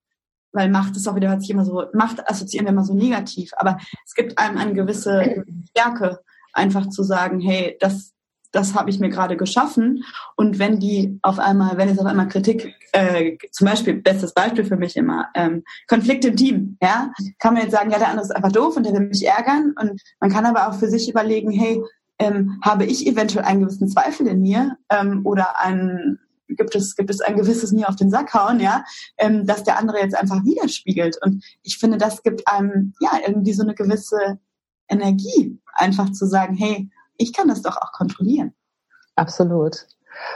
weil 0.51 0.69
Macht 0.69 0.95
ist 0.95 1.07
auch 1.07 1.15
wieder, 1.15 1.29
hört 1.29 1.41
sich 1.41 1.51
immer 1.51 1.65
so, 1.65 1.85
Macht 1.93 2.27
assoziieren 2.27 2.65
wir 2.65 2.71
immer 2.71 2.83
so 2.83 2.95
negativ, 2.95 3.51
aber 3.55 3.77
es 4.05 4.15
gibt 4.15 4.37
einem 4.39 4.57
eine 4.57 4.73
gewisse 4.73 5.45
Stärke, 5.69 6.19
einfach 6.53 6.89
zu 6.89 7.03
sagen, 7.03 7.39
hey, 7.39 7.77
das, 7.79 8.13
das 8.51 8.73
habe 8.73 8.89
ich 8.89 8.99
mir 8.99 9.09
gerade 9.09 9.37
geschaffen. 9.37 10.03
Und 10.35 10.57
wenn 10.57 10.79
die 10.79 11.19
auf 11.21 11.37
einmal, 11.37 11.77
wenn 11.77 11.89
es 11.89 11.99
auf 11.99 12.05
einmal 12.05 12.27
Kritik, 12.27 12.75
äh, 12.93 13.37
zum 13.51 13.67
Beispiel, 13.67 14.01
bestes 14.01 14.33
Beispiel 14.33 14.65
für 14.65 14.77
mich 14.77 14.95
immer, 14.97 15.29
ähm, 15.35 15.63
Konflikt 15.87 16.25
im 16.25 16.35
Team, 16.35 16.77
ja, 16.81 17.11
kann 17.39 17.53
man 17.53 17.63
jetzt 17.63 17.73
sagen, 17.73 17.91
ja, 17.91 17.99
der 17.99 18.09
andere 18.09 18.25
ist 18.25 18.35
einfach 18.35 18.51
doof 18.51 18.75
und 18.75 18.85
der 18.85 18.93
will 18.93 19.07
mich 19.07 19.25
ärgern. 19.25 19.73
Und 19.79 20.01
man 20.19 20.31
kann 20.31 20.45
aber 20.45 20.67
auch 20.67 20.75
für 20.75 20.87
sich 20.87 21.09
überlegen, 21.09 21.51
hey, 21.51 21.81
ähm, 22.19 22.59
habe 22.63 22.85
ich 22.85 23.05
eventuell 23.07 23.45
einen 23.45 23.61
gewissen 23.61 23.87
Zweifel 23.87 24.27
in 24.27 24.41
mir 24.41 24.77
ähm, 24.89 25.21
oder 25.25 25.59
einen 25.59 26.19
gibt 26.47 26.75
es, 26.75 26.95
gibt 26.95 27.09
es 27.09 27.21
ein 27.21 27.35
gewisses 27.35 27.71
nie 27.71 27.85
auf 27.85 27.95
den 27.95 28.09
Sack 28.09 28.33
hauen, 28.33 28.59
ja, 28.59 28.83
ähm, 29.17 29.45
dass 29.45 29.63
der 29.63 29.77
andere 29.77 29.99
jetzt 29.99 30.15
einfach 30.15 30.43
widerspiegelt. 30.43 31.17
Und 31.23 31.43
ich 31.63 31.77
finde, 31.77 31.97
das 31.97 32.23
gibt 32.23 32.47
einem, 32.47 32.93
ja, 32.99 33.11
irgendwie 33.25 33.53
so 33.53 33.63
eine 33.63 33.75
gewisse 33.75 34.39
Energie, 34.87 35.59
einfach 35.73 36.11
zu 36.11 36.25
sagen, 36.25 36.55
hey, 36.55 36.89
ich 37.17 37.33
kann 37.33 37.47
das 37.47 37.61
doch 37.61 37.77
auch 37.77 37.91
kontrollieren. 37.91 38.53
Absolut. 39.15 39.87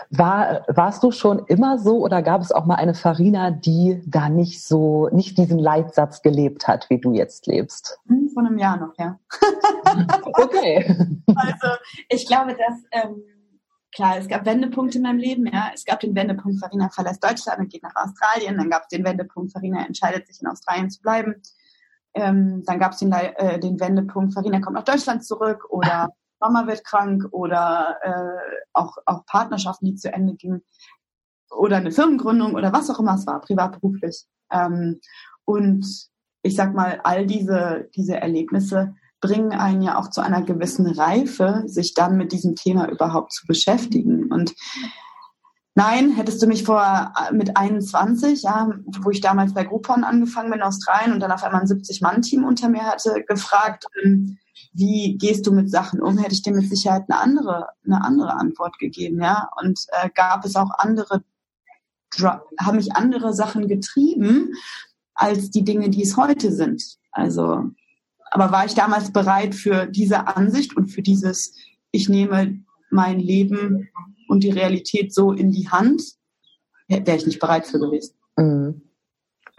War, 0.10 0.66
warst 0.68 1.04
du 1.04 1.12
schon 1.12 1.46
immer 1.46 1.78
so 1.78 2.00
oder 2.00 2.24
gab 2.24 2.42
es 2.42 2.52
auch 2.52 2.66
mal 2.66 2.76
eine 2.76 2.96
Farina, 2.96 3.52
die 3.52 4.02
da 4.08 4.28
nicht 4.28 4.64
so, 4.64 5.08
nicht 5.12 5.38
diesen 5.38 5.60
Leitsatz 5.60 6.24
gelebt 6.24 6.68
hat, 6.68 6.90
wie 6.90 7.00
du 7.00 7.14
jetzt 7.14 7.46
lebst? 7.46 8.00
Hm, 8.08 8.30
vor 8.34 8.44
einem 8.44 8.58
Jahr 8.58 8.78
noch, 8.78 8.94
ja. 8.98 9.20
okay. 10.34 10.96
Also 11.36 11.68
ich 12.10 12.26
glaube, 12.26 12.56
dass 12.56 13.04
ähm, 13.04 13.22
klar, 13.94 14.18
es 14.18 14.28
gab 14.28 14.46
Wendepunkte 14.46 14.98
in 14.98 15.04
meinem 15.04 15.20
Leben, 15.20 15.46
ja. 15.48 15.72
Es 15.74 15.86
gab 15.86 16.00
den 16.00 16.16
Wendepunkt, 16.16 16.60
Farina 16.60 16.90
verlässt 16.90 17.24
Deutschland 17.24 17.60
und 17.60 17.72
geht 17.72 17.84
nach 17.84 17.96
Australien. 17.96 18.58
Dann 18.58 18.70
gab 18.70 18.84
es 18.84 18.88
den 18.90 19.06
Wendepunkt, 19.06 19.52
Farina 19.52 19.86
entscheidet 19.86 20.28
sich 20.28 20.42
in 20.42 20.48
Australien 20.48 20.90
zu 20.90 21.02
bleiben. 21.02 21.42
Ähm, 22.14 22.64
dann 22.66 22.80
gab 22.80 22.94
es 22.94 23.00
den, 23.00 23.12
äh, 23.12 23.60
den 23.60 23.80
Wendepunkt, 23.80 24.34
Farina 24.34 24.60
kommt 24.60 24.76
nach 24.76 24.84
Deutschland 24.84 25.24
zurück 25.26 25.66
oder 25.70 26.10
Mama 26.40 26.68
wird 26.68 26.84
krank 26.84 27.26
oder 27.32 27.98
äh, 28.02 28.66
auch, 28.74 28.98
auch 29.06 29.26
Partnerschaften, 29.26 29.86
die 29.86 29.96
zu 29.96 30.12
Ende 30.12 30.36
gingen 30.36 30.64
oder 31.50 31.78
eine 31.78 31.92
Firmengründung 31.92 32.56
oder 32.56 32.74
was 32.74 32.90
auch 32.90 33.00
immer 33.00 33.16
es 33.16 33.26
war, 33.26 33.42
privatberuflich. 33.42 34.26
Ähm, 34.52 35.00
und 35.46 35.86
ich 36.42 36.56
sag 36.56 36.74
mal, 36.74 37.00
all 37.04 37.26
diese, 37.26 37.90
diese 37.96 38.18
Erlebnisse 38.18 38.96
bringen 39.22 39.52
einen 39.52 39.82
ja 39.82 39.98
auch 39.98 40.10
zu 40.10 40.22
einer 40.22 40.42
gewissen 40.42 40.88
Reife, 40.88 41.64
sich 41.66 41.94
dann 41.94 42.18
mit 42.18 42.32
diesem 42.32 42.56
Thema 42.56 42.90
überhaupt 42.90 43.34
zu 43.34 43.48
beschäftigen. 43.48 44.32
Und 44.32 44.54
nein, 45.76 46.12
hättest 46.12 46.42
du 46.42 46.48
mich 46.48 46.64
vor 46.64 47.14
mit 47.32 47.58
21, 47.58 48.44
ja, 48.44 48.70
wo 49.02 49.10
ich 49.10 49.22
damals 49.22 49.54
bei 49.54 49.64
Groupon 49.64 50.04
angefangen 50.04 50.52
bin 50.52 50.60
in 50.60 50.66
Australien 50.66 51.14
und 51.14 51.20
dann 51.20 51.32
auf 51.32 51.44
einmal 51.44 51.62
ein 51.62 51.68
70-Mann-Team 51.68 52.44
unter 52.44 52.70
mir 52.70 52.84
hatte, 52.84 53.24
gefragt, 53.28 53.86
ähm, 54.04 54.38
wie 54.74 55.18
gehst 55.18 55.46
du 55.48 55.52
mit 55.52 55.70
Sachen 55.70 56.02
um, 56.02 56.18
hätte 56.18 56.34
ich 56.34 56.42
dir 56.42 56.54
mit 56.54 56.70
Sicherheit 56.70 57.04
eine 57.08 57.20
andere, 57.20 57.68
eine 57.86 58.04
andere 58.04 58.34
Antwort 58.34 58.78
gegeben, 58.80 59.22
ja. 59.22 59.50
Und 59.60 59.80
äh, 59.92 60.10
gab 60.14 60.46
es 60.46 60.56
auch 60.56 60.70
andere, 60.78 61.24
haben 62.60 62.78
mich 62.78 62.96
andere 62.96 63.34
Sachen 63.34 63.68
getrieben 63.68 64.54
als 65.16 65.50
die 65.50 65.64
Dinge, 65.64 65.90
die 65.90 66.04
es 66.04 66.16
heute 66.16 66.52
sind. 66.52 66.84
Also 67.12 67.72
aber 68.32 68.52
war 68.52 68.66
ich 68.66 68.76
damals 68.76 69.12
bereit 69.12 69.56
für 69.56 69.86
diese 69.86 70.28
Ansicht 70.28 70.76
und 70.76 70.88
für 70.88 71.02
dieses, 71.02 71.56
ich 71.92 72.10
nehme 72.10 72.60
mein 72.90 73.20
Leben 73.20 73.90
und 74.28 74.44
die 74.44 74.52
Realität 74.52 75.14
so 75.14 75.32
in 75.32 75.52
die 75.52 75.70
Hand, 75.70 76.02
wäre 76.88 77.18
ich 77.18 77.26
nicht 77.26 77.40
bereit 77.40 77.66
für 77.66 77.80
gewesen. 77.80 78.16
Mhm. 78.38 78.82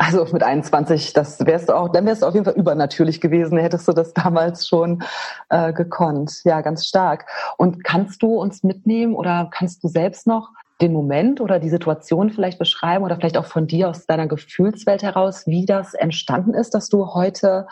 Also 0.00 0.24
mit 0.32 0.44
21, 0.44 1.12
das 1.12 1.44
wärst 1.44 1.68
du 1.68 1.76
auch, 1.76 1.88
dann 1.88 2.06
wärst 2.06 2.22
du 2.22 2.26
auf 2.26 2.34
jeden 2.34 2.44
Fall 2.44 2.54
übernatürlich 2.54 3.20
gewesen, 3.20 3.58
hättest 3.58 3.88
du 3.88 3.92
das 3.92 4.14
damals 4.14 4.68
schon 4.68 5.02
äh, 5.48 5.72
gekonnt. 5.72 6.42
Ja, 6.44 6.60
ganz 6.60 6.86
stark. 6.86 7.26
Und 7.56 7.82
kannst 7.82 8.22
du 8.22 8.36
uns 8.36 8.62
mitnehmen 8.62 9.14
oder 9.14 9.50
kannst 9.52 9.82
du 9.82 9.88
selbst 9.88 10.28
noch 10.28 10.50
den 10.80 10.92
Moment 10.92 11.40
oder 11.40 11.58
die 11.58 11.68
Situation 11.68 12.30
vielleicht 12.30 12.60
beschreiben 12.60 13.04
oder 13.04 13.16
vielleicht 13.16 13.36
auch 13.36 13.46
von 13.46 13.66
dir 13.66 13.88
aus 13.88 14.06
deiner 14.06 14.28
Gefühlswelt 14.28 15.02
heraus, 15.02 15.48
wie 15.48 15.66
das 15.66 15.94
entstanden 15.94 16.54
ist, 16.54 16.74
dass 16.74 16.88
du 16.88 17.14
heute 17.14 17.66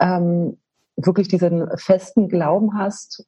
ähm, 0.00 0.58
wirklich 0.96 1.28
diesen 1.28 1.68
festen 1.76 2.28
Glauben 2.28 2.78
hast, 2.78 3.26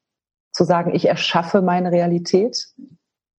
zu 0.52 0.64
sagen, 0.64 0.94
ich 0.94 1.06
erschaffe 1.06 1.62
meine 1.62 1.92
Realität? 1.92 2.68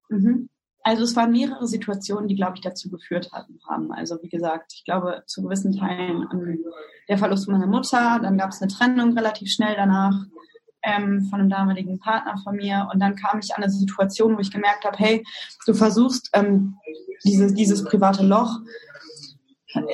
Mhm. 0.08 0.48
Also 0.82 1.02
es 1.02 1.16
waren 1.16 1.32
mehrere 1.32 1.66
Situationen, 1.66 2.28
die, 2.28 2.36
glaube 2.36 2.52
ich, 2.54 2.60
dazu 2.60 2.88
geführt 2.90 3.30
haben. 3.32 3.92
Also 3.92 4.18
wie 4.22 4.28
gesagt, 4.28 4.72
ich 4.72 4.84
glaube 4.84 5.22
zu 5.26 5.42
gewissen 5.42 5.76
Teilen 5.76 6.28
ähm, 6.32 6.64
der 7.08 7.18
Verlust 7.18 7.48
meiner 7.48 7.66
Mutter, 7.66 8.20
dann 8.22 8.38
gab 8.38 8.50
es 8.50 8.62
eine 8.62 8.70
Trennung 8.70 9.16
relativ 9.16 9.50
schnell 9.50 9.74
danach 9.74 10.14
ähm, 10.84 11.26
von 11.28 11.40
einem 11.40 11.50
damaligen 11.50 11.98
Partner 11.98 12.38
von 12.44 12.54
mir 12.54 12.88
und 12.92 13.00
dann 13.00 13.16
kam 13.16 13.40
ich 13.40 13.52
an 13.56 13.64
eine 13.64 13.72
Situation, 13.72 14.36
wo 14.36 14.40
ich 14.40 14.52
gemerkt 14.52 14.84
habe, 14.84 14.96
hey, 14.96 15.24
du 15.66 15.74
versuchst 15.74 16.30
ähm, 16.34 16.76
dieses, 17.24 17.54
dieses 17.54 17.82
private 17.82 18.24
Loch 18.24 18.60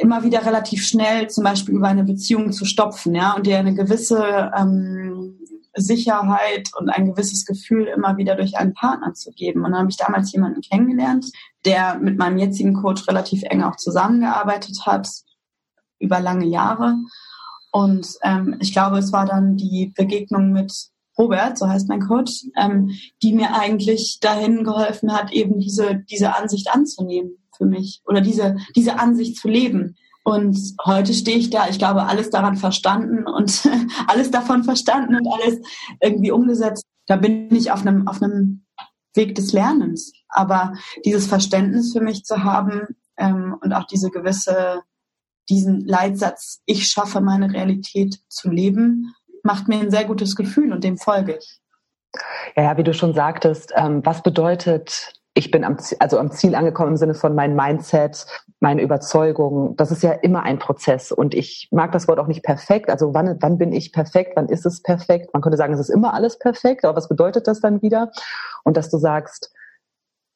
immer 0.00 0.22
wieder 0.22 0.44
relativ 0.44 0.86
schnell 0.86 1.28
zum 1.28 1.44
Beispiel 1.44 1.74
über 1.74 1.88
eine 1.88 2.04
Beziehung 2.04 2.52
zu 2.52 2.64
stopfen, 2.64 3.14
ja, 3.14 3.34
und 3.34 3.46
dir 3.46 3.58
eine 3.58 3.74
gewisse 3.74 4.50
ähm, 4.56 5.38
Sicherheit 5.74 6.70
und 6.78 6.90
ein 6.90 7.06
gewisses 7.06 7.46
Gefühl 7.46 7.86
immer 7.86 8.16
wieder 8.18 8.36
durch 8.36 8.56
einen 8.58 8.74
Partner 8.74 9.14
zu 9.14 9.32
geben. 9.32 9.64
Und 9.64 9.72
dann 9.72 9.80
habe 9.80 9.90
ich 9.90 9.96
damals 9.96 10.32
jemanden 10.32 10.60
kennengelernt, 10.60 11.26
der 11.64 11.98
mit 11.98 12.18
meinem 12.18 12.38
jetzigen 12.38 12.74
Coach 12.74 13.08
relativ 13.08 13.42
eng 13.44 13.62
auch 13.62 13.76
zusammengearbeitet 13.76 14.84
hat, 14.84 15.08
über 15.98 16.20
lange 16.20 16.46
Jahre. 16.46 16.96
Und 17.70 18.06
ähm, 18.22 18.56
ich 18.60 18.72
glaube, 18.72 18.98
es 18.98 19.12
war 19.12 19.24
dann 19.24 19.56
die 19.56 19.92
Begegnung 19.96 20.52
mit 20.52 20.72
Robert, 21.16 21.56
so 21.56 21.68
heißt 21.68 21.88
mein 21.88 22.00
Coach, 22.00 22.44
ähm, 22.56 22.90
die 23.22 23.32
mir 23.32 23.54
eigentlich 23.54 24.18
dahin 24.20 24.64
geholfen 24.64 25.12
hat, 25.12 25.32
eben 25.32 25.58
diese, 25.58 26.02
diese 26.10 26.36
Ansicht 26.36 26.68
anzunehmen 26.70 27.41
für 27.62 27.68
mich 27.68 28.02
oder 28.06 28.20
diese, 28.20 28.56
diese 28.74 28.98
Ansicht 28.98 29.36
zu 29.36 29.48
leben. 29.48 29.96
Und 30.24 30.56
heute 30.84 31.14
stehe 31.14 31.36
ich 31.36 31.50
da, 31.50 31.68
ich 31.68 31.78
glaube, 31.78 32.04
alles 32.04 32.30
daran 32.30 32.56
verstanden 32.56 33.26
und 33.26 33.68
alles 34.06 34.30
davon 34.30 34.64
verstanden 34.64 35.16
und 35.16 35.26
alles 35.28 35.60
irgendwie 36.00 36.30
umgesetzt. 36.30 36.84
Da 37.06 37.16
bin 37.16 37.52
ich 37.54 37.70
auf 37.72 37.82
einem, 37.82 38.06
auf 38.06 38.22
einem 38.22 38.64
Weg 39.14 39.34
des 39.34 39.52
Lernens. 39.52 40.12
Aber 40.28 40.74
dieses 41.04 41.26
Verständnis 41.26 41.92
für 41.92 42.00
mich 42.00 42.24
zu 42.24 42.44
haben 42.44 42.86
ähm, 43.16 43.56
und 43.60 43.72
auch 43.72 43.84
diese 43.84 44.10
gewisse, 44.10 44.82
diesen 45.48 45.86
Leitsatz, 45.86 46.62
ich 46.66 46.88
schaffe 46.88 47.20
meine 47.20 47.52
Realität 47.52 48.20
zu 48.28 48.48
leben, 48.48 49.14
macht 49.42 49.68
mir 49.68 49.80
ein 49.80 49.90
sehr 49.90 50.04
gutes 50.04 50.36
Gefühl 50.36 50.72
und 50.72 50.84
dem 50.84 50.98
folge 50.98 51.38
ich. 51.38 51.60
Ja, 52.56 52.76
wie 52.76 52.84
du 52.84 52.94
schon 52.94 53.14
sagtest, 53.14 53.72
ähm, 53.74 54.04
was 54.04 54.22
bedeutet 54.22 55.14
ich 55.34 55.50
bin 55.50 55.64
am, 55.64 55.78
also 55.98 56.18
am 56.18 56.30
Ziel 56.30 56.54
angekommen 56.54 56.90
im 56.90 56.96
Sinne 56.96 57.14
von 57.14 57.34
mein 57.34 57.56
Mindset, 57.56 58.26
meine 58.60 58.82
Überzeugung. 58.82 59.74
Das 59.76 59.90
ist 59.90 60.02
ja 60.02 60.12
immer 60.12 60.42
ein 60.42 60.58
Prozess. 60.58 61.10
Und 61.10 61.34
ich 61.34 61.68
mag 61.70 61.90
das 61.92 62.06
Wort 62.06 62.18
auch 62.18 62.26
nicht 62.26 62.42
perfekt. 62.42 62.90
Also 62.90 63.14
wann, 63.14 63.38
wann 63.40 63.56
bin 63.56 63.72
ich 63.72 63.92
perfekt? 63.92 64.32
Wann 64.36 64.48
ist 64.48 64.66
es 64.66 64.82
perfekt? 64.82 65.32
Man 65.32 65.40
könnte 65.40 65.56
sagen, 65.56 65.72
es 65.72 65.80
ist 65.80 65.88
immer 65.88 66.12
alles 66.12 66.38
perfekt. 66.38 66.84
Aber 66.84 66.96
was 66.96 67.08
bedeutet 67.08 67.46
das 67.46 67.60
dann 67.60 67.80
wieder? 67.80 68.10
Und 68.64 68.76
dass 68.76 68.90
du 68.90 68.98
sagst, 68.98 69.50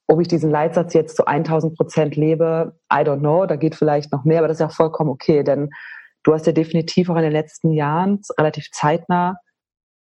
ob 0.06 0.20
ich 0.20 0.28
diesen 0.28 0.50
Leitsatz 0.50 0.94
jetzt 0.94 1.16
zu 1.16 1.26
1000 1.26 1.76
Prozent 1.76 2.16
lebe, 2.16 2.78
I 2.90 2.98
don't 2.98 3.18
know. 3.18 3.44
Da 3.44 3.56
geht 3.56 3.74
vielleicht 3.74 4.12
noch 4.12 4.24
mehr, 4.24 4.38
aber 4.38 4.48
das 4.48 4.56
ist 4.56 4.60
ja 4.60 4.68
vollkommen 4.70 5.10
okay. 5.10 5.42
Denn 5.42 5.68
du 6.22 6.32
hast 6.32 6.46
ja 6.46 6.52
definitiv 6.52 7.10
auch 7.10 7.16
in 7.16 7.22
den 7.22 7.32
letzten 7.32 7.70
Jahren 7.72 8.22
relativ 8.38 8.70
zeitnah 8.70 9.36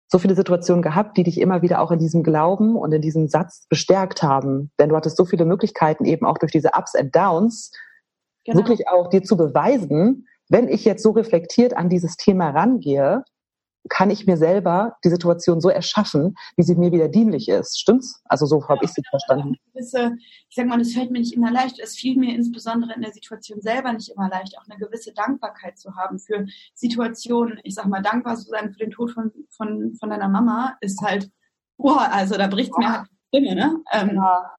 so 0.09 0.19
viele 0.19 0.35
Situationen 0.35 0.83
gehabt, 0.83 1.17
die 1.17 1.25
dich 1.25 1.41
immer 1.41 1.63
wieder 1.63 1.81
auch 1.81 1.91
in 1.91 1.99
diesem 1.99 2.23
Glauben 2.23 2.77
und 2.77 2.93
in 2.93 3.03
diesem 3.03 3.29
Satz 3.29 3.67
bestärkt 3.69 4.23
haben. 4.23 4.71
Denn 4.79 4.91
du 4.91 4.97
hattest 4.97 5.17
so 5.17 5.25
viele 5.25 5.45
Möglichkeiten 5.45 6.05
eben 6.05 6.27
auch 6.27 6.39
durch 6.39 6.53
diese 6.53 6.71
Ups 6.77 6.95
and 6.95 7.15
Downs, 7.15 7.73
genau. 8.45 8.59
wirklich 8.59 8.89
auch 8.89 9.09
dir 9.09 9.23
zu 9.23 9.37
beweisen, 9.37 10.27
wenn 10.49 10.69
ich 10.69 10.85
jetzt 10.85 11.03
so 11.03 11.11
reflektiert 11.11 11.77
an 11.77 11.89
dieses 11.89 12.17
Thema 12.17 12.51
rangehe, 12.51 13.25
kann 13.89 14.11
ich 14.11 14.27
mir 14.27 14.37
selber 14.37 14.97
die 15.05 15.11
Situation 15.11 15.61
so 15.61 15.69
erschaffen, 15.69 16.37
wie 16.57 16.63
sie 16.63 16.75
mir 16.75 16.93
wieder 16.93 17.09
dienlich 17.09 17.49
ist. 17.49 17.79
Stimmt's? 17.79 18.23
Also 18.25 18.47
so 18.47 18.67
habe 18.69 18.85
ich 18.85 18.91
sie 18.91 19.03
verstanden. 19.09 19.57
Gewisse, 19.73 20.17
ich 20.49 20.57
sag 20.57 20.67
mal, 20.67 20.81
es 20.81 20.95
fällt 20.95 21.11
mir 21.11 21.19
nicht 21.19 21.35
immer 21.35 21.51
leicht. 21.51 21.79
Es 21.79 21.95
fiel 21.95 22.19
mir 22.19 22.35
insbesondere 22.35 22.95
in 22.95 23.03
der 23.03 23.13
Situation 23.13 23.61
selber 23.61 23.93
nicht 23.93 24.11
immer 24.11 24.29
leicht, 24.29 24.57
auch 24.59 24.65
eine 24.69 24.79
gewisse 24.79 25.13
Dankbarkeit 25.13 25.79
zu 25.79 25.95
haben 25.97 26.19
für 26.19 26.47
Situationen. 26.75 27.61
Ich 27.65 27.75
sag 27.75 27.87
mal, 27.87 28.03
dankbar 28.03 28.37
zu 28.37 28.49
sein 28.49 28.73
für 28.73 28.79
den 28.79 28.91
Tod 28.91 29.13
von, 29.13 29.33
von, 29.51 29.95
von 29.95 30.11
deiner 30.11 30.29
Mama 30.29 30.77
ist 30.81 31.01
halt, 31.03 31.31
boah, 31.77 32.09
also 32.11 32.37
da 32.37 32.47
bricht 32.47 32.77
mir 32.79 32.91
halt 32.91 33.09
die 33.09 33.39
Stimme, 33.39 33.55
ne? 33.55 33.83
Ähm, 33.93 34.13
ja. 34.15 34.55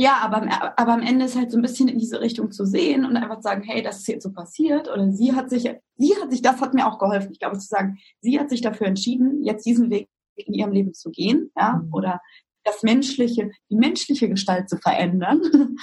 Ja, 0.00 0.20
aber, 0.22 0.48
aber 0.78 0.94
am 0.94 1.02
Ende 1.02 1.26
ist 1.26 1.36
halt 1.36 1.50
so 1.50 1.58
ein 1.58 1.62
bisschen 1.62 1.86
in 1.86 1.98
diese 1.98 2.22
Richtung 2.22 2.50
zu 2.52 2.64
sehen 2.64 3.04
und 3.04 3.18
einfach 3.18 3.36
zu 3.36 3.42
sagen, 3.42 3.62
hey, 3.64 3.82
das 3.82 3.98
ist 3.98 4.08
jetzt 4.08 4.22
so 4.22 4.32
passiert 4.32 4.88
oder 4.88 5.12
sie 5.12 5.34
hat 5.34 5.50
sich, 5.50 5.70
sie 5.98 6.16
hat 6.18 6.30
sich, 6.30 6.40
das 6.40 6.62
hat 6.62 6.72
mir 6.72 6.86
auch 6.86 6.98
geholfen. 6.98 7.32
Ich 7.32 7.38
glaube, 7.38 7.58
zu 7.58 7.66
sagen, 7.66 7.98
sie 8.22 8.40
hat 8.40 8.48
sich 8.48 8.62
dafür 8.62 8.86
entschieden, 8.86 9.44
jetzt 9.44 9.66
diesen 9.66 9.90
Weg 9.90 10.08
in 10.36 10.54
ihrem 10.54 10.72
Leben 10.72 10.94
zu 10.94 11.10
gehen, 11.10 11.50
ja, 11.54 11.82
mhm. 11.84 11.92
oder 11.92 12.22
das 12.64 12.82
menschliche, 12.82 13.50
die 13.68 13.76
menschliche 13.76 14.30
Gestalt 14.30 14.70
zu 14.70 14.78
verändern, 14.78 15.42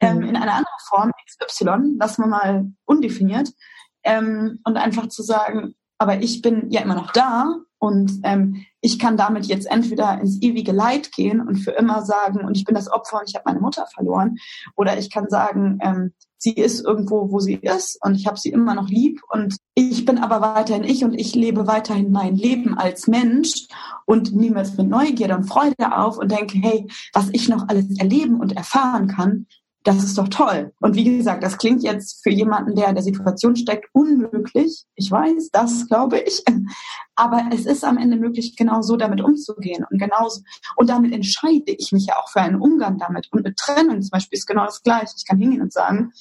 ähm, 0.00 0.18
mhm. 0.18 0.22
in 0.22 0.36
eine 0.36 0.52
andere 0.52 0.78
Form, 0.88 1.10
XY, 1.26 1.96
lassen 1.98 2.22
wir 2.22 2.28
mal 2.28 2.72
undefiniert, 2.84 3.50
ähm, 4.04 4.60
und 4.64 4.76
einfach 4.76 5.08
zu 5.08 5.24
sagen, 5.24 5.74
aber 5.98 6.22
ich 6.22 6.42
bin 6.42 6.70
ja 6.70 6.80
immer 6.80 6.94
noch 6.94 7.10
da 7.10 7.56
und 7.84 8.20
ähm, 8.22 8.64
ich 8.80 8.98
kann 8.98 9.18
damit 9.18 9.44
jetzt 9.44 9.70
entweder 9.70 10.18
ins 10.18 10.40
ewige 10.40 10.72
Leid 10.72 11.12
gehen 11.12 11.46
und 11.46 11.56
für 11.56 11.72
immer 11.72 12.00
sagen, 12.02 12.42
und 12.46 12.56
ich 12.56 12.64
bin 12.64 12.74
das 12.74 12.90
Opfer 12.90 13.18
und 13.18 13.28
ich 13.28 13.34
habe 13.34 13.44
meine 13.44 13.60
Mutter 13.60 13.86
verloren, 13.92 14.36
oder 14.74 14.96
ich 14.98 15.10
kann 15.10 15.28
sagen, 15.28 15.78
ähm, 15.82 16.14
sie 16.38 16.54
ist 16.54 16.82
irgendwo, 16.82 17.30
wo 17.30 17.40
sie 17.40 17.56
ist 17.56 17.98
und 18.02 18.14
ich 18.14 18.26
habe 18.26 18.38
sie 18.38 18.48
immer 18.48 18.74
noch 18.74 18.88
lieb. 18.88 19.20
Und 19.28 19.56
ich 19.74 20.06
bin 20.06 20.16
aber 20.16 20.40
weiterhin 20.40 20.84
ich 20.84 21.04
und 21.04 21.12
ich 21.12 21.34
lebe 21.34 21.66
weiterhin 21.66 22.10
mein 22.10 22.36
Leben 22.36 22.78
als 22.78 23.06
Mensch 23.06 23.66
und 24.06 24.34
nehme 24.34 24.62
es 24.62 24.78
mit 24.78 24.88
Neugierde 24.88 25.36
und 25.36 25.44
Freude 25.44 25.94
auf 25.94 26.16
und 26.16 26.32
denke, 26.32 26.56
hey, 26.56 26.86
was 27.12 27.28
ich 27.32 27.50
noch 27.50 27.68
alles 27.68 27.98
erleben 27.98 28.40
und 28.40 28.56
erfahren 28.56 29.08
kann, 29.08 29.46
das 29.84 30.02
ist 30.02 30.16
doch 30.16 30.28
toll. 30.28 30.72
Und 30.80 30.96
wie 30.96 31.04
gesagt, 31.04 31.42
das 31.42 31.58
klingt 31.58 31.82
jetzt 31.82 32.22
für 32.22 32.30
jemanden, 32.30 32.74
der 32.74 32.88
in 32.88 32.94
der 32.94 33.04
Situation 33.04 33.54
steckt, 33.54 33.86
unmöglich. 33.92 34.86
Ich 34.94 35.10
weiß, 35.10 35.50
das 35.52 35.86
glaube 35.88 36.20
ich. 36.20 36.42
Aber 37.16 37.50
es 37.52 37.66
ist 37.66 37.84
am 37.84 37.98
Ende 37.98 38.16
möglich, 38.16 38.56
genau 38.56 38.80
so 38.80 38.96
damit 38.96 39.20
umzugehen. 39.20 39.84
Und 39.88 39.98
genauso, 39.98 40.40
und 40.76 40.88
damit 40.88 41.12
entscheide 41.12 41.72
ich 41.78 41.92
mich 41.92 42.06
ja 42.06 42.16
auch 42.16 42.30
für 42.30 42.40
einen 42.40 42.60
Umgang 42.60 42.98
damit. 42.98 43.28
Und 43.30 43.44
mit 43.44 43.58
Trennung 43.58 44.00
zum 44.00 44.10
Beispiel 44.10 44.38
ist 44.38 44.46
genau 44.46 44.64
das 44.64 44.82
Gleiche. 44.82 45.14
Ich 45.18 45.26
kann 45.26 45.38
hingehen 45.38 45.60
und 45.60 45.72
sagen, 45.72 46.12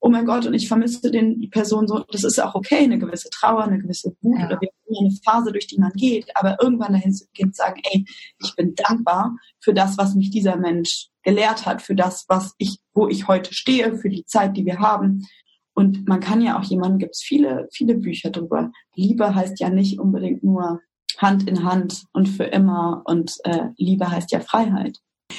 oh 0.00 0.10
mein 0.10 0.26
Gott, 0.26 0.44
und 0.44 0.52
ich 0.52 0.68
vermisse 0.68 1.10
den, 1.10 1.40
die 1.40 1.48
Person 1.48 1.88
so. 1.88 2.04
Das 2.10 2.24
ist 2.24 2.40
auch 2.40 2.54
okay, 2.54 2.84
eine 2.84 2.98
gewisse 2.98 3.30
Trauer, 3.30 3.62
eine 3.64 3.78
gewisse 3.78 4.14
Wut 4.20 4.38
ja. 4.38 4.46
oder 4.46 4.58
eine 4.60 5.16
Phase, 5.24 5.50
durch 5.50 5.66
die 5.66 5.80
man 5.80 5.92
geht. 5.92 6.26
Aber 6.34 6.58
irgendwann 6.60 6.92
dahin 6.92 7.14
zu 7.14 7.24
gehen 7.32 7.46
und 7.46 7.56
sagen, 7.56 7.80
ey, 7.90 8.04
ich 8.38 8.54
bin 8.54 8.74
dankbar 8.74 9.34
für 9.60 9.72
das, 9.72 9.96
was 9.96 10.14
mich 10.14 10.30
dieser 10.30 10.56
Mensch 10.56 11.08
gelehrt 11.22 11.66
hat, 11.66 11.82
für 11.82 11.94
das, 11.94 12.24
was 12.28 12.54
ich, 12.58 12.78
wo 12.94 13.08
ich 13.08 13.28
heute 13.28 13.54
stehe, 13.54 13.96
für 13.96 14.08
die 14.08 14.24
Zeit, 14.24 14.56
die 14.56 14.64
wir 14.64 14.78
haben. 14.78 15.26
Und 15.74 16.06
man 16.08 16.20
kann 16.20 16.42
ja 16.42 16.58
auch 16.58 16.64
jemanden, 16.64 16.98
gibt 16.98 17.14
es 17.14 17.22
viele, 17.22 17.68
viele 17.72 17.94
Bücher 17.94 18.30
drüber. 18.30 18.70
Liebe 18.94 19.34
heißt 19.34 19.58
ja 19.60 19.70
nicht 19.70 19.98
unbedingt 19.98 20.42
nur 20.44 20.80
Hand 21.18 21.48
in 21.48 21.64
Hand 21.64 22.04
und 22.12 22.26
für 22.28 22.44
immer 22.44 23.02
und 23.06 23.36
äh, 23.44 23.68
Liebe 23.76 24.10
heißt 24.10 24.32
ja 24.32 24.40
Freiheit. 24.40 24.98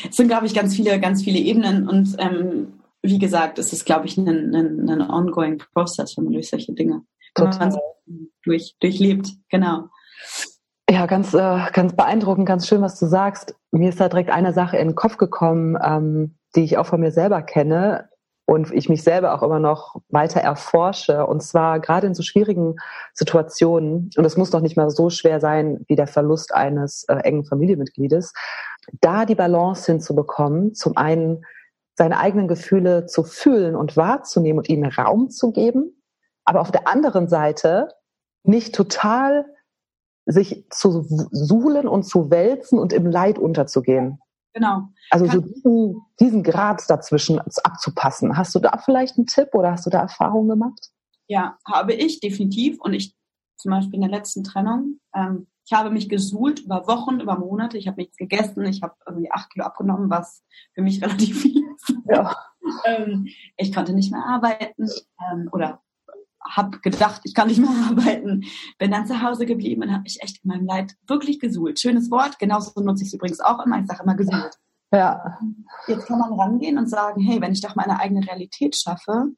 Es 0.09 0.15
sind, 0.15 0.27
glaube 0.27 0.45
ich, 0.45 0.53
ganz 0.53 0.75
viele, 0.75 0.99
ganz 0.99 1.23
viele 1.23 1.39
Ebenen 1.39 1.87
und 1.87 2.15
ähm, 2.17 2.79
wie 3.01 3.19
gesagt, 3.19 3.59
es 3.59 3.73
ist, 3.73 3.85
glaube 3.85 4.05
ich, 4.05 4.17
ein, 4.17 4.55
ein, 4.55 4.89
ein 4.89 5.01
ongoing 5.01 5.61
process, 5.73 6.15
wenn 6.15 6.23
man 6.23 6.33
durch 6.33 6.49
solche 6.49 6.73
Dinge 6.73 7.03
durch, 8.43 8.75
durchlebt. 8.79 9.29
Genau. 9.49 9.89
Ja, 10.93 11.07
ganz, 11.07 11.33
äh, 11.33 11.59
ganz 11.73 11.95
beeindruckend, 11.95 12.47
ganz 12.47 12.67
schön, 12.67 12.83
was 12.83 12.99
du 12.99 13.07
sagst. 13.07 13.55
Mir 13.71 13.89
ist 13.89 13.99
da 13.99 14.09
direkt 14.09 14.29
eine 14.29 14.53
Sache 14.53 14.77
in 14.77 14.89
den 14.89 14.95
Kopf 14.95 15.17
gekommen, 15.17 15.75
ähm, 15.83 16.35
die 16.55 16.63
ich 16.63 16.77
auch 16.77 16.85
von 16.85 16.99
mir 16.99 17.11
selber 17.11 17.41
kenne 17.41 18.09
und 18.45 18.71
ich 18.71 18.89
mich 18.89 19.01
selber 19.01 19.33
auch 19.33 19.41
immer 19.41 19.57
noch 19.57 19.95
weiter 20.09 20.41
erforsche. 20.41 21.25
Und 21.25 21.41
zwar 21.41 21.79
gerade 21.79 22.05
in 22.05 22.13
so 22.13 22.21
schwierigen 22.21 22.75
Situationen, 23.15 24.11
und 24.15 24.23
es 24.23 24.37
muss 24.37 24.51
doch 24.51 24.59
nicht 24.59 24.77
mal 24.77 24.91
so 24.91 25.09
schwer 25.09 25.39
sein 25.39 25.83
wie 25.87 25.95
der 25.95 26.05
Verlust 26.05 26.53
eines 26.53 27.05
äh, 27.05 27.15
engen 27.15 27.43
Familienmitgliedes, 27.43 28.31
da 29.01 29.25
die 29.25 29.33
Balance 29.33 29.91
hinzubekommen, 29.91 30.75
zum 30.75 30.95
einen 30.95 31.43
seine 31.95 32.19
eigenen 32.19 32.47
Gefühle 32.47 33.07
zu 33.07 33.23
fühlen 33.23 33.75
und 33.75 33.97
wahrzunehmen 33.97 34.59
und 34.59 34.69
ihnen 34.69 34.91
Raum 34.91 35.31
zu 35.31 35.53
geben, 35.53 36.03
aber 36.45 36.61
auf 36.61 36.69
der 36.69 36.87
anderen 36.87 37.29
Seite 37.29 37.89
nicht 38.43 38.75
total 38.75 39.47
sich 40.25 40.65
zu 40.69 41.05
suhlen 41.31 41.87
und 41.87 42.03
zu 42.03 42.29
wälzen 42.29 42.79
und 42.79 42.93
im 42.93 43.05
Leid 43.05 43.37
unterzugehen. 43.37 44.19
Genau. 44.53 44.83
Also 45.09 45.25
so 45.25 45.41
diesen, 45.41 46.01
diesen 46.19 46.43
Grad 46.43 46.83
dazwischen 46.89 47.39
abzupassen. 47.39 48.37
Hast 48.37 48.53
du 48.53 48.59
da 48.59 48.77
vielleicht 48.77 49.17
einen 49.17 49.27
Tipp 49.27 49.49
oder 49.53 49.71
hast 49.71 49.85
du 49.85 49.89
da 49.89 50.01
Erfahrungen 50.01 50.49
gemacht? 50.49 50.91
Ja, 51.27 51.57
habe 51.65 51.93
ich 51.93 52.19
definitiv. 52.19 52.79
Und 52.79 52.93
ich 52.93 53.15
zum 53.57 53.71
Beispiel 53.71 53.95
in 53.95 54.01
der 54.01 54.11
letzten 54.11 54.43
Trennung, 54.43 54.99
ähm, 55.15 55.47
ich 55.65 55.71
habe 55.71 55.89
mich 55.89 56.09
gesuhlt 56.09 56.59
über 56.59 56.87
Wochen, 56.87 57.19
über 57.19 57.39
Monate. 57.39 57.77
Ich 57.77 57.87
habe 57.87 58.01
nichts 58.01 58.17
gegessen. 58.17 58.65
Ich 58.65 58.81
habe 58.81 58.95
irgendwie 59.07 59.31
acht 59.31 59.49
Kilo 59.51 59.65
abgenommen, 59.65 60.09
was 60.09 60.43
für 60.73 60.81
mich 60.81 61.01
relativ 61.03 61.41
viel 61.41 61.63
ist. 61.75 61.95
Ja. 62.07 62.35
ähm, 62.85 63.27
ich 63.57 63.73
konnte 63.73 63.93
nicht 63.93 64.11
mehr 64.11 64.23
arbeiten 64.25 64.89
ähm, 65.31 65.49
oder 65.51 65.81
habe 66.49 66.79
gedacht, 66.79 67.21
ich 67.23 67.33
kann 67.33 67.47
nicht 67.47 67.59
mehr 67.59 67.69
arbeiten. 67.89 68.43
Bin 68.77 68.91
dann 68.91 69.07
zu 69.07 69.21
Hause 69.21 69.45
geblieben 69.45 69.83
und 69.83 69.91
habe 69.91 70.03
mich 70.03 70.21
echt 70.21 70.43
in 70.43 70.49
meinem 70.49 70.65
Leid 70.65 70.95
wirklich 71.07 71.39
gesuhlt. 71.39 71.79
Schönes 71.79 72.11
Wort, 72.11 72.39
genauso 72.39 72.79
nutze 72.81 73.03
ich 73.03 73.09
es 73.09 73.13
übrigens 73.13 73.39
auch 73.39 73.65
immer. 73.65 73.79
Ich 73.79 73.87
sage 73.87 74.03
immer 74.03 74.15
gesuhlt. 74.15 74.57
Ja. 74.93 75.39
Jetzt 75.87 76.05
kann 76.05 76.19
man 76.19 76.33
rangehen 76.39 76.77
und 76.77 76.87
sagen, 76.87 77.19
hey, 77.21 77.41
wenn 77.41 77.51
ich 77.51 77.61
doch 77.61 77.75
meine 77.75 77.99
eigene 77.99 78.25
Realität 78.27 78.75
schaffe. 78.75 79.31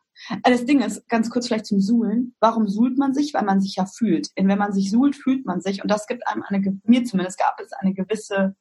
Äh, 0.43 0.51
das 0.51 0.66
Ding 0.66 0.82
ist, 0.82 1.08
ganz 1.08 1.30
kurz 1.30 1.47
vielleicht 1.47 1.66
zum 1.66 1.80
Suhlen. 1.80 2.36
Warum 2.41 2.68
suhlt 2.68 2.97
man 2.97 3.14
sich? 3.14 3.34
Weil 3.34 3.45
man 3.45 3.62
sich 3.62 3.76
ja 3.76 3.86
fühlt. 3.86 4.30
Und 4.38 4.49
wenn 4.49 4.58
man 4.60 4.74
sich 4.74 4.91
suhlt, 4.91 5.16
fühlt 5.16 5.45
man 5.45 5.62
sich. 5.62 5.82
Und 5.82 5.89
das 5.89 6.08
gibt 6.08 6.28
einem 6.28 6.43
eine, 6.43 6.80
mir 6.84 7.06
zumindest 7.06 7.39
gab 7.39 7.58
es 7.62 7.72
eine 7.72 7.93
gewisse 7.93 8.56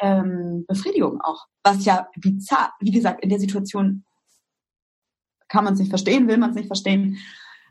ähm, 0.00 0.64
Befriedigung 0.66 1.20
auch. 1.20 1.46
Was 1.62 1.84
ja 1.84 2.08
bizarr, 2.16 2.72
wie 2.80 2.90
gesagt, 2.90 3.22
in 3.22 3.28
der 3.28 3.38
Situation 3.38 4.04
kann 5.48 5.64
man 5.64 5.74
es 5.74 5.80
nicht 5.80 5.90
verstehen, 5.90 6.26
will 6.26 6.38
man 6.38 6.50
es 6.50 6.56
nicht 6.56 6.68
verstehen. 6.68 7.18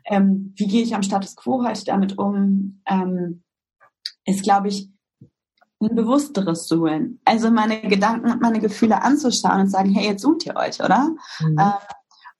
Ähm, 0.06 0.54
wie 0.56 0.66
gehe 0.66 0.82
ich 0.82 0.94
am 0.94 1.02
Status 1.02 1.36
quo 1.36 1.64
heute 1.64 1.84
damit 1.84 2.18
um? 2.18 2.82
Ähm, 2.86 3.42
ist, 4.24 4.42
glaube 4.42 4.68
ich, 4.68 4.90
ein 5.80 5.94
bewussteres 5.94 6.68
Suhlen. 6.68 7.20
Also 7.24 7.50
meine 7.50 7.80
Gedanken 7.80 8.30
und 8.30 8.42
meine 8.42 8.60
Gefühle 8.60 9.02
anzuschauen 9.02 9.60
und 9.60 9.70
sagen, 9.70 9.90
hey, 9.90 10.08
jetzt 10.08 10.22
sucht 10.22 10.44
ihr 10.46 10.56
euch, 10.56 10.80
oder? 10.82 11.08
Mhm. 11.40 11.58
Ähm, 11.58 11.72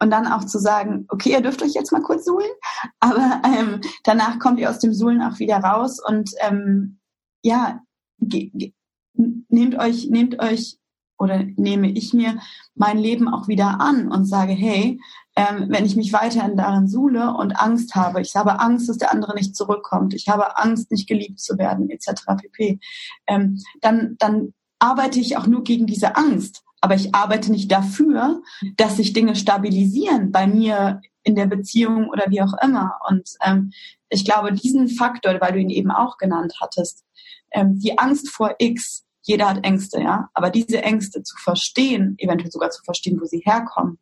und 0.03 0.11
dann 0.11 0.27
auch 0.27 0.45
zu 0.45 0.59
sagen, 0.59 1.07
okay, 1.09 1.33
ihr 1.33 1.43
dürft 1.43 1.63
euch 1.63 1.75
jetzt 1.75 1.93
mal 1.93 2.03
kurz 2.03 2.25
suhlen, 2.25 2.51
aber 3.01 3.43
ähm, 3.45 3.81
danach 4.05 4.39
kommt 4.39 4.59
ihr 4.59 4.71
aus 4.71 4.79
dem 4.79 4.95
Suhlen 4.95 5.23
auch 5.23 5.39
wieder 5.39 5.59
raus 5.59 6.01
und 6.05 6.31
ähm, 6.41 6.99
ja, 7.43 7.81
nehmt 8.19 9.79
euch, 9.79 10.09
nehmt 10.11 10.39
euch 10.41 10.79
oder 11.19 11.45
nehme 11.57 11.91
ich 11.91 12.15
mir 12.15 12.41
mein 12.75 12.99
Leben 12.99 13.29
auch 13.29 13.47
wieder 13.47 13.81
an 13.81 14.11
und 14.11 14.25
sage, 14.25 14.53
hey, 14.53 14.99
ähm, 15.37 15.67
wenn 15.69 15.87
ich 15.87 15.97
mich 15.97 16.13
weiterhin 16.13 16.57
darin 16.57 16.89
suhle 16.89 17.35
und 17.35 17.53
Angst 17.53 17.95
habe, 17.95 18.21
ich 18.21 18.35
habe 18.37 18.61
Angst, 18.61 18.89
dass 18.89 18.99
der 18.99 19.13
andere 19.13 19.35
nicht 19.35 19.55
zurückkommt, 19.55 20.15
ich 20.15 20.29
habe 20.29 20.59
Angst, 20.59 20.91
nicht 20.91 21.09
geliebt 21.09 21.41
zu 21.41 21.57
werden, 21.57 21.89
etc. 21.91 22.23
pp., 22.37 22.81
ähm, 23.27 23.59
dann, 23.81 24.17
dann 24.19 24.55
arbeite 24.79 25.21
ich 25.21 25.37
auch 25.37 25.47
nur 25.47 25.63
gegen 25.63 25.87
diese 25.87 26.17
Angst. 26.17 26.63
Aber 26.81 26.95
ich 26.95 27.15
arbeite 27.15 27.53
nicht 27.53 27.71
dafür, 27.71 28.41
dass 28.77 28.97
sich 28.97 29.13
Dinge 29.13 29.37
stabilisieren 29.37 30.33
bei 30.33 30.47
mir 30.47 31.03
in 31.23 31.35
der 31.35 31.47
Beziehung 31.47 32.09
oder 32.09 32.25
wie 32.29 32.41
auch 32.41 32.55
immer. 32.63 32.99
Und 33.09 33.29
ähm, 33.45 33.73
ich 34.09 34.25
glaube, 34.25 34.53
diesen 34.53 34.89
Faktor, 34.89 35.39
weil 35.41 35.53
du 35.53 35.59
ihn 35.59 35.69
eben 35.69 35.91
auch 35.91 36.17
genannt 36.17 36.55
hattest, 36.61 37.05
ähm, 37.53 37.79
die 37.79 37.99
Angst 37.99 38.31
vor 38.31 38.55
X, 38.59 39.05
jeder 39.23 39.51
hat 39.51 39.65
Ängste, 39.65 40.01
ja, 40.01 40.31
aber 40.33 40.49
diese 40.49 40.83
Ängste 40.83 41.23
zu 41.23 41.37
verstehen, 41.37 42.15
eventuell 42.19 42.51
sogar 42.51 42.71
zu 42.71 42.83
verstehen, 42.83 43.21
wo 43.21 43.27
sie 43.27 43.43
herkommen 43.45 43.99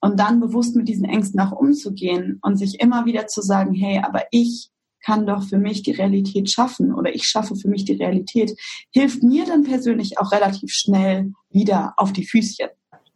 und 0.00 0.20
dann 0.20 0.40
bewusst 0.40 0.76
mit 0.76 0.88
diesen 0.88 1.04
Ängsten 1.04 1.40
auch 1.40 1.52
umzugehen 1.52 2.38
und 2.42 2.56
sich 2.56 2.80
immer 2.80 3.04
wieder 3.04 3.26
zu 3.26 3.42
sagen, 3.42 3.74
hey, 3.74 4.00
aber 4.04 4.24
ich 4.30 4.70
kann 5.04 5.26
doch 5.26 5.42
für 5.42 5.58
mich 5.58 5.82
die 5.82 5.92
Realität 5.92 6.50
schaffen 6.50 6.94
oder 6.94 7.14
ich 7.14 7.24
schaffe 7.24 7.56
für 7.56 7.68
mich 7.68 7.84
die 7.84 7.94
Realität, 7.94 8.58
hilft 8.92 9.22
mir 9.22 9.46
dann 9.46 9.64
persönlich 9.64 10.18
auch 10.18 10.32
relativ 10.32 10.70
schnell 10.72 11.32
wieder 11.50 11.94
auf 11.96 12.12
die 12.12 12.26
Füßchen. 12.26 12.68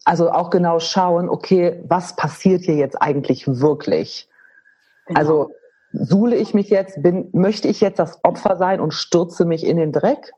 Also 0.05 0.31
auch 0.31 0.51
genau 0.51 0.81
schauen, 0.81 1.29
okay, 1.29 1.81
was 1.87 2.17
passiert 2.17 2.65
hier 2.65 2.77
jetzt 2.77 3.01
eigentlich 3.01 3.47
wirklich? 3.47 4.29
Genau. 5.07 5.19
Also 5.19 5.51
suhle 5.93 6.37
ich 6.37 6.55
mich 6.55 6.71
jetzt, 6.71 7.03
bin, 7.03 7.29
möchte 7.33 7.69
ich 7.69 7.81
jetzt 7.81 7.99
das 7.99 8.19
Opfer 8.25 8.57
sein 8.57 8.81
und 8.81 8.95
stürze 8.95 9.45
mich 9.45 9.65
in 9.65 9.77
den 9.77 9.93
Dreck? 9.93 10.33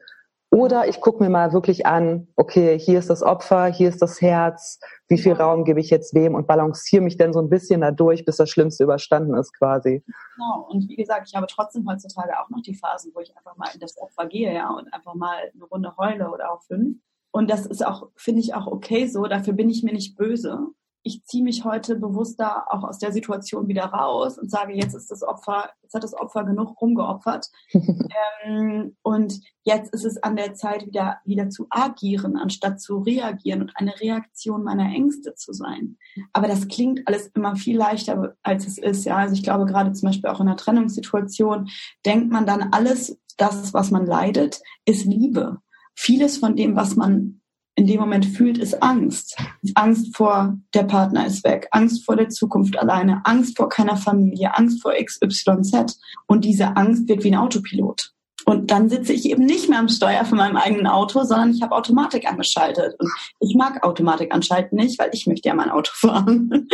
Oder 0.54 0.86
ich 0.86 1.00
gucke 1.00 1.20
mir 1.20 1.30
mal 1.30 1.52
wirklich 1.52 1.84
an, 1.84 2.28
okay, 2.36 2.78
hier 2.78 3.00
ist 3.00 3.10
das 3.10 3.24
Opfer, 3.24 3.66
hier 3.66 3.88
ist 3.88 4.00
das 4.00 4.20
Herz, 4.20 4.78
wie 5.08 5.18
viel 5.18 5.32
Raum 5.32 5.64
gebe 5.64 5.80
ich 5.80 5.90
jetzt 5.90 6.14
wem 6.14 6.36
und 6.36 6.46
balanciere 6.46 7.02
mich 7.02 7.16
dann 7.16 7.32
so 7.32 7.40
ein 7.40 7.48
bisschen 7.48 7.80
dadurch, 7.80 8.24
bis 8.24 8.36
das 8.36 8.50
Schlimmste 8.50 8.84
überstanden 8.84 9.34
ist 9.34 9.52
quasi. 9.58 10.04
Genau, 10.36 10.68
und 10.70 10.88
wie 10.88 10.94
gesagt, 10.94 11.26
ich 11.26 11.34
habe 11.34 11.48
trotzdem 11.48 11.84
heutzutage 11.88 12.38
auch 12.38 12.50
noch 12.50 12.62
die 12.62 12.76
Phasen, 12.76 13.10
wo 13.16 13.20
ich 13.20 13.36
einfach 13.36 13.56
mal 13.56 13.68
in 13.74 13.80
das 13.80 13.98
Opfer 13.98 14.26
gehe, 14.26 14.54
ja, 14.54 14.70
und 14.70 14.94
einfach 14.94 15.14
mal 15.14 15.34
eine 15.52 15.64
Runde 15.64 15.96
heule 15.96 16.30
oder 16.30 16.52
auch 16.52 16.62
fünf. 16.62 16.98
Und 17.32 17.50
das 17.50 17.66
ist 17.66 17.84
auch, 17.84 18.10
finde 18.14 18.40
ich 18.40 18.54
auch 18.54 18.68
okay 18.68 19.08
so, 19.08 19.24
dafür 19.24 19.54
bin 19.54 19.68
ich 19.68 19.82
mir 19.82 19.92
nicht 19.92 20.16
böse 20.16 20.68
ich 21.04 21.22
ziehe 21.24 21.44
mich 21.44 21.64
heute 21.64 21.96
bewusster 21.96 22.64
auch 22.72 22.82
aus 22.82 22.98
der 22.98 23.12
Situation 23.12 23.68
wieder 23.68 23.84
raus 23.84 24.38
und 24.38 24.50
sage, 24.50 24.72
jetzt 24.72 24.94
ist 24.94 25.10
das 25.10 25.22
Opfer, 25.22 25.70
jetzt 25.82 25.94
hat 25.94 26.02
das 26.02 26.14
Opfer 26.14 26.44
genug 26.44 26.80
rumgeopfert. 26.80 27.50
ähm, 28.44 28.96
und 29.02 29.40
jetzt 29.64 29.92
ist 29.92 30.04
es 30.04 30.22
an 30.22 30.34
der 30.34 30.54
Zeit, 30.54 30.86
wieder, 30.86 31.18
wieder 31.26 31.50
zu 31.50 31.66
agieren, 31.68 32.36
anstatt 32.36 32.80
zu 32.80 32.98
reagieren 32.98 33.60
und 33.60 33.72
eine 33.74 34.00
Reaktion 34.00 34.64
meiner 34.64 34.86
Ängste 34.94 35.34
zu 35.34 35.52
sein. 35.52 35.98
Aber 36.32 36.48
das 36.48 36.68
klingt 36.68 37.06
alles 37.06 37.28
immer 37.34 37.54
viel 37.54 37.76
leichter, 37.76 38.34
als 38.42 38.66
es 38.66 38.78
ist. 38.78 39.04
Ja, 39.04 39.18
also 39.18 39.34
ich 39.34 39.42
glaube, 39.42 39.66
gerade 39.66 39.92
zum 39.92 40.08
Beispiel 40.08 40.30
auch 40.30 40.40
in 40.40 40.48
einer 40.48 40.56
Trennungssituation 40.56 41.68
denkt 42.06 42.32
man 42.32 42.46
dann 42.46 42.72
alles, 42.72 43.20
das, 43.36 43.74
was 43.74 43.90
man 43.90 44.06
leidet, 44.06 44.60
ist 44.84 45.04
Liebe. 45.04 45.58
Vieles 45.94 46.38
von 46.38 46.56
dem, 46.56 46.76
was 46.76 46.96
man 46.96 47.40
in 47.76 47.86
dem 47.86 48.00
Moment 48.00 48.26
fühlt, 48.26 48.58
ist 48.58 48.82
Angst. 48.82 49.36
Angst 49.74 50.16
vor 50.16 50.56
der 50.74 50.84
Partner 50.84 51.26
ist 51.26 51.44
weg, 51.44 51.68
Angst 51.72 52.04
vor 52.04 52.16
der 52.16 52.28
Zukunft 52.28 52.78
alleine, 52.78 53.20
Angst 53.24 53.56
vor 53.56 53.68
keiner 53.68 53.96
Familie, 53.96 54.56
Angst 54.56 54.80
vor 54.82 54.92
XYZ. 54.92 55.98
Und 56.26 56.44
diese 56.44 56.76
Angst 56.76 57.08
wird 57.08 57.24
wie 57.24 57.32
ein 57.32 57.38
Autopilot. 57.38 58.12
Und 58.44 58.70
dann 58.70 58.88
sitze 58.88 59.12
ich 59.12 59.28
eben 59.30 59.44
nicht 59.44 59.70
mehr 59.70 59.78
am 59.78 59.88
Steuer 59.88 60.24
von 60.24 60.38
meinem 60.38 60.56
eigenen 60.56 60.86
Auto, 60.86 61.24
sondern 61.24 61.50
ich 61.50 61.62
habe 61.62 61.74
Automatik 61.74 62.28
angeschaltet. 62.28 62.94
Und 62.98 63.10
ich 63.40 63.54
mag 63.56 63.82
Automatik 63.82 64.32
anschalten 64.34 64.76
nicht, 64.76 64.98
weil 64.98 65.10
ich 65.12 65.26
möchte 65.26 65.48
ja 65.48 65.54
mein 65.54 65.70
Auto 65.70 65.90
fahren. 65.94 66.68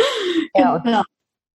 Ja, 0.53 0.77
genau. 0.83 1.01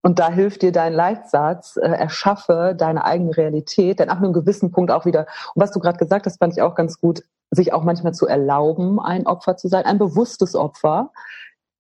Und 0.02 0.20
da 0.20 0.30
hilft 0.30 0.62
dir 0.62 0.72
dein 0.72 0.94
Leitsatz, 0.94 1.78
äh, 1.78 1.88
erschaffe 1.88 2.76
deine 2.78 3.04
eigene 3.04 3.36
Realität, 3.36 4.00
denn 4.00 4.10
ab 4.10 4.20
einem 4.20 4.34
gewissen 4.34 4.72
Punkt 4.72 4.92
auch 4.92 5.06
wieder, 5.06 5.26
und 5.56 5.64
was 5.64 5.72
du 5.72 5.80
gerade 5.80 5.98
gesagt 5.98 6.28
hast, 6.28 6.38
fand 6.38 6.54
ich 6.54 6.62
auch 6.62 6.76
ganz 6.76 7.00
gut, 7.00 7.24
sich 7.52 7.74
auch 7.74 7.84
manchmal 7.84 8.14
zu 8.14 8.28
erlauben, 8.28 9.00
ein 9.00 9.28
Opfer 9.28 9.58
zu 9.58 9.68
sein, 9.68 9.86
ein 9.86 9.98
bewusstes 9.98 10.56
Opfer. 10.56 11.12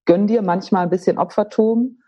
Gönn 0.05 0.27
dir 0.27 0.41
manchmal 0.41 0.83
ein 0.83 0.89
bisschen 0.89 1.17
Opfertum. 1.17 1.99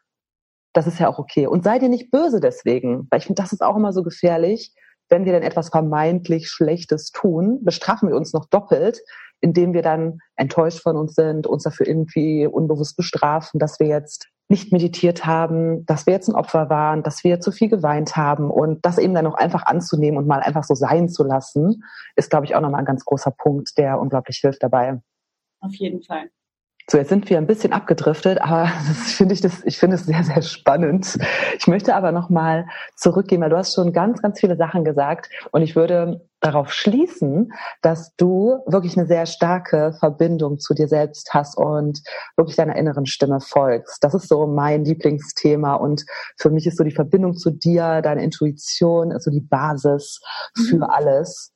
Das 0.74 0.88
ist 0.88 1.00
ja 1.00 1.10
auch 1.10 1.20
okay. 1.20 1.48
Und 1.48 1.64
sei 1.64 1.80
dir 1.80 1.90
nicht 1.90 2.12
böse 2.12 2.40
deswegen, 2.40 3.08
weil 3.10 3.20
ich 3.20 3.26
finde, 3.26 3.42
das 3.42 3.54
ist 3.54 3.62
auch 3.62 3.76
immer 3.76 3.94
so 3.94 4.04
gefährlich. 4.04 4.74
Wenn 5.10 5.26
wir 5.26 5.34
dann 5.34 5.44
etwas 5.44 5.70
vermeintlich 5.70 6.50
Schlechtes 6.50 7.12
tun, 7.12 7.64
bestrafen 7.64 8.10
wir 8.10 8.16
uns 8.16 8.34
noch 8.34 8.46
doppelt, 8.46 9.00
indem 9.40 9.74
wir 9.74 9.82
dann 9.82 10.20
enttäuscht 10.36 10.82
von 10.82 10.98
uns 10.98 11.16
sind, 11.16 11.48
uns 11.48 11.64
dafür 11.64 11.88
irgendwie 11.88 12.46
unbewusst 12.46 12.98
bestrafen, 12.98 13.60
dass 13.60 13.80
wir 13.80 13.88
jetzt 13.88 14.28
nicht 14.50 14.72
meditiert 14.72 15.26
haben, 15.26 15.86
dass 15.86 16.06
wir 16.06 16.14
jetzt 16.14 16.30
ein 16.30 16.36
Opfer 16.36 16.70
waren, 16.70 17.04
dass 17.04 17.24
wir 17.24 17.42
zu 17.42 17.52
viel 17.52 17.68
geweint 17.68 18.16
haben 18.16 18.50
und 18.50 18.86
das 18.86 18.98
eben 18.98 19.14
dann 19.14 19.28
auch 19.28 19.36
einfach 19.36 19.66
anzunehmen 19.66 20.18
und 20.18 20.28
mal 20.28 20.40
einfach 20.40 20.64
so 20.64 20.74
sein 20.74 21.10
zu 21.10 21.24
lassen, 21.24 21.84
ist, 22.16 22.30
glaube 22.30 22.46
ich, 22.46 22.56
auch 22.56 22.62
nochmal 22.62 22.80
ein 22.80 22.86
ganz 22.86 23.04
großer 23.04 23.32
Punkt, 23.32 23.78
der 23.78 24.00
unglaublich 24.00 24.38
hilft 24.38 24.64
dabei. 24.64 25.02
Auf 25.60 25.76
jeden 25.76 26.02
Fall. 26.02 26.30
So, 26.90 26.98
jetzt 26.98 27.10
sind 27.10 27.30
wir 27.30 27.38
ein 27.38 27.48
bisschen 27.48 27.74
abgedriftet, 27.74 28.42
aber 28.42 28.64
das 28.88 29.12
finde 29.12 29.34
ich 29.34 29.42
das, 29.42 29.62
ich 29.66 29.78
finde 29.78 29.98
es 29.98 30.06
sehr, 30.06 30.24
sehr 30.24 30.42
spannend. 30.42 31.18
Ich 31.60 31.68
möchte 31.68 31.94
aber 31.94 32.14
nochmal 32.14 32.66
zurückgehen, 32.96 33.42
weil 33.42 33.50
du 33.50 33.58
hast 33.58 33.74
schon 33.74 33.92
ganz, 33.92 34.22
ganz 34.22 34.40
viele 34.40 34.56
Sachen 34.56 34.86
gesagt 34.86 35.30
und 35.52 35.64
ich 35.64 35.76
würde 35.76 36.26
darauf 36.40 36.72
schließen, 36.72 37.52
dass 37.82 38.16
du 38.16 38.60
wirklich 38.68 38.98
eine 38.98 39.06
sehr 39.06 39.26
starke 39.26 39.98
Verbindung 40.00 40.60
zu 40.60 40.74
dir 40.74 40.88
selbst 40.88 41.34
hast 41.34 41.58
und 41.58 42.02
wirklich 42.38 42.56
deiner 42.56 42.78
inneren 42.78 43.06
Stimme 43.06 43.42
folgst. 43.42 44.02
Das 44.02 44.14
ist 44.14 44.30
so 44.30 44.48
mein 44.48 44.86
Lieblingsthema 44.86 45.74
und 45.74 46.06
für 46.38 46.52
mich 46.52 46.68
ist 46.68 46.78
so 46.78 46.86
die 46.86 46.92
Verbindung 46.92 47.36
zu 47.36 47.52
dir, 47.52 48.02
deine 48.02 48.24
Intuition, 48.24 49.12
ist 49.12 49.26
so 49.26 49.32
die 49.32 49.42
Basis 49.42 50.22
für 50.70 50.78
mhm. 50.78 50.84
alles. 50.84 51.52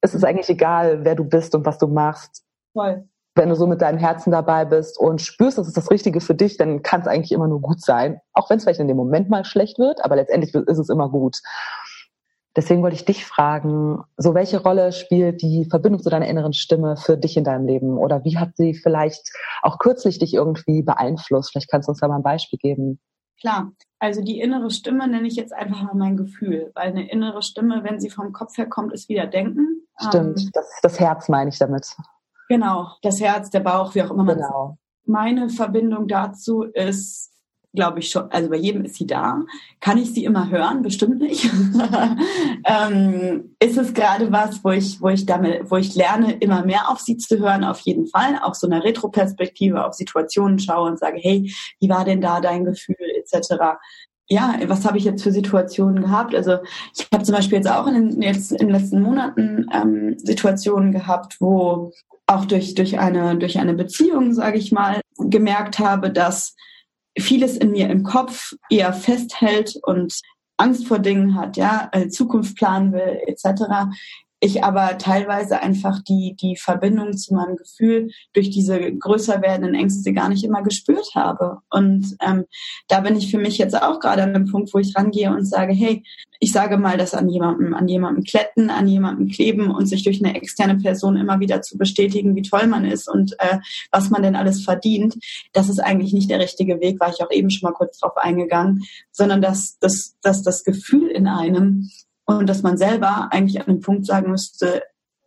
Es 0.00 0.12
ist 0.12 0.24
eigentlich 0.24 0.48
egal, 0.48 1.04
wer 1.04 1.14
du 1.14 1.24
bist 1.24 1.54
und 1.54 1.64
was 1.66 1.78
du 1.78 1.86
machst. 1.86 2.42
Voll 2.72 3.04
wenn 3.34 3.48
du 3.48 3.54
so 3.54 3.66
mit 3.66 3.80
deinem 3.80 3.98
Herzen 3.98 4.30
dabei 4.30 4.64
bist 4.64 4.98
und 4.98 5.22
spürst, 5.22 5.56
das 5.56 5.66
ist 5.66 5.76
das 5.76 5.90
Richtige 5.90 6.20
für 6.20 6.34
dich, 6.34 6.58
dann 6.58 6.82
kann 6.82 7.00
es 7.00 7.06
eigentlich 7.06 7.32
immer 7.32 7.48
nur 7.48 7.60
gut 7.60 7.80
sein. 7.80 8.20
Auch 8.34 8.50
wenn 8.50 8.58
es 8.58 8.64
vielleicht 8.64 8.80
in 8.80 8.88
dem 8.88 8.96
Moment 8.96 9.30
mal 9.30 9.44
schlecht 9.44 9.78
wird, 9.78 10.04
aber 10.04 10.16
letztendlich 10.16 10.54
ist 10.54 10.78
es 10.78 10.88
immer 10.90 11.08
gut. 11.08 11.40
Deswegen 12.54 12.82
wollte 12.82 12.96
ich 12.96 13.06
dich 13.06 13.24
fragen, 13.24 14.02
so 14.18 14.34
welche 14.34 14.62
Rolle 14.62 14.92
spielt 14.92 15.40
die 15.40 15.66
Verbindung 15.70 16.02
zu 16.02 16.10
deiner 16.10 16.26
inneren 16.26 16.52
Stimme 16.52 16.98
für 16.98 17.16
dich 17.16 17.38
in 17.38 17.44
deinem 17.44 17.66
Leben? 17.66 17.96
Oder 17.96 18.24
wie 18.24 18.36
hat 18.36 18.56
sie 18.56 18.74
vielleicht 18.74 19.32
auch 19.62 19.78
kürzlich 19.78 20.18
dich 20.18 20.34
irgendwie 20.34 20.82
beeinflusst? 20.82 21.52
Vielleicht 21.52 21.70
kannst 21.70 21.88
du 21.88 21.92
uns 21.92 22.00
da 22.00 22.08
mal 22.08 22.16
ein 22.16 22.22
Beispiel 22.22 22.58
geben. 22.58 23.00
Klar, 23.40 23.72
also 23.98 24.22
die 24.22 24.38
innere 24.38 24.70
Stimme 24.70 25.08
nenne 25.08 25.26
ich 25.26 25.36
jetzt 25.36 25.54
einfach 25.54 25.82
mal 25.82 25.94
mein 25.94 26.18
Gefühl, 26.18 26.70
weil 26.74 26.88
eine 26.88 27.10
innere 27.10 27.42
Stimme, 27.42 27.82
wenn 27.84 27.98
sie 27.98 28.10
vom 28.10 28.32
Kopf 28.32 28.58
her 28.58 28.68
kommt, 28.68 28.92
ist 28.92 29.08
wieder 29.08 29.26
Denken. 29.26 29.86
Stimmt, 29.98 30.40
ähm, 30.40 30.50
das, 30.52 30.66
das 30.82 31.00
Herz 31.00 31.30
meine 31.30 31.48
ich 31.48 31.58
damit. 31.58 31.96
Genau, 32.48 32.88
das 33.02 33.20
Herz, 33.20 33.50
der 33.50 33.60
Bauch, 33.60 33.94
wie 33.94 34.02
auch 34.02 34.10
immer 34.10 34.24
man 34.24 34.36
genau. 34.36 34.78
Meine 35.04 35.48
Verbindung 35.48 36.06
dazu 36.06 36.62
ist, 36.62 37.32
glaube 37.74 38.00
ich 38.00 38.10
schon, 38.10 38.30
also 38.30 38.50
bei 38.50 38.56
jedem 38.56 38.84
ist 38.84 38.96
sie 38.96 39.06
da. 39.06 39.40
Kann 39.80 39.98
ich 39.98 40.12
sie 40.12 40.24
immer 40.24 40.50
hören? 40.50 40.82
Bestimmt 40.82 41.18
nicht. 41.18 41.50
ähm, 42.64 43.54
ist 43.58 43.78
es 43.78 43.94
gerade 43.94 44.30
was, 44.30 44.62
wo 44.62 44.70
ich, 44.70 45.00
wo 45.00 45.08
ich 45.08 45.26
damit, 45.26 45.70
wo 45.70 45.76
ich 45.76 45.94
lerne, 45.94 46.34
immer 46.34 46.64
mehr 46.64 46.88
auf 46.90 47.00
sie 47.00 47.16
zu 47.16 47.38
hören? 47.38 47.64
Auf 47.64 47.80
jeden 47.80 48.06
Fall. 48.06 48.38
Auch 48.42 48.54
so 48.54 48.66
eine 48.66 48.84
Retroperspektive 48.84 49.84
auf 49.84 49.94
Situationen 49.94 50.58
schaue 50.58 50.90
und 50.90 50.98
sage, 50.98 51.18
hey, 51.20 51.52
wie 51.80 51.88
war 51.88 52.04
denn 52.04 52.20
da 52.20 52.40
dein 52.40 52.64
Gefühl, 52.64 52.96
etc 53.16 53.78
ja, 54.28 54.54
was 54.66 54.86
habe 54.86 54.96
ich 54.96 55.04
jetzt 55.04 55.22
für 55.22 55.32
Situationen 55.32 56.04
gehabt? 56.04 56.34
Also 56.34 56.58
ich 56.96 57.06
habe 57.12 57.22
zum 57.22 57.34
Beispiel 57.34 57.58
jetzt 57.58 57.70
auch 57.70 57.86
in 57.86 57.94
den, 57.94 58.22
jetzt 58.22 58.52
in 58.52 58.68
den 58.68 58.70
letzten 58.70 59.02
Monaten 59.02 59.66
ähm, 59.72 60.16
Situationen 60.18 60.90
gehabt, 60.90 61.36
wo 61.38 61.92
auch 62.26 62.44
durch, 62.44 62.74
durch, 62.74 62.98
eine, 62.98 63.36
durch 63.36 63.58
eine 63.58 63.74
Beziehung, 63.74 64.32
sage 64.32 64.58
ich 64.58 64.72
mal, 64.72 65.00
gemerkt 65.18 65.78
habe, 65.78 66.10
dass 66.10 66.54
vieles 67.18 67.56
in 67.56 67.72
mir 67.72 67.90
im 67.90 68.04
Kopf 68.04 68.54
eher 68.70 68.92
festhält 68.92 69.78
und 69.82 70.20
Angst 70.56 70.86
vor 70.86 70.98
Dingen 70.98 71.34
hat, 71.34 71.56
ja, 71.56 71.90
Zukunft 72.10 72.56
planen 72.56 72.92
will, 72.92 73.20
etc 73.26 73.90
ich 74.44 74.64
aber 74.64 74.98
teilweise 74.98 75.62
einfach 75.62 76.00
die, 76.02 76.34
die 76.34 76.56
Verbindung 76.56 77.16
zu 77.16 77.32
meinem 77.32 77.54
Gefühl 77.54 78.10
durch 78.32 78.50
diese 78.50 78.92
größer 78.92 79.40
werdenden 79.40 79.76
Ängste 79.76 80.12
gar 80.12 80.28
nicht 80.28 80.42
immer 80.42 80.64
gespürt 80.64 81.14
habe. 81.14 81.58
Und 81.70 82.16
ähm, 82.20 82.46
da 82.88 83.00
bin 83.00 83.16
ich 83.16 83.30
für 83.30 83.38
mich 83.38 83.56
jetzt 83.58 83.80
auch 83.80 84.00
gerade 84.00 84.24
an 84.24 84.34
einem 84.34 84.50
Punkt, 84.50 84.74
wo 84.74 84.78
ich 84.78 84.96
rangehe 84.96 85.30
und 85.30 85.44
sage, 85.44 85.72
hey, 85.72 86.02
ich 86.40 86.50
sage 86.50 86.76
mal, 86.76 86.98
dass 86.98 87.14
an 87.14 87.28
jemandem, 87.28 87.72
an 87.72 87.86
jemandem 87.86 88.24
kletten, 88.24 88.68
an 88.68 88.88
jemandem 88.88 89.28
kleben 89.28 89.70
und 89.70 89.86
sich 89.86 90.02
durch 90.02 90.20
eine 90.24 90.34
externe 90.34 90.76
Person 90.76 91.16
immer 91.16 91.38
wieder 91.38 91.62
zu 91.62 91.78
bestätigen, 91.78 92.34
wie 92.34 92.42
toll 92.42 92.66
man 92.66 92.84
ist 92.84 93.08
und 93.08 93.34
äh, 93.38 93.58
was 93.92 94.10
man 94.10 94.24
denn 94.24 94.34
alles 94.34 94.64
verdient, 94.64 95.18
das 95.52 95.68
ist 95.68 95.78
eigentlich 95.78 96.12
nicht 96.12 96.28
der 96.28 96.40
richtige 96.40 96.80
Weg, 96.80 96.98
war 96.98 97.10
ich 97.10 97.22
auch 97.22 97.30
eben 97.30 97.48
schon 97.48 97.70
mal 97.70 97.76
kurz 97.76 98.00
drauf 98.00 98.16
eingegangen, 98.16 98.82
sondern 99.12 99.40
dass, 99.40 99.78
dass, 99.78 100.16
dass 100.20 100.42
das 100.42 100.64
Gefühl 100.64 101.06
in 101.06 101.28
einem 101.28 101.90
und 102.26 102.48
dass 102.48 102.62
man 102.62 102.76
selber 102.76 103.28
eigentlich 103.30 103.60
an 103.60 103.68
einem 103.68 103.80
Punkt 103.80 104.06
sagen 104.06 104.30
müsste 104.30 104.82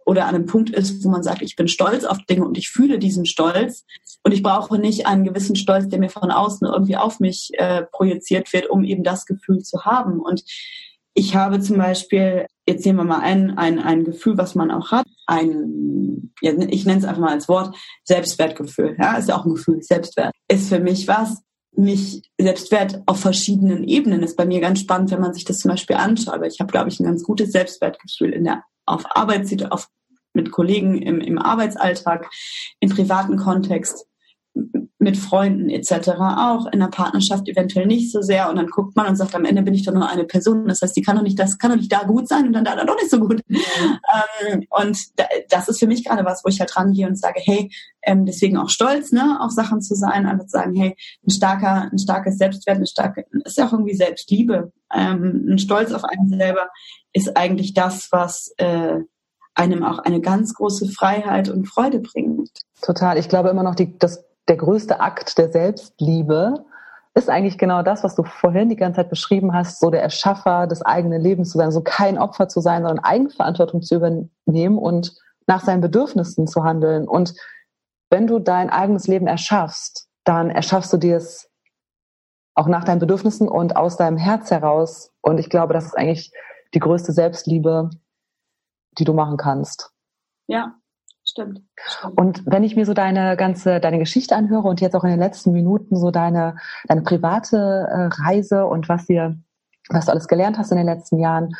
oder 0.05 0.27
an 0.27 0.35
einem 0.35 0.45
Punkt 0.45 0.69
ist, 0.69 1.03
wo 1.03 1.09
man 1.09 1.23
sagt, 1.23 1.41
ich 1.41 1.55
bin 1.55 1.67
stolz 1.67 2.03
auf 2.03 2.19
Dinge 2.29 2.45
und 2.45 2.57
ich 2.57 2.69
fühle 2.69 2.99
diesen 2.99 3.25
Stolz 3.25 3.85
und 4.23 4.31
ich 4.31 4.43
brauche 4.43 4.77
nicht 4.77 5.07
einen 5.07 5.23
gewissen 5.23 5.55
Stolz, 5.55 5.89
der 5.89 5.99
mir 5.99 6.09
von 6.09 6.31
außen 6.31 6.67
irgendwie 6.67 6.97
auf 6.97 7.19
mich 7.19 7.51
äh, 7.53 7.83
projiziert 7.91 8.53
wird, 8.53 8.69
um 8.69 8.83
eben 8.83 9.03
das 9.03 9.25
Gefühl 9.25 9.59
zu 9.59 9.83
haben. 9.83 10.19
Und 10.19 10.43
ich 11.15 11.35
habe 11.35 11.59
zum 11.59 11.77
Beispiel, 11.77 12.45
jetzt 12.67 12.85
nehmen 12.85 12.99
wir 12.99 13.03
mal 13.05 13.21
ein, 13.21 13.57
ein, 13.57 13.79
ein 13.79 14.03
Gefühl, 14.03 14.37
was 14.37 14.53
man 14.53 14.69
auch 14.69 14.91
hat, 14.91 15.07
ein, 15.25 16.33
ich 16.41 16.85
nenne 16.85 16.99
es 16.99 17.05
einfach 17.05 17.21
mal 17.21 17.31
als 17.31 17.47
Wort, 17.49 17.75
Selbstwertgefühl. 18.03 18.95
Ja, 18.99 19.17
ist 19.17 19.29
ja 19.29 19.37
auch 19.37 19.45
ein 19.45 19.55
Gefühl, 19.55 19.81
Selbstwert. 19.81 20.33
Ist 20.47 20.69
für 20.69 20.79
mich 20.79 21.07
was, 21.07 21.41
mich 21.77 22.31
Selbstwert 22.39 23.01
auf 23.05 23.19
verschiedenen 23.19 23.83
Ebenen 23.83 24.23
ist 24.23 24.37
bei 24.37 24.45
mir 24.45 24.61
ganz 24.61 24.79
spannend, 24.79 25.11
wenn 25.11 25.21
man 25.21 25.33
sich 25.33 25.45
das 25.45 25.59
zum 25.59 25.71
Beispiel 25.71 25.95
anschaut. 25.95 26.41
Ich 26.45 26.59
habe, 26.59 26.71
glaube 26.71 26.89
ich, 26.89 26.99
ein 26.99 27.05
ganz 27.05 27.23
gutes 27.23 27.51
Selbstwertgefühl 27.51 28.31
in 28.31 28.43
der 28.45 28.63
auf 28.85 29.03
Arbeit, 29.09 29.71
auf, 29.71 29.89
mit 30.33 30.51
Kollegen 30.51 31.01
im, 31.01 31.21
im 31.21 31.39
Arbeitsalltag, 31.39 32.29
im 32.79 32.89
privaten 32.89 33.37
Kontext 33.37 34.05
mit 35.05 35.17
Freunden 35.17 35.69
etc. 35.69 36.09
auch, 36.19 36.65
in 36.65 36.79
der 36.79 36.87
Partnerschaft 36.87 37.47
eventuell 37.47 37.85
nicht 37.85 38.11
so 38.11 38.23
sehr 38.23 38.49
und 38.49 38.55
dann 38.55 38.65
guckt 38.65 38.95
man 38.95 39.05
und 39.05 39.15
sagt, 39.15 39.35
am 39.35 39.45
Ende 39.45 39.61
bin 39.61 39.75
ich 39.75 39.85
doch 39.85 39.93
nur 39.93 40.09
eine 40.09 40.23
Person. 40.23 40.67
Das 40.67 40.81
heißt, 40.81 40.95
die 40.95 41.03
kann 41.03 41.15
doch 41.15 41.21
nicht, 41.21 41.39
das 41.39 41.59
kann 41.59 41.69
doch 41.69 41.77
nicht 41.77 41.91
da 41.91 42.03
gut 42.03 42.27
sein 42.27 42.47
und 42.47 42.53
dann 42.53 42.65
da, 42.65 42.75
da 42.75 42.83
doch 42.83 42.95
nicht 42.95 43.11
so 43.11 43.19
gut. 43.19 43.41
Ähm, 43.47 44.65
und 44.69 44.97
da, 45.15 45.25
das 45.49 45.67
ist 45.67 45.79
für 45.79 45.87
mich 45.87 46.03
gerade 46.03 46.25
was, 46.25 46.43
wo 46.43 46.49
ich 46.49 46.59
halt 46.59 46.75
rangehe 46.75 47.07
und 47.07 47.19
sage, 47.19 47.39
hey, 47.43 47.71
ähm, 48.01 48.25
deswegen 48.25 48.57
auch 48.57 48.69
stolz, 48.69 49.11
ne, 49.11 49.37
auf 49.39 49.51
Sachen 49.51 49.81
zu 49.81 49.93
sein, 49.93 50.25
einfach 50.25 50.45
zu 50.45 50.51
sagen, 50.51 50.75
hey, 50.75 50.95
ein 51.25 51.29
starker, 51.29 51.89
ein 51.91 51.99
starkes 51.99 52.37
Selbstwert, 52.37 52.77
eine 52.77 52.87
starke, 52.87 53.25
ist 53.43 53.57
ja 53.57 53.67
auch 53.67 53.73
irgendwie 53.73 53.95
Selbstliebe. 53.95 54.71
Ähm, 54.91 55.45
ein 55.49 55.59
Stolz 55.59 55.91
auf 55.91 56.03
einen 56.03 56.29
selber 56.29 56.69
ist 57.13 57.37
eigentlich 57.37 57.73
das, 57.73 58.09
was 58.11 58.53
äh, 58.57 58.99
einem 59.53 59.83
auch 59.83 59.99
eine 59.99 60.19
ganz 60.19 60.55
große 60.55 60.87
Freiheit 60.89 61.49
und 61.49 61.65
Freude 61.67 61.99
bringt. 61.99 62.49
Total. 62.81 63.17
Ich 63.17 63.29
glaube 63.29 63.49
immer 63.49 63.63
noch, 63.63 63.75
die, 63.75 63.97
das 63.97 64.25
der 64.47 64.57
größte 64.57 64.99
Akt 64.99 65.37
der 65.37 65.51
Selbstliebe 65.51 66.65
ist 67.15 67.29
eigentlich 67.29 67.57
genau 67.57 67.81
das, 67.81 68.03
was 68.03 68.15
du 68.15 68.23
vorhin 68.23 68.69
die 68.69 68.75
ganze 68.75 68.97
Zeit 68.97 69.09
beschrieben 69.09 69.53
hast, 69.53 69.79
so 69.79 69.89
der 69.89 70.03
Erschaffer 70.03 70.67
des 70.67 70.81
eigenen 70.81 71.21
Lebens 71.21 71.51
zu 71.51 71.57
sein, 71.57 71.71
so 71.71 71.81
kein 71.81 72.17
Opfer 72.17 72.49
zu 72.49 72.59
sein, 72.59 72.83
sondern 72.83 73.03
Eigenverantwortung 73.03 73.81
zu 73.81 73.95
übernehmen 73.95 74.77
und 74.77 75.15
nach 75.47 75.63
seinen 75.63 75.81
Bedürfnissen 75.81 76.47
zu 76.47 76.63
handeln. 76.63 77.07
Und 77.07 77.33
wenn 78.09 78.27
du 78.27 78.39
dein 78.39 78.69
eigenes 78.69 79.07
Leben 79.07 79.27
erschaffst, 79.27 80.09
dann 80.25 80.49
erschaffst 80.49 80.91
du 80.91 80.97
dir 80.97 81.17
es 81.17 81.49
auch 82.53 82.67
nach 82.67 82.83
deinen 82.83 82.99
Bedürfnissen 82.99 83.47
und 83.47 83.75
aus 83.75 83.97
deinem 83.97 84.17
Herz 84.17 84.51
heraus. 84.51 85.11
Und 85.21 85.39
ich 85.39 85.49
glaube, 85.49 85.73
das 85.73 85.85
ist 85.85 85.97
eigentlich 85.97 86.31
die 86.73 86.79
größte 86.79 87.13
Selbstliebe, 87.13 87.89
die 88.97 89.03
du 89.03 89.13
machen 89.13 89.37
kannst. 89.37 89.91
Ja, 90.47 90.75
Stimmt, 91.37 91.63
Und 92.15 92.43
wenn 92.45 92.63
ich 92.63 92.77
mir 92.77 92.85
so 92.85 92.93
deine 92.93 93.35
ganze, 93.35 93.81
deine 93.81 93.99
Geschichte 93.99 94.37
anhöre 94.37 94.69
und 94.69 94.79
jetzt 94.79 94.95
auch 94.95 95.03
in 95.03 95.09
den 95.09 95.19
letzten 95.19 95.51
Minuten 95.51 95.97
so 95.97 96.09
deine, 96.09 96.55
deine 96.87 97.01
private 97.01 97.57
äh, 97.57 98.23
Reise 98.23 98.65
und 98.65 98.87
was 98.87 99.05
dir, 99.07 99.37
was 99.89 100.05
du 100.05 100.13
alles 100.13 100.29
gelernt 100.29 100.57
hast 100.57 100.71
in 100.71 100.77
den 100.77 100.85
letzten 100.85 101.19
Jahren, 101.19 101.53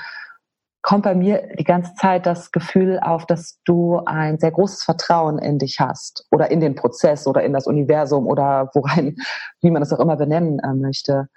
kommt 0.82 1.04
bei 1.04 1.14
mir 1.14 1.50
die 1.60 1.66
ganze 1.66 1.94
Zeit 1.96 2.26
das 2.26 2.54
Gefühl 2.54 3.02
auf, 3.02 3.26
dass 3.26 3.60
du 3.66 4.00
ein 4.06 4.40
sehr 4.40 4.52
großes 4.52 4.84
Vertrauen 4.84 5.40
in 5.40 5.60
dich 5.60 5.82
hast 5.82 6.26
oder 6.32 6.52
in 6.52 6.62
den 6.62 6.76
Prozess 6.76 7.28
oder 7.28 7.44
in 7.44 7.52
das 7.52 7.68
Universum 7.68 8.28
oder 8.28 8.72
worein, 8.76 9.18
wie 9.60 9.72
man 9.72 9.82
das 9.82 9.92
auch 9.92 10.00
immer 10.00 10.16
benennen 10.16 10.60
äh, 10.60 10.74
möchte. 10.74 11.28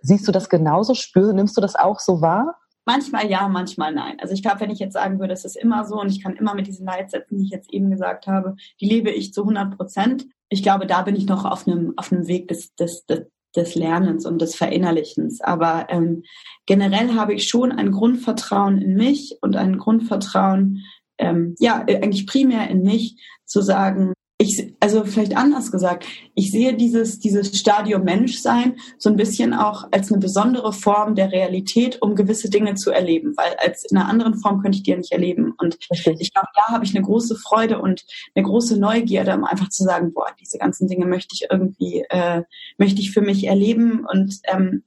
Siehst 0.00 0.28
du 0.28 0.32
das 0.32 0.50
genauso? 0.50 0.92
Spür, 0.92 1.32
nimmst 1.32 1.56
du 1.56 1.62
das 1.62 1.76
auch 1.76 1.98
so 1.98 2.20
wahr? 2.20 2.56
Manchmal 2.86 3.30
ja, 3.30 3.48
manchmal 3.48 3.92
nein. 3.92 4.16
Also 4.20 4.34
ich 4.34 4.42
glaube, 4.42 4.60
wenn 4.60 4.70
ich 4.70 4.78
jetzt 4.78 4.92
sagen 4.92 5.18
würde, 5.18 5.32
es 5.32 5.44
ist 5.44 5.56
immer 5.56 5.84
so 5.84 6.00
und 6.00 6.10
ich 6.10 6.22
kann 6.22 6.36
immer 6.36 6.54
mit 6.54 6.66
diesen 6.66 6.86
Leitsätzen, 6.86 7.38
die 7.38 7.44
ich 7.44 7.50
jetzt 7.50 7.72
eben 7.72 7.90
gesagt 7.90 8.26
habe, 8.26 8.56
die 8.80 8.86
lebe 8.86 9.10
ich 9.10 9.32
zu 9.32 9.42
100 9.42 9.76
Prozent. 9.76 10.26
Ich 10.48 10.62
glaube, 10.62 10.86
da 10.86 11.02
bin 11.02 11.16
ich 11.16 11.26
noch 11.26 11.44
auf 11.44 11.66
einem, 11.66 11.94
auf 11.96 12.12
einem 12.12 12.26
Weg 12.26 12.48
des, 12.48 12.74
des, 12.74 13.06
des, 13.06 13.26
des 13.56 13.74
Lernens 13.74 14.26
und 14.26 14.40
des 14.40 14.54
Verinnerlichens. 14.54 15.40
Aber 15.40 15.86
ähm, 15.88 16.24
generell 16.66 17.14
habe 17.14 17.34
ich 17.34 17.48
schon 17.48 17.72
ein 17.72 17.90
Grundvertrauen 17.90 18.78
in 18.78 18.94
mich 18.96 19.38
und 19.40 19.56
ein 19.56 19.78
Grundvertrauen, 19.78 20.84
ähm, 21.18 21.54
ja, 21.58 21.84
eigentlich 21.86 22.26
primär 22.26 22.68
in 22.68 22.82
mich, 22.82 23.16
zu 23.44 23.62
sagen, 23.62 24.13
ich, 24.36 24.74
also 24.80 25.04
vielleicht 25.04 25.36
anders 25.36 25.70
gesagt, 25.70 26.06
ich 26.34 26.50
sehe 26.50 26.74
dieses, 26.74 27.20
dieses 27.20 27.56
Stadium 27.56 28.02
Menschsein 28.02 28.76
so 28.98 29.08
ein 29.08 29.16
bisschen 29.16 29.54
auch 29.54 29.86
als 29.92 30.10
eine 30.10 30.20
besondere 30.20 30.72
Form 30.72 31.14
der 31.14 31.30
Realität, 31.30 32.02
um 32.02 32.16
gewisse 32.16 32.50
Dinge 32.50 32.74
zu 32.74 32.90
erleben, 32.90 33.34
weil 33.36 33.54
als 33.64 33.84
in 33.84 33.96
einer 33.96 34.08
anderen 34.08 34.36
Form 34.36 34.60
könnte 34.60 34.76
ich 34.76 34.82
die 34.82 34.90
ja 34.90 34.96
nicht 34.96 35.12
erleben. 35.12 35.54
Und 35.58 35.78
Richtig. 35.90 36.16
ich 36.18 36.32
glaube, 36.34 36.48
da 36.54 36.72
habe 36.72 36.84
ich 36.84 36.96
eine 36.96 37.04
große 37.04 37.36
Freude 37.36 37.80
und 37.80 38.04
eine 38.34 38.44
große 38.44 38.78
Neugierde, 38.78 39.34
um 39.34 39.44
einfach 39.44 39.68
zu 39.68 39.84
sagen, 39.84 40.12
boah, 40.12 40.26
diese 40.40 40.58
ganzen 40.58 40.88
Dinge 40.88 41.06
möchte 41.06 41.34
ich 41.34 41.46
irgendwie, 41.48 42.04
äh, 42.10 42.42
möchte 42.76 43.00
ich 43.00 43.12
für 43.12 43.22
mich 43.22 43.46
erleben 43.46 44.04
und 44.04 44.40
ähm, 44.52 44.82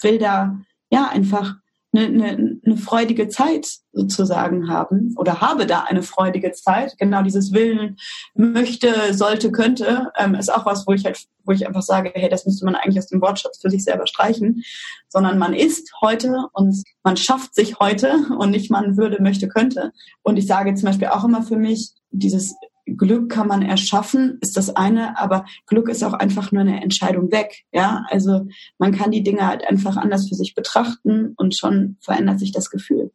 will 0.00 0.18
da 0.18 0.58
ja 0.90 1.08
einfach 1.08 1.56
eine, 1.92 2.06
eine, 2.06 2.60
eine 2.64 2.76
freudige 2.76 3.28
Zeit 3.28 3.78
sozusagen 3.92 4.68
haben 4.68 5.14
oder 5.16 5.40
habe 5.40 5.66
da 5.66 5.84
eine 5.84 6.02
freudige 6.02 6.52
Zeit. 6.52 6.96
Genau 6.98 7.22
dieses 7.22 7.52
Willen 7.52 7.96
möchte, 8.34 9.14
sollte, 9.14 9.50
könnte 9.50 10.12
ähm, 10.16 10.34
ist 10.34 10.52
auch 10.52 10.66
was, 10.66 10.86
wo 10.86 10.92
ich 10.92 11.04
halt, 11.04 11.18
wo 11.44 11.52
ich 11.52 11.66
einfach 11.66 11.82
sage, 11.82 12.12
hey, 12.14 12.28
das 12.28 12.44
müsste 12.44 12.64
man 12.64 12.74
eigentlich 12.74 12.98
aus 12.98 13.08
dem 13.08 13.22
Wortschatz 13.22 13.60
für 13.60 13.70
sich 13.70 13.84
selber 13.84 14.06
streichen, 14.06 14.62
sondern 15.08 15.38
man 15.38 15.54
ist 15.54 15.92
heute 16.00 16.46
und 16.52 16.82
man 17.02 17.16
schafft 17.16 17.54
sich 17.54 17.78
heute 17.80 18.14
und 18.38 18.50
nicht 18.50 18.70
man 18.70 18.96
würde, 18.96 19.22
möchte, 19.22 19.48
könnte. 19.48 19.92
Und 20.22 20.36
ich 20.36 20.46
sage 20.46 20.74
zum 20.74 20.86
Beispiel 20.86 21.08
auch 21.08 21.24
immer 21.24 21.42
für 21.42 21.56
mich, 21.56 21.92
dieses 22.10 22.54
Glück 22.96 23.30
kann 23.30 23.48
man 23.48 23.62
erschaffen, 23.62 24.38
ist 24.40 24.56
das 24.56 24.74
eine, 24.74 25.18
aber 25.18 25.44
Glück 25.66 25.88
ist 25.88 26.02
auch 26.04 26.14
einfach 26.14 26.52
nur 26.52 26.62
eine 26.62 26.82
Entscheidung 26.82 27.30
weg. 27.32 27.64
Ja, 27.72 28.04
also 28.08 28.46
man 28.78 28.92
kann 28.92 29.10
die 29.10 29.22
Dinge 29.22 29.46
halt 29.46 29.66
einfach 29.68 29.96
anders 29.96 30.28
für 30.28 30.34
sich 30.34 30.54
betrachten 30.54 31.34
und 31.36 31.56
schon 31.56 31.96
verändert 32.00 32.38
sich 32.38 32.52
das 32.52 32.70
Gefühl. 32.70 33.12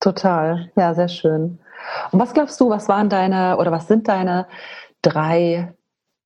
Total, 0.00 0.70
ja, 0.76 0.94
sehr 0.94 1.08
schön. 1.08 1.58
Und 2.10 2.20
was 2.20 2.34
glaubst 2.34 2.60
du, 2.60 2.68
was 2.68 2.88
waren 2.88 3.08
deine 3.08 3.56
oder 3.58 3.72
was 3.72 3.88
sind 3.88 4.08
deine 4.08 4.46
drei 5.02 5.74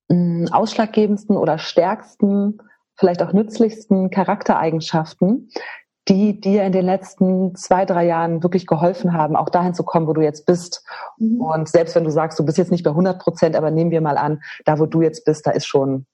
mh, 0.09 0.17
hm, 0.17 0.53
ausschlaggebendsten 0.53 1.37
oder 1.37 1.59
stärksten, 1.59 2.59
vielleicht 2.97 3.23
auch 3.23 3.33
nützlichsten 3.33 4.11
Charaktereigenschaften, 4.11 5.51
die 6.09 6.41
dir 6.41 6.65
in 6.65 6.73
den 6.73 6.87
letzten 6.87 7.55
zwei, 7.55 7.85
drei 7.85 8.07
Jahren 8.07 8.43
wirklich 8.43 8.67
geholfen 8.67 9.13
haben, 9.13 9.37
auch 9.37 9.51
dahin 9.51 9.75
zu 9.75 9.83
kommen, 9.83 10.07
wo 10.07 10.13
du 10.13 10.23
jetzt 10.23 10.47
bist. 10.47 10.85
Mhm. 11.19 11.41
Und 11.41 11.69
selbst 11.69 11.95
wenn 11.95 12.05
du 12.05 12.11
sagst, 12.11 12.39
du 12.39 12.45
bist 12.45 12.59
jetzt 12.59 12.71
nicht 12.71 12.85
bei 12.85 12.91
100 12.91 13.21
Prozent, 13.21 13.57
aber 13.57 13.71
nehmen 13.71 13.91
wir 13.91 14.01
mal 14.01 14.17
an, 14.17 14.41
da 14.65 14.79
wo 14.79 14.87
du 14.87 15.03
jetzt 15.03 15.25
bist, 15.25 15.47
da 15.47 15.51
ist 15.51 15.67
schon 15.67 16.07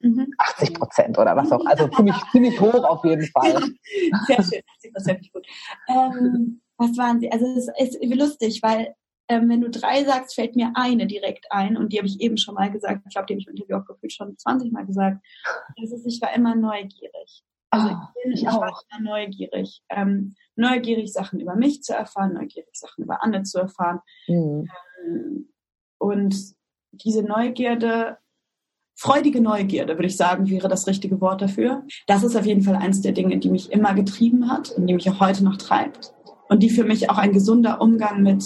mhm. 0.00 0.32
80 0.38 0.74
Prozent 0.74 1.18
oder 1.18 1.36
was 1.36 1.52
auch. 1.52 1.64
Also 1.66 1.88
ziemlich, 1.88 2.16
ziemlich 2.32 2.60
hoch 2.60 2.84
auf 2.84 3.04
jeden 3.04 3.26
Fall. 3.26 3.62
Sehr 4.26 4.42
schön, 4.42 4.62
80 4.76 4.92
Prozent 4.92 5.32
gut. 5.32 5.46
Ähm, 5.88 6.60
was 6.76 6.96
waren 6.96 7.20
sie? 7.20 7.30
Also 7.30 7.46
es 7.56 7.68
ist 7.94 8.04
lustig, 8.04 8.60
weil 8.62 8.94
ähm, 9.28 9.48
wenn 9.48 9.60
du 9.60 9.70
drei 9.70 10.04
sagst, 10.04 10.34
fällt 10.34 10.56
mir 10.56 10.72
eine 10.74 11.06
direkt 11.06 11.46
ein 11.50 11.76
und 11.76 11.92
die 11.92 11.98
habe 11.98 12.06
ich 12.06 12.20
eben 12.20 12.36
schon 12.36 12.54
mal 12.54 12.70
gesagt. 12.70 13.02
Ich 13.06 13.14
glaube, 13.14 13.26
die 13.26 13.34
habe 13.34 13.40
ich 13.40 13.46
im 13.46 13.54
Interview 13.54 13.76
auch 13.76 13.86
gefühlt 13.86 14.12
schon 14.12 14.36
20 14.36 14.72
Mal 14.72 14.84
gesagt. 14.84 15.24
Das 15.80 15.92
ist, 15.92 16.06
ich 16.06 16.20
war 16.20 16.34
immer 16.34 16.54
neugierig. 16.54 17.42
Also 17.74 17.88
ah, 17.88 18.12
ich, 18.14 18.22
bin, 18.22 18.32
ich, 18.32 18.42
ich 18.42 18.48
war 18.48 18.82
immer 18.90 19.10
neugierig. 19.10 19.82
Ähm, 19.90 20.34
neugierig, 20.56 21.12
Sachen 21.12 21.40
über 21.40 21.56
mich 21.56 21.82
zu 21.82 21.94
erfahren, 21.94 22.34
neugierig, 22.34 22.74
Sachen 22.74 23.04
über 23.04 23.22
andere 23.22 23.42
zu 23.42 23.58
erfahren. 23.58 24.00
Mhm. 24.28 24.68
Ähm, 25.04 25.48
und 25.98 26.36
diese 26.92 27.22
Neugierde, 27.22 28.18
freudige 28.94 29.40
Neugierde, 29.40 29.94
würde 29.94 30.06
ich 30.06 30.16
sagen, 30.16 30.48
wäre 30.48 30.68
das 30.68 30.86
richtige 30.86 31.20
Wort 31.20 31.42
dafür. 31.42 31.84
Das 32.06 32.22
ist 32.22 32.36
auf 32.36 32.46
jeden 32.46 32.62
Fall 32.62 32.76
eines 32.76 33.00
der 33.00 33.12
Dinge, 33.12 33.38
die 33.38 33.50
mich 33.50 33.72
immer 33.72 33.94
getrieben 33.94 34.50
hat 34.50 34.70
und 34.70 34.86
die 34.86 34.94
mich 34.94 35.10
auch 35.10 35.20
heute 35.20 35.42
noch 35.42 35.56
treibt. 35.56 36.12
Und 36.48 36.62
die 36.62 36.70
für 36.70 36.84
mich 36.84 37.10
auch 37.10 37.18
ein 37.18 37.32
gesunder 37.32 37.80
Umgang 37.80 38.22
mit, 38.22 38.44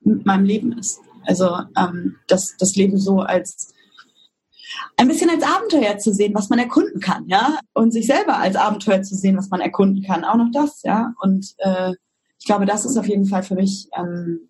mit 0.00 0.26
meinem 0.26 0.44
Leben 0.44 0.72
ist. 0.72 1.00
Also 1.24 1.58
ähm, 1.76 2.16
das, 2.26 2.56
das 2.58 2.74
Leben 2.74 2.98
so 2.98 3.20
als 3.20 3.72
ein 4.96 5.08
bisschen 5.08 5.30
als 5.30 5.42
Abenteuer 5.42 5.98
zu 5.98 6.12
sehen, 6.12 6.34
was 6.34 6.48
man 6.48 6.58
erkunden 6.58 7.00
kann, 7.00 7.26
ja, 7.28 7.58
und 7.74 7.92
sich 7.92 8.06
selber 8.06 8.38
als 8.38 8.56
Abenteuer 8.56 9.02
zu 9.02 9.14
sehen, 9.14 9.36
was 9.36 9.50
man 9.50 9.60
erkunden 9.60 10.02
kann, 10.02 10.24
auch 10.24 10.36
noch 10.36 10.50
das, 10.52 10.82
ja. 10.82 11.14
Und 11.20 11.54
äh, 11.58 11.92
ich 12.38 12.46
glaube, 12.46 12.66
das 12.66 12.84
ist 12.84 12.96
auf 12.96 13.08
jeden 13.08 13.26
Fall 13.26 13.42
für 13.42 13.54
mich 13.54 13.88
ähm, 13.96 14.48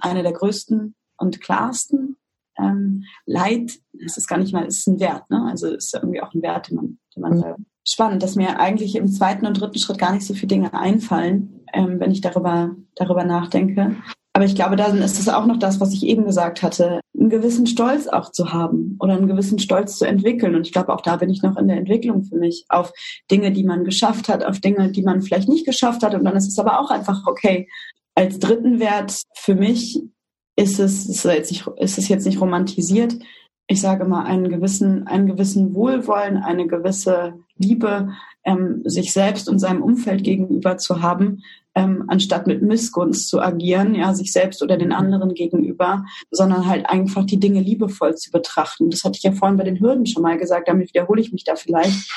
eine 0.00 0.22
der 0.22 0.32
größten 0.32 0.94
und 1.16 1.40
klarsten 1.40 2.16
ähm, 2.58 3.04
Leid. 3.26 3.78
Es 4.04 4.16
ist 4.16 4.28
gar 4.28 4.38
nicht 4.38 4.52
mal, 4.52 4.66
es 4.66 4.78
ist 4.78 4.86
ein 4.88 5.00
Wert, 5.00 5.28
ne? 5.30 5.46
Also 5.48 5.68
es 5.68 5.86
ist 5.86 5.94
irgendwie 5.94 6.20
auch 6.20 6.34
ein 6.34 6.42
Wert, 6.42 6.70
den 6.70 6.76
man, 6.76 6.98
den 7.14 7.22
man 7.22 7.38
mhm. 7.38 7.66
spannend, 7.86 8.22
dass 8.22 8.36
mir 8.36 8.58
eigentlich 8.58 8.96
im 8.96 9.08
zweiten 9.08 9.46
und 9.46 9.60
dritten 9.60 9.78
Schritt 9.78 9.98
gar 9.98 10.12
nicht 10.12 10.26
so 10.26 10.34
viele 10.34 10.48
Dinge 10.48 10.74
einfallen, 10.74 11.64
ähm, 11.72 12.00
wenn 12.00 12.10
ich 12.10 12.20
darüber 12.20 12.74
darüber 12.94 13.24
nachdenke. 13.24 13.96
Aber 14.40 14.46
ich 14.46 14.54
glaube, 14.54 14.76
dann 14.76 15.02
ist 15.02 15.20
es 15.20 15.28
auch 15.28 15.44
noch 15.44 15.58
das, 15.58 15.80
was 15.80 15.92
ich 15.92 16.02
eben 16.06 16.24
gesagt 16.24 16.62
hatte, 16.62 17.02
einen 17.14 17.28
gewissen 17.28 17.66
Stolz 17.66 18.06
auch 18.06 18.32
zu 18.32 18.54
haben 18.54 18.96
oder 18.98 19.12
einen 19.12 19.26
gewissen 19.26 19.58
Stolz 19.58 19.98
zu 19.98 20.06
entwickeln. 20.06 20.54
Und 20.54 20.66
ich 20.66 20.72
glaube, 20.72 20.94
auch 20.94 21.02
da 21.02 21.16
bin 21.16 21.28
ich 21.28 21.42
noch 21.42 21.58
in 21.58 21.68
der 21.68 21.76
Entwicklung 21.76 22.24
für 22.24 22.36
mich 22.36 22.64
auf 22.70 22.90
Dinge, 23.30 23.52
die 23.52 23.64
man 23.64 23.84
geschafft 23.84 24.30
hat, 24.30 24.42
auf 24.42 24.58
Dinge, 24.58 24.92
die 24.92 25.02
man 25.02 25.20
vielleicht 25.20 25.50
nicht 25.50 25.66
geschafft 25.66 26.02
hat. 26.02 26.14
Und 26.14 26.24
dann 26.24 26.36
ist 26.36 26.48
es 26.48 26.58
aber 26.58 26.80
auch 26.80 26.90
einfach 26.90 27.26
okay. 27.26 27.68
Als 28.14 28.38
dritten 28.38 28.80
Wert 28.80 29.24
für 29.36 29.54
mich 29.54 30.00
ist 30.56 30.80
es, 30.80 31.06
ist 31.06 31.26
es 31.26 31.34
jetzt 31.34 31.50
nicht, 31.50 31.66
ist 31.76 31.98
es 31.98 32.08
jetzt 32.08 32.24
nicht 32.24 32.40
romantisiert. 32.40 33.16
Ich 33.66 33.82
sage 33.82 34.06
mal, 34.06 34.24
einen 34.24 34.48
gewissen, 34.48 35.06
einen 35.06 35.26
gewissen 35.26 35.74
Wohlwollen, 35.74 36.38
eine 36.38 36.66
gewisse 36.66 37.34
Liebe 37.58 38.14
ähm, 38.44 38.80
sich 38.86 39.12
selbst 39.12 39.50
und 39.50 39.58
seinem 39.58 39.82
Umfeld 39.82 40.24
gegenüber 40.24 40.78
zu 40.78 41.02
haben, 41.02 41.42
ähm, 41.74 42.04
anstatt 42.08 42.46
mit 42.46 42.62
Missgunst 42.62 43.28
zu 43.28 43.40
agieren, 43.40 43.94
ja, 43.94 44.14
sich 44.14 44.32
selbst 44.32 44.62
oder 44.62 44.76
den 44.76 44.92
anderen 44.92 45.34
gegenüber, 45.34 46.04
sondern 46.30 46.66
halt 46.66 46.88
einfach 46.88 47.24
die 47.24 47.38
Dinge 47.38 47.60
liebevoll 47.60 48.16
zu 48.16 48.30
betrachten. 48.30 48.90
Das 48.90 49.04
hatte 49.04 49.16
ich 49.18 49.22
ja 49.22 49.32
vorhin 49.32 49.56
bei 49.56 49.64
den 49.64 49.80
Hürden 49.80 50.06
schon 50.06 50.22
mal 50.22 50.38
gesagt, 50.38 50.68
damit 50.68 50.88
wiederhole 50.88 51.20
ich 51.20 51.32
mich 51.32 51.44
da 51.44 51.56
vielleicht. 51.56 52.10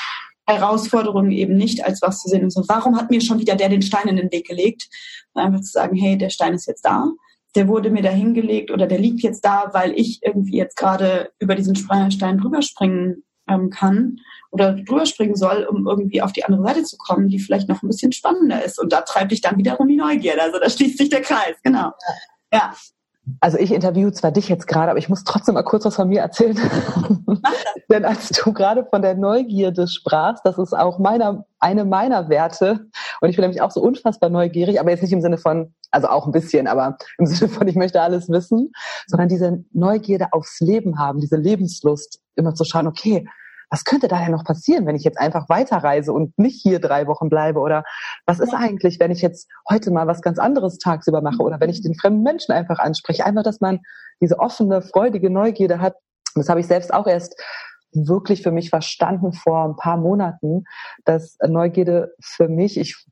Herausforderungen 0.46 1.30
eben 1.30 1.56
nicht 1.56 1.84
als 1.84 2.02
was 2.02 2.20
zu 2.20 2.28
sehen 2.28 2.44
und 2.44 2.50
so, 2.50 2.64
warum 2.68 2.96
hat 2.96 3.10
mir 3.10 3.22
schon 3.22 3.38
wieder 3.38 3.56
der 3.56 3.70
den 3.70 3.80
Stein 3.80 4.08
in 4.08 4.16
den 4.16 4.30
Weg 4.30 4.46
gelegt? 4.46 4.88
Und 5.32 5.42
einfach 5.42 5.62
zu 5.62 5.72
sagen, 5.72 5.96
hey, 5.96 6.18
der 6.18 6.28
Stein 6.28 6.52
ist 6.52 6.66
jetzt 6.66 6.84
da, 6.84 7.08
der 7.54 7.66
wurde 7.66 7.90
mir 7.90 8.02
da 8.02 8.10
hingelegt 8.10 8.70
oder 8.70 8.86
der 8.86 8.98
liegt 8.98 9.22
jetzt 9.22 9.42
da, 9.44 9.70
weil 9.72 9.92
ich 9.98 10.20
irgendwie 10.22 10.56
jetzt 10.56 10.76
gerade 10.76 11.30
über 11.38 11.54
diesen 11.54 11.76
Stein 11.76 12.38
drüber 12.38 12.60
springen 12.60 13.24
ähm, 13.48 13.70
kann 13.70 14.18
oder 14.54 14.72
drüber 14.72 15.04
springen 15.04 15.34
soll, 15.34 15.64
um 15.64 15.88
irgendwie 15.88 16.22
auf 16.22 16.32
die 16.32 16.44
andere 16.44 16.62
Seite 16.62 16.84
zu 16.84 16.96
kommen, 16.96 17.28
die 17.28 17.40
vielleicht 17.40 17.68
noch 17.68 17.82
ein 17.82 17.88
bisschen 17.88 18.12
spannender 18.12 18.64
ist. 18.64 18.80
Und 18.80 18.92
da 18.92 19.00
treibt 19.00 19.32
dich 19.32 19.40
dann 19.40 19.58
wiederum 19.58 19.88
die 19.88 19.96
Neugierde. 19.96 20.42
Also 20.42 20.60
da 20.60 20.70
schließt 20.70 20.96
sich 20.96 21.08
der 21.08 21.22
Kreis, 21.22 21.56
genau. 21.64 21.90
Ja. 22.52 22.72
Also 23.40 23.58
ich 23.58 23.72
interviewe 23.72 24.12
zwar 24.12 24.30
dich 24.30 24.48
jetzt 24.48 24.68
gerade, 24.68 24.90
aber 24.90 24.98
ich 25.00 25.08
muss 25.08 25.24
trotzdem 25.24 25.54
mal 25.54 25.64
kurz 25.64 25.84
was 25.86 25.96
von 25.96 26.08
mir 26.08 26.20
erzählen. 26.20 26.56
Denn 27.90 28.04
als 28.04 28.28
du 28.28 28.52
gerade 28.52 28.86
von 28.88 29.02
der 29.02 29.16
Neugierde 29.16 29.88
sprachst, 29.88 30.44
das 30.44 30.56
ist 30.56 30.72
auch 30.72 31.00
meiner, 31.00 31.44
eine 31.58 31.84
meiner 31.84 32.28
Werte. 32.28 32.86
Und 33.20 33.30
ich 33.30 33.36
bin 33.36 33.42
nämlich 33.42 33.60
auch 33.60 33.72
so 33.72 33.80
unfassbar 33.80 34.30
neugierig, 34.30 34.78
aber 34.78 34.90
jetzt 34.90 35.02
nicht 35.02 35.12
im 35.12 35.20
Sinne 35.20 35.38
von, 35.38 35.74
also 35.90 36.06
auch 36.06 36.26
ein 36.26 36.32
bisschen, 36.32 36.68
aber 36.68 36.96
im 37.18 37.26
Sinne 37.26 37.50
von, 37.50 37.66
ich 37.66 37.74
möchte 37.74 38.00
alles 38.00 38.28
wissen, 38.28 38.70
sondern 39.08 39.28
diese 39.28 39.64
Neugierde 39.72 40.28
aufs 40.30 40.60
Leben 40.60 41.00
haben, 41.00 41.18
diese 41.18 41.36
Lebenslust, 41.36 42.20
immer 42.36 42.54
zu 42.54 42.64
schauen, 42.64 42.86
okay, 42.86 43.26
was 43.74 43.82
könnte 43.82 44.06
da 44.06 44.20
denn 44.20 44.30
noch 44.30 44.44
passieren, 44.44 44.86
wenn 44.86 44.94
ich 44.94 45.02
jetzt 45.02 45.18
einfach 45.18 45.48
weiterreise 45.48 46.12
und 46.12 46.38
nicht 46.38 46.62
hier 46.62 46.78
drei 46.78 47.08
Wochen 47.08 47.28
bleibe? 47.28 47.58
Oder 47.58 47.82
was 48.24 48.38
ist 48.38 48.54
eigentlich, 48.54 49.00
wenn 49.00 49.10
ich 49.10 49.20
jetzt 49.20 49.50
heute 49.68 49.90
mal 49.90 50.06
was 50.06 50.22
ganz 50.22 50.38
anderes 50.38 50.78
tagsüber 50.78 51.20
mache? 51.22 51.42
Oder 51.42 51.58
wenn 51.58 51.70
ich 51.70 51.82
den 51.82 51.96
fremden 51.96 52.22
Menschen 52.22 52.52
einfach 52.52 52.78
anspreche? 52.78 53.26
Einfach, 53.26 53.42
dass 53.42 53.60
man 53.60 53.80
diese 54.20 54.38
offene, 54.38 54.80
freudige 54.80 55.28
Neugierde 55.28 55.80
hat. 55.80 55.96
Das 56.36 56.48
habe 56.48 56.60
ich 56.60 56.68
selbst 56.68 56.94
auch 56.94 57.08
erst 57.08 57.34
wirklich 57.92 58.44
für 58.44 58.52
mich 58.52 58.70
verstanden 58.70 59.32
vor 59.32 59.64
ein 59.64 59.74
paar 59.74 59.96
Monaten, 59.96 60.62
dass 61.04 61.36
Neugierde 61.44 62.14
für 62.22 62.46
mich, 62.46 62.78
ich 62.78 63.04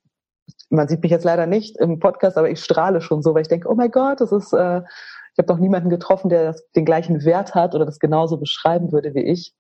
man 0.70 0.86
sieht 0.86 1.02
mich 1.02 1.10
jetzt 1.10 1.24
leider 1.24 1.46
nicht 1.46 1.76
im 1.80 1.98
Podcast, 1.98 2.38
aber 2.38 2.50
ich 2.50 2.62
strahle 2.62 3.00
schon 3.00 3.20
so, 3.20 3.34
weil 3.34 3.42
ich 3.42 3.48
denke, 3.48 3.68
oh 3.68 3.74
mein 3.74 3.90
Gott, 3.90 4.20
das 4.20 4.30
ist, 4.30 4.52
äh, 4.52 4.82
ich 5.32 5.38
habe 5.38 5.52
noch 5.52 5.58
niemanden 5.58 5.90
getroffen, 5.90 6.28
der 6.28 6.44
das, 6.44 6.70
den 6.76 6.84
gleichen 6.84 7.24
Wert 7.24 7.56
hat 7.56 7.74
oder 7.74 7.84
das 7.84 7.98
genauso 7.98 8.36
beschreiben 8.38 8.92
würde 8.92 9.12
wie 9.14 9.24
ich. 9.24 9.52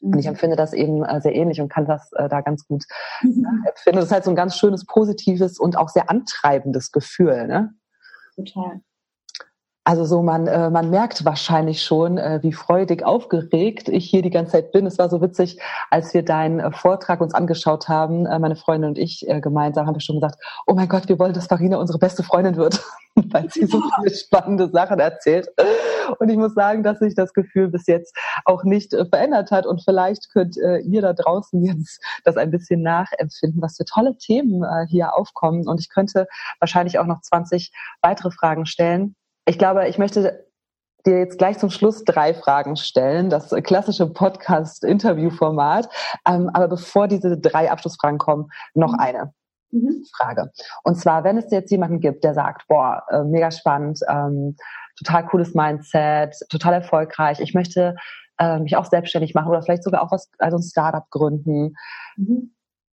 Und 0.00 0.18
ich 0.18 0.26
mhm. 0.26 0.30
empfinde 0.30 0.56
das 0.56 0.72
eben 0.72 1.04
äh, 1.04 1.20
sehr 1.20 1.34
ähnlich 1.34 1.60
und 1.60 1.68
kann 1.68 1.86
das 1.86 2.12
äh, 2.12 2.28
da 2.28 2.40
ganz 2.40 2.66
gut 2.66 2.84
mhm. 3.22 3.44
äh, 3.64 3.68
empfinden. 3.68 3.96
Das 3.96 4.06
ist 4.06 4.12
halt 4.12 4.24
so 4.24 4.30
ein 4.30 4.36
ganz 4.36 4.56
schönes, 4.56 4.84
positives 4.86 5.58
und 5.58 5.76
auch 5.76 5.88
sehr 5.88 6.10
antreibendes 6.10 6.92
Gefühl. 6.92 7.46
Ne? 7.46 7.74
Total. 8.36 8.80
Also 9.88 10.04
so, 10.04 10.20
man, 10.20 10.46
äh, 10.46 10.68
man 10.68 10.90
merkt 10.90 11.24
wahrscheinlich 11.24 11.82
schon, 11.82 12.18
äh, 12.18 12.40
wie 12.42 12.52
freudig 12.52 13.06
aufgeregt 13.06 13.88
ich 13.88 14.04
hier 14.04 14.20
die 14.20 14.28
ganze 14.28 14.52
Zeit 14.52 14.70
bin. 14.70 14.84
Es 14.84 14.98
war 14.98 15.08
so 15.08 15.22
witzig, 15.22 15.58
als 15.88 16.12
wir 16.12 16.22
deinen 16.22 16.60
äh, 16.60 16.70
Vortrag 16.72 17.22
uns 17.22 17.32
angeschaut 17.32 17.88
haben, 17.88 18.26
äh, 18.26 18.38
meine 18.38 18.54
Freundin 18.54 18.90
und 18.90 18.98
ich 18.98 19.26
äh, 19.26 19.40
gemeinsam 19.40 19.86
haben 19.86 19.94
wir 19.94 20.02
schon 20.02 20.16
gesagt, 20.16 20.44
oh 20.66 20.74
mein 20.74 20.90
Gott, 20.90 21.08
wir 21.08 21.18
wollen, 21.18 21.32
dass 21.32 21.46
Farina 21.46 21.78
unsere 21.78 21.98
beste 21.98 22.22
Freundin 22.22 22.56
wird, 22.56 22.84
weil 23.14 23.48
sie 23.50 23.64
so 23.64 23.80
viele 23.80 24.14
spannende 24.14 24.68
Sachen 24.68 24.98
erzählt. 24.98 25.48
Und 26.18 26.28
ich 26.28 26.36
muss 26.36 26.52
sagen, 26.52 26.82
dass 26.82 26.98
sich 26.98 27.14
das 27.14 27.32
Gefühl 27.32 27.68
bis 27.68 27.86
jetzt 27.86 28.14
auch 28.44 28.64
nicht 28.64 28.92
äh, 28.92 29.06
verändert 29.06 29.50
hat. 29.50 29.64
Und 29.64 29.82
vielleicht 29.82 30.30
könnt 30.34 30.58
ihr 30.58 31.00
da 31.00 31.14
draußen 31.14 31.64
jetzt 31.64 32.04
das 32.24 32.36
ein 32.36 32.50
bisschen 32.50 32.82
nachempfinden, 32.82 33.62
was 33.62 33.78
für 33.78 33.86
tolle 33.86 34.18
Themen 34.18 34.62
hier 34.88 35.14
aufkommen. 35.14 35.66
Und 35.66 35.80
ich 35.80 35.88
könnte 35.88 36.26
wahrscheinlich 36.60 36.98
auch 36.98 37.06
noch 37.06 37.22
20 37.22 37.72
weitere 38.02 38.30
Fragen 38.30 38.66
stellen 38.66 39.14
ich 39.48 39.58
glaube, 39.58 39.88
ich 39.88 39.98
möchte 39.98 40.46
dir 41.06 41.18
jetzt 41.18 41.38
gleich 41.38 41.58
zum 41.58 41.70
Schluss 41.70 42.04
drei 42.04 42.34
Fragen 42.34 42.76
stellen, 42.76 43.30
das 43.30 43.50
klassische 43.62 44.06
Podcast-Interview-Format. 44.06 45.88
Ähm, 46.26 46.50
aber 46.52 46.68
bevor 46.68 47.08
diese 47.08 47.38
drei 47.38 47.70
Abschlussfragen 47.70 48.18
kommen, 48.18 48.50
noch 48.74 48.92
mhm. 48.92 48.98
eine 49.00 49.32
mhm. 49.70 50.04
Frage. 50.14 50.50
Und 50.84 50.96
zwar, 50.96 51.24
wenn 51.24 51.38
es 51.38 51.50
jetzt 51.50 51.70
jemanden 51.70 52.00
gibt, 52.00 52.24
der 52.24 52.34
sagt, 52.34 52.68
boah, 52.68 53.04
äh, 53.10 53.24
mega 53.24 53.50
spannend, 53.50 54.00
ähm, 54.08 54.56
total 54.98 55.26
cooles 55.26 55.54
Mindset, 55.54 56.34
total 56.50 56.74
erfolgreich, 56.74 57.40
ich 57.40 57.54
möchte 57.54 57.94
äh, 58.38 58.58
mich 58.58 58.76
auch 58.76 58.84
selbstständig 58.84 59.34
machen 59.34 59.48
oder 59.48 59.62
vielleicht 59.62 59.84
sogar 59.84 60.02
auch 60.02 60.12
was, 60.12 60.30
also 60.38 60.58
ein 60.58 60.62
Startup 60.62 61.08
gründen. 61.10 61.74
Mhm 62.16 62.52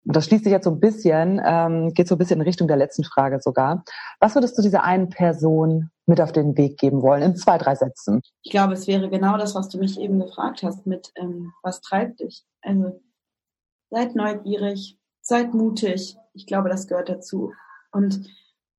und 0.06 0.16
das 0.16 0.24
schließt 0.24 0.44
sich 0.44 0.52
jetzt 0.52 0.64
so 0.64 0.70
ein 0.70 0.80
bisschen, 0.80 1.40
ähm, 1.44 1.92
geht 1.92 2.08
so 2.08 2.14
ein 2.14 2.18
bisschen 2.18 2.40
in 2.40 2.46
Richtung 2.46 2.68
der 2.68 2.76
letzten 2.76 3.04
Frage 3.04 3.38
sogar. 3.40 3.84
Was 4.18 4.34
würdest 4.34 4.56
du 4.56 4.62
dieser 4.62 4.82
einen 4.82 5.10
Person 5.10 5.90
mit 6.06 6.20
auf 6.20 6.32
den 6.32 6.56
Weg 6.56 6.78
geben 6.78 7.02
wollen, 7.02 7.22
in 7.22 7.36
zwei, 7.36 7.58
drei 7.58 7.74
Sätzen? 7.74 8.22
Ich 8.42 8.50
glaube, 8.50 8.72
es 8.72 8.86
wäre 8.86 9.10
genau 9.10 9.36
das, 9.36 9.54
was 9.54 9.68
du 9.68 9.78
mich 9.78 10.00
eben 10.00 10.18
gefragt 10.18 10.62
hast, 10.62 10.86
mit 10.86 11.12
ähm, 11.16 11.52
was 11.62 11.80
treibt 11.80 12.20
dich? 12.20 12.44
Also 12.62 13.00
seid 13.90 14.16
neugierig, 14.16 14.98
seid 15.20 15.52
mutig. 15.52 16.16
Ich 16.32 16.46
glaube, 16.46 16.70
das 16.70 16.86
gehört 16.86 17.08
dazu. 17.08 17.52
Und 17.92 18.26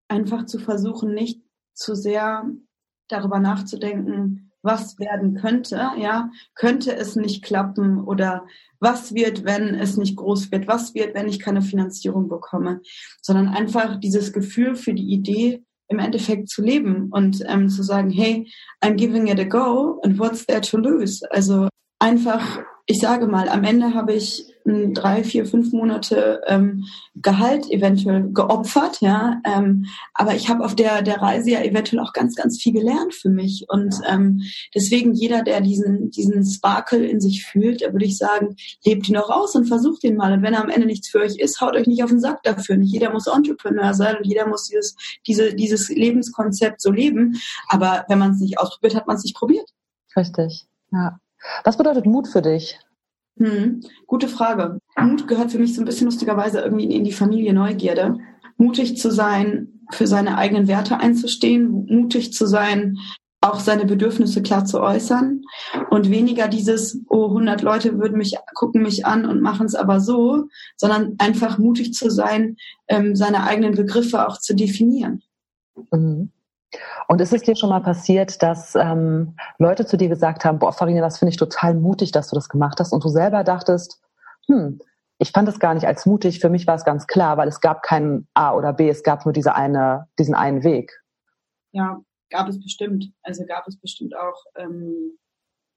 einfach 0.07 0.45
zu 0.45 0.57
versuchen, 0.57 1.13
nicht 1.13 1.41
zu 1.73 1.95
sehr 1.95 2.45
darüber 3.07 3.39
nachzudenken, 3.39 4.50
was 4.63 4.99
werden 4.99 5.35
könnte, 5.35 5.91
ja, 5.97 6.29
könnte 6.55 6.95
es 6.95 7.15
nicht 7.15 7.43
klappen 7.43 7.99
oder 8.03 8.45
was 8.79 9.13
wird, 9.13 9.43
wenn 9.43 9.75
es 9.75 9.97
nicht 9.97 10.15
groß 10.15 10.51
wird, 10.51 10.67
was 10.67 10.93
wird, 10.93 11.15
wenn 11.15 11.27
ich 11.27 11.39
keine 11.39 11.61
Finanzierung 11.61 12.27
bekomme, 12.29 12.81
sondern 13.21 13.47
einfach 13.49 13.99
dieses 13.99 14.33
Gefühl 14.33 14.75
für 14.75 14.93
die 14.93 15.13
Idee 15.13 15.63
im 15.87 15.99
Endeffekt 15.99 16.49
zu 16.49 16.61
leben 16.61 17.09
und 17.11 17.43
ähm, 17.47 17.69
zu 17.69 17.83
sagen, 17.83 18.09
hey, 18.09 18.49
I'm 18.81 18.95
giving 18.95 19.27
it 19.27 19.39
a 19.39 19.43
go 19.43 19.99
and 20.03 20.17
what's 20.17 20.45
there 20.45 20.61
to 20.61 20.77
lose? 20.77 21.21
Also 21.31 21.67
einfach 21.99 22.63
ich 22.85 22.99
sage 22.99 23.27
mal, 23.27 23.49
am 23.49 23.63
Ende 23.63 23.93
habe 23.93 24.13
ich 24.13 24.51
drei, 24.65 25.23
vier, 25.23 25.45
fünf 25.45 25.71
Monate 25.73 26.41
ähm, 26.47 26.85
Gehalt 27.15 27.69
eventuell 27.69 28.31
geopfert, 28.31 29.01
ja. 29.01 29.41
Ähm, 29.43 29.85
aber 30.13 30.35
ich 30.35 30.49
habe 30.49 30.63
auf 30.63 30.75
der 30.75 31.01
der 31.01 31.21
Reise 31.21 31.51
ja 31.51 31.61
eventuell 31.61 32.01
auch 32.01 32.13
ganz, 32.13 32.35
ganz 32.35 32.61
viel 32.61 32.73
gelernt 32.73 33.13
für 33.13 33.29
mich. 33.29 33.65
Und 33.69 33.95
ähm, 34.07 34.41
deswegen 34.75 35.13
jeder, 35.13 35.43
der 35.43 35.61
diesen 35.61 36.11
diesen 36.11 36.45
Sparkle 36.45 37.05
in 37.05 37.19
sich 37.19 37.45
fühlt, 37.45 37.81
da 37.81 37.91
würde 37.91 38.05
ich 38.05 38.17
sagen, 38.17 38.55
lebt 38.85 39.09
ihn 39.09 39.17
auch 39.17 39.29
aus 39.29 39.55
und 39.55 39.65
versucht 39.65 40.03
ihn 40.03 40.15
mal. 40.15 40.33
Und 40.33 40.43
wenn 40.43 40.53
er 40.53 40.63
am 40.63 40.69
Ende 40.69 40.87
nichts 40.87 41.09
für 41.09 41.19
euch 41.19 41.37
ist, 41.37 41.61
haut 41.61 41.75
euch 41.75 41.87
nicht 41.87 42.03
auf 42.03 42.09
den 42.09 42.19
Sack 42.19 42.43
dafür. 42.43 42.77
Nicht 42.77 42.93
jeder 42.93 43.11
muss 43.11 43.27
Entrepreneur 43.27 43.93
sein 43.93 44.17
und 44.17 44.25
jeder 44.25 44.47
muss 44.47 44.67
dieses 44.67 44.95
diese 45.27 45.53
dieses 45.55 45.89
Lebenskonzept 45.89 46.81
so 46.81 46.91
leben. 46.91 47.39
Aber 47.67 48.05
wenn 48.09 48.19
man 48.19 48.31
es 48.31 48.39
nicht 48.39 48.59
ausprobiert, 48.59 48.95
hat 48.95 49.07
man 49.07 49.17
es 49.17 49.23
nicht 49.23 49.35
probiert. 49.35 49.69
Richtig. 50.15 50.67
Ja. 50.91 51.19
Was 51.63 51.77
bedeutet 51.77 52.05
Mut 52.05 52.27
für 52.27 52.41
dich? 52.41 52.79
Hm, 53.37 53.81
gute 54.07 54.27
Frage. 54.27 54.79
Mut 54.99 55.27
gehört 55.27 55.51
für 55.51 55.59
mich 55.59 55.73
so 55.73 55.81
ein 55.81 55.85
bisschen 55.85 56.05
lustigerweise 56.05 56.61
irgendwie 56.61 56.85
in 56.85 57.03
die 57.03 57.11
Familie 57.11 57.53
Neugierde. 57.53 58.17
Mutig 58.57 58.97
zu 58.97 59.11
sein, 59.11 59.81
für 59.91 60.07
seine 60.07 60.37
eigenen 60.37 60.67
Werte 60.67 60.99
einzustehen, 60.99 61.85
mutig 61.89 62.33
zu 62.33 62.45
sein, 62.45 62.97
auch 63.41 63.59
seine 63.59 63.85
Bedürfnisse 63.85 64.43
klar 64.43 64.65
zu 64.65 64.79
äußern 64.79 65.41
und 65.89 66.11
weniger 66.11 66.47
dieses, 66.47 67.01
oh, 67.09 67.25
100 67.27 67.63
Leute 67.63 67.97
würden 67.97 68.17
mich, 68.17 68.35
gucken 68.53 68.83
mich 68.83 69.07
an 69.07 69.25
und 69.25 69.41
machen 69.41 69.65
es 69.65 69.73
aber 69.73 69.99
so, 69.99 70.45
sondern 70.77 71.15
einfach 71.17 71.57
mutig 71.57 71.93
zu 71.93 72.11
sein, 72.11 72.57
ähm, 72.87 73.15
seine 73.15 73.43
eigenen 73.43 73.73
Begriffe 73.73 74.27
auch 74.27 74.37
zu 74.37 74.55
definieren. 74.55 75.23
Mhm. 75.91 76.31
Und 77.07 77.19
ist 77.21 77.33
es 77.33 77.41
dir 77.41 77.55
schon 77.55 77.69
mal 77.69 77.81
passiert, 77.81 78.41
dass 78.41 78.75
ähm, 78.75 79.35
Leute 79.57 79.85
zu 79.85 79.97
dir 79.97 80.07
gesagt 80.07 80.45
haben, 80.45 80.59
boah, 80.59 80.71
Farina, 80.71 81.01
das 81.01 81.19
finde 81.19 81.31
ich 81.31 81.37
total 81.37 81.75
mutig, 81.75 82.11
dass 82.11 82.29
du 82.29 82.35
das 82.35 82.49
gemacht 82.49 82.79
hast 82.79 82.93
und 82.93 83.03
du 83.03 83.09
selber 83.09 83.43
dachtest, 83.43 84.01
hm, 84.47 84.79
ich 85.17 85.31
fand 85.31 85.47
es 85.47 85.59
gar 85.59 85.73
nicht 85.73 85.85
als 85.85 86.05
mutig, 86.05 86.39
für 86.39 86.49
mich 86.49 86.65
war 86.65 86.75
es 86.75 86.85
ganz 86.85 87.05
klar, 87.05 87.37
weil 87.37 87.47
es 87.47 87.61
gab 87.61 87.83
keinen 87.83 88.27
A 88.33 88.55
oder 88.55 88.73
B, 88.73 88.89
es 88.89 89.03
gab 89.03 89.25
nur 89.25 89.33
diese 89.33 89.53
eine, 89.55 90.07
diesen 90.17 90.33
einen 90.33 90.63
Weg. 90.63 91.03
Ja, 91.73 92.01
gab 92.31 92.47
es 92.47 92.59
bestimmt. 92.59 93.11
Also 93.21 93.45
gab 93.45 93.67
es 93.67 93.79
bestimmt 93.79 94.15
auch, 94.17 94.45
ähm, 94.55 95.17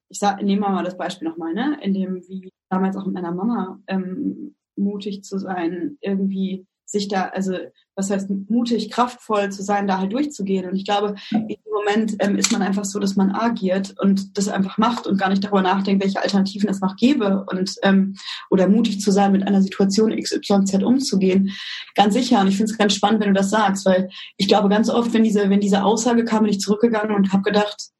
ich 0.09 0.19
sag, 0.19 0.43
nehmen 0.43 0.63
wir 0.63 0.71
mal 0.71 0.85
das 0.85 0.97
Beispiel 0.97 1.29
nochmal, 1.29 1.53
ne? 1.53 1.79
In 1.83 1.93
dem, 1.93 2.23
wie 2.27 2.51
damals 2.71 2.97
auch 2.97 3.05
mit 3.05 3.15
meiner 3.15 3.33
Mama 3.33 3.81
ähm, 3.87 4.55
mutig 4.77 5.25
zu 5.25 5.39
sein, 5.39 5.99
irgendwie 6.01 6.67
sich 6.87 7.09
da, 7.09 7.29
also 7.29 7.57
was 7.97 8.11
heißt 8.11 8.29
mutig, 8.49 8.91
kraftvoll 8.91 9.51
zu 9.51 9.63
sein, 9.63 9.87
da 9.87 9.99
halt 9.99 10.13
durchzugehen. 10.13 10.69
Und 10.69 10.77
ich 10.77 10.85
glaube, 10.85 11.15
in 11.31 11.47
dem 11.47 11.59
Moment 11.73 12.17
ähm, 12.19 12.37
ist 12.37 12.51
man 12.51 12.63
einfach 12.63 12.85
so, 12.85 12.99
dass 12.99 13.15
man 13.15 13.33
agiert 13.33 13.95
und 14.01 14.37
das 14.37 14.49
einfach 14.49 14.79
macht 14.79 15.07
und 15.07 15.19
gar 15.19 15.29
nicht 15.29 15.45
darüber 15.45 15.63
nachdenkt, 15.63 16.03
welche 16.03 16.21
Alternativen 16.21 16.69
es 16.69 16.81
noch 16.81 16.97
gäbe 16.97 17.47
und 17.51 17.75
ähm, 17.83 18.17
oder 18.51 18.69
mutig 18.69 19.01
zu 19.01 19.13
sein, 19.13 19.33
mit 19.33 19.47
einer 19.47 19.63
Situation 19.63 20.17
XYZ 20.17 20.83
umzugehen. 20.83 21.53
Ganz 21.95 22.15
sicher. 22.15 22.41
Und 22.41 22.49
ich 22.49 22.57
finde 22.57 22.73
es 22.73 22.79
ganz 22.79 22.95
spannend, 22.95 23.21
wenn 23.21 23.29
du 23.29 23.41
das 23.41 23.51
sagst, 23.51 23.87
weil 23.87 24.09
ich 24.37 24.49
glaube 24.49 24.69
ganz 24.69 24.91
oft, 24.91 25.13
wenn 25.15 25.25
diese, 25.25 25.49
wenn 25.51 25.61
diese 25.61 25.85
Aussage 25.85 26.25
kam, 26.25 26.43
bin 26.43 26.53
ich 26.53 26.61
zurückgegangen 26.61 27.15
und 27.15 27.33
habe 27.33 27.43
gedacht, 27.43 27.94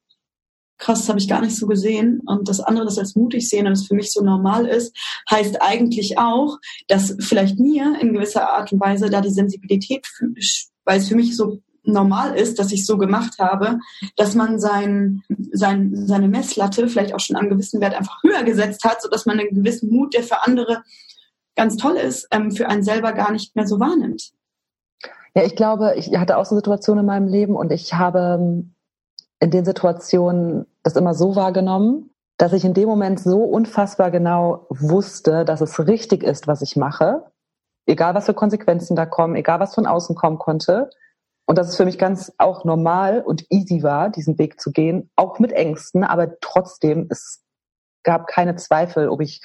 krass, 0.77 0.99
das 0.99 1.09
habe 1.09 1.19
ich 1.19 1.27
gar 1.27 1.41
nicht 1.41 1.55
so 1.55 1.67
gesehen. 1.67 2.21
Und 2.25 2.49
das 2.49 2.59
andere, 2.59 2.85
das 2.85 2.97
als 2.97 3.15
mutig 3.15 3.49
sehen 3.49 3.67
und 3.67 3.73
es 3.73 3.87
für 3.87 3.95
mich 3.95 4.11
so 4.11 4.23
normal 4.23 4.65
ist, 4.65 4.95
heißt 5.29 5.61
eigentlich 5.61 6.17
auch, 6.17 6.57
dass 6.87 7.15
vielleicht 7.19 7.59
mir 7.59 7.97
in 8.01 8.13
gewisser 8.13 8.49
Art 8.49 8.71
und 8.71 8.79
Weise 8.79 9.09
da 9.09 9.21
die 9.21 9.31
Sensibilität, 9.31 10.05
weil 10.83 10.99
es 10.99 11.07
für 11.07 11.15
mich 11.15 11.35
so 11.35 11.61
normal 11.87 12.35
ist, 12.35 12.59
dass 12.59 12.71
ich 12.71 12.85
so 12.85 12.97
gemacht 12.97 13.37
habe, 13.39 13.79
dass 14.15 14.35
man 14.35 14.59
sein, 14.59 15.23
sein, 15.51 15.91
seine 15.93 16.27
Messlatte 16.27 16.87
vielleicht 16.87 17.13
auch 17.13 17.19
schon 17.19 17.35
an 17.35 17.49
gewissen 17.49 17.79
Wert 17.79 17.95
einfach 17.95 18.23
höher 18.23 18.43
gesetzt 18.43 18.83
hat, 18.83 19.01
sodass 19.01 19.25
man 19.25 19.39
einen 19.39 19.53
gewissen 19.53 19.91
Mut, 19.91 20.13
der 20.13 20.23
für 20.23 20.43
andere 20.43 20.83
ganz 21.55 21.77
toll 21.77 21.95
ist, 21.95 22.27
ähm, 22.31 22.51
für 22.51 22.67
einen 22.67 22.83
selber 22.83 23.13
gar 23.13 23.31
nicht 23.31 23.55
mehr 23.55 23.67
so 23.67 23.79
wahrnimmt. 23.79 24.31
Ja, 25.35 25.43
ich 25.43 25.55
glaube, 25.55 25.95
ich 25.97 26.15
hatte 26.17 26.37
auch 26.37 26.45
so 26.45 26.55
Situationen 26.55 27.01
in 27.01 27.07
meinem 27.07 27.27
Leben 27.27 27.55
und 27.55 27.71
ich 27.71 27.93
habe 27.93 28.65
in 29.39 29.51
den 29.51 29.65
Situationen 29.65 30.65
das 30.83 30.95
immer 30.95 31.13
so 31.13 31.35
wahrgenommen, 31.35 32.11
dass 32.37 32.53
ich 32.53 32.65
in 32.65 32.73
dem 32.73 32.87
Moment 32.87 33.19
so 33.19 33.43
unfassbar 33.43 34.11
genau 34.11 34.65
wusste, 34.69 35.45
dass 35.45 35.61
es 35.61 35.87
richtig 35.87 36.23
ist, 36.23 36.47
was 36.47 36.61
ich 36.61 36.75
mache, 36.75 37.23
egal 37.85 38.15
was 38.15 38.25
für 38.25 38.33
Konsequenzen 38.33 38.95
da 38.95 39.05
kommen, 39.05 39.35
egal 39.35 39.59
was 39.59 39.75
von 39.75 39.85
außen 39.85 40.15
kommen 40.15 40.37
konnte. 40.37 40.89
Und 41.47 41.57
dass 41.57 41.69
es 41.69 41.77
für 41.77 41.85
mich 41.85 41.99
ganz 41.99 42.33
auch 42.39 42.65
normal 42.65 43.21
und 43.21 43.45
easy 43.51 43.83
war, 43.83 44.09
diesen 44.09 44.39
Weg 44.39 44.59
zu 44.59 44.71
gehen, 44.71 45.11
auch 45.15 45.37
mit 45.39 45.51
Ängsten, 45.51 46.03
aber 46.03 46.39
trotzdem, 46.39 47.07
es 47.11 47.43
gab 48.03 48.27
keine 48.27 48.55
Zweifel, 48.55 49.09
ob 49.09 49.21
ich 49.21 49.41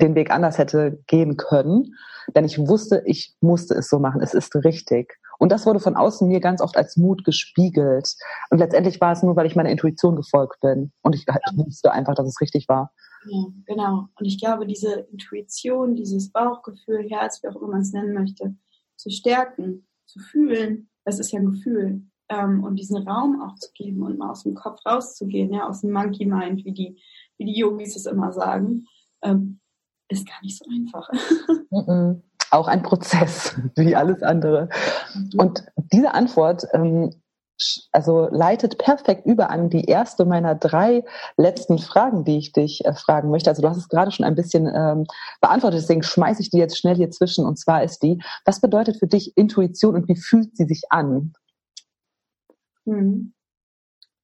den 0.00 0.14
Weg 0.14 0.30
anders 0.30 0.58
hätte 0.58 0.98
gehen 1.06 1.36
können. 1.36 1.94
Denn 2.34 2.44
ich 2.44 2.58
wusste, 2.58 3.02
ich 3.06 3.34
musste 3.40 3.74
es 3.74 3.88
so 3.88 3.98
machen. 3.98 4.20
Es 4.20 4.34
ist 4.34 4.54
richtig. 4.56 5.18
Und 5.40 5.50
das 5.50 5.64
wurde 5.64 5.80
von 5.80 5.96
außen 5.96 6.28
mir 6.28 6.38
ganz 6.38 6.60
oft 6.60 6.76
als 6.76 6.98
Mut 6.98 7.24
gespiegelt. 7.24 8.14
Und 8.50 8.58
letztendlich 8.58 9.00
war 9.00 9.12
es 9.12 9.22
nur, 9.22 9.36
weil 9.36 9.46
ich 9.46 9.56
meiner 9.56 9.70
Intuition 9.70 10.14
gefolgt 10.14 10.60
bin. 10.60 10.92
Und 11.00 11.14
ich, 11.14 11.24
ich 11.26 11.56
wusste 11.56 11.92
einfach, 11.92 12.14
dass 12.14 12.28
es 12.28 12.42
richtig 12.42 12.68
war. 12.68 12.92
Ja, 13.24 13.46
genau. 13.64 14.08
Und 14.18 14.26
ich 14.26 14.38
glaube, 14.38 14.66
diese 14.66 14.92
Intuition, 15.10 15.96
dieses 15.96 16.30
Bauchgefühl, 16.30 17.08
Herz, 17.08 17.42
wie 17.42 17.48
auch 17.48 17.56
immer 17.56 17.68
man 17.68 17.80
es 17.80 17.92
nennen 17.92 18.12
möchte, 18.12 18.54
zu 18.96 19.08
stärken, 19.08 19.86
zu 20.04 20.18
fühlen, 20.18 20.90
das 21.06 21.18
ist 21.18 21.32
ja 21.32 21.40
ein 21.40 21.50
Gefühl. 21.50 22.02
Ähm, 22.28 22.62
und 22.62 22.76
diesen 22.76 22.98
Raum 23.08 23.40
auch 23.40 23.54
zu 23.54 23.70
geben 23.72 24.02
und 24.02 24.18
mal 24.18 24.30
aus 24.30 24.42
dem 24.42 24.54
Kopf 24.54 24.84
rauszugehen, 24.84 25.54
ja, 25.54 25.66
aus 25.66 25.80
dem 25.80 25.92
Monkey 25.92 26.26
Mind, 26.26 26.66
wie 26.66 26.72
die, 26.72 27.00
wie 27.38 27.46
die 27.46 27.58
Yogis 27.58 27.96
es 27.96 28.04
immer 28.04 28.30
sagen, 28.32 28.86
ähm, 29.22 29.58
ist 30.08 30.28
gar 30.28 30.40
nicht 30.42 30.58
so 30.58 30.66
einfach. 30.70 31.08
auch 32.50 32.68
ein 32.68 32.82
Prozess, 32.82 33.56
wie 33.76 33.96
alles 33.96 34.22
andere. 34.22 34.68
Und 35.36 35.64
diese 35.92 36.14
Antwort 36.14 36.66
ähm, 36.72 37.10
also 37.92 38.28
leitet 38.30 38.78
perfekt 38.78 39.26
über 39.26 39.50
an 39.50 39.70
die 39.70 39.84
erste 39.84 40.24
meiner 40.24 40.54
drei 40.54 41.04
letzten 41.36 41.78
Fragen, 41.78 42.24
die 42.24 42.38
ich 42.38 42.52
dich 42.52 42.84
äh, 42.84 42.94
fragen 42.94 43.30
möchte. 43.30 43.50
Also 43.50 43.62
du 43.62 43.68
hast 43.68 43.76
es 43.76 43.88
gerade 43.88 44.10
schon 44.10 44.24
ein 44.24 44.34
bisschen 44.34 44.66
ähm, 44.66 45.06
beantwortet, 45.40 45.80
deswegen 45.80 46.02
schmeiße 46.02 46.42
ich 46.42 46.50
die 46.50 46.58
jetzt 46.58 46.78
schnell 46.78 46.96
hier 46.96 47.10
zwischen. 47.10 47.44
Und 47.44 47.58
zwar 47.58 47.82
ist 47.82 48.02
die, 48.02 48.22
was 48.44 48.60
bedeutet 48.60 48.98
für 48.98 49.06
dich 49.06 49.36
Intuition 49.36 49.94
und 49.94 50.08
wie 50.08 50.16
fühlt 50.16 50.56
sie 50.56 50.64
sich 50.64 50.82
an? 50.90 51.32
Hm. 52.86 53.34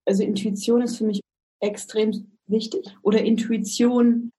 Also 0.07 0.23
Intuition 0.23 0.83
ist 0.83 0.97
für 0.97 1.05
mich 1.05 1.21
extrem 1.61 2.39
wichtig. 2.47 2.97
Oder 3.03 3.23
Intuition 3.23 4.33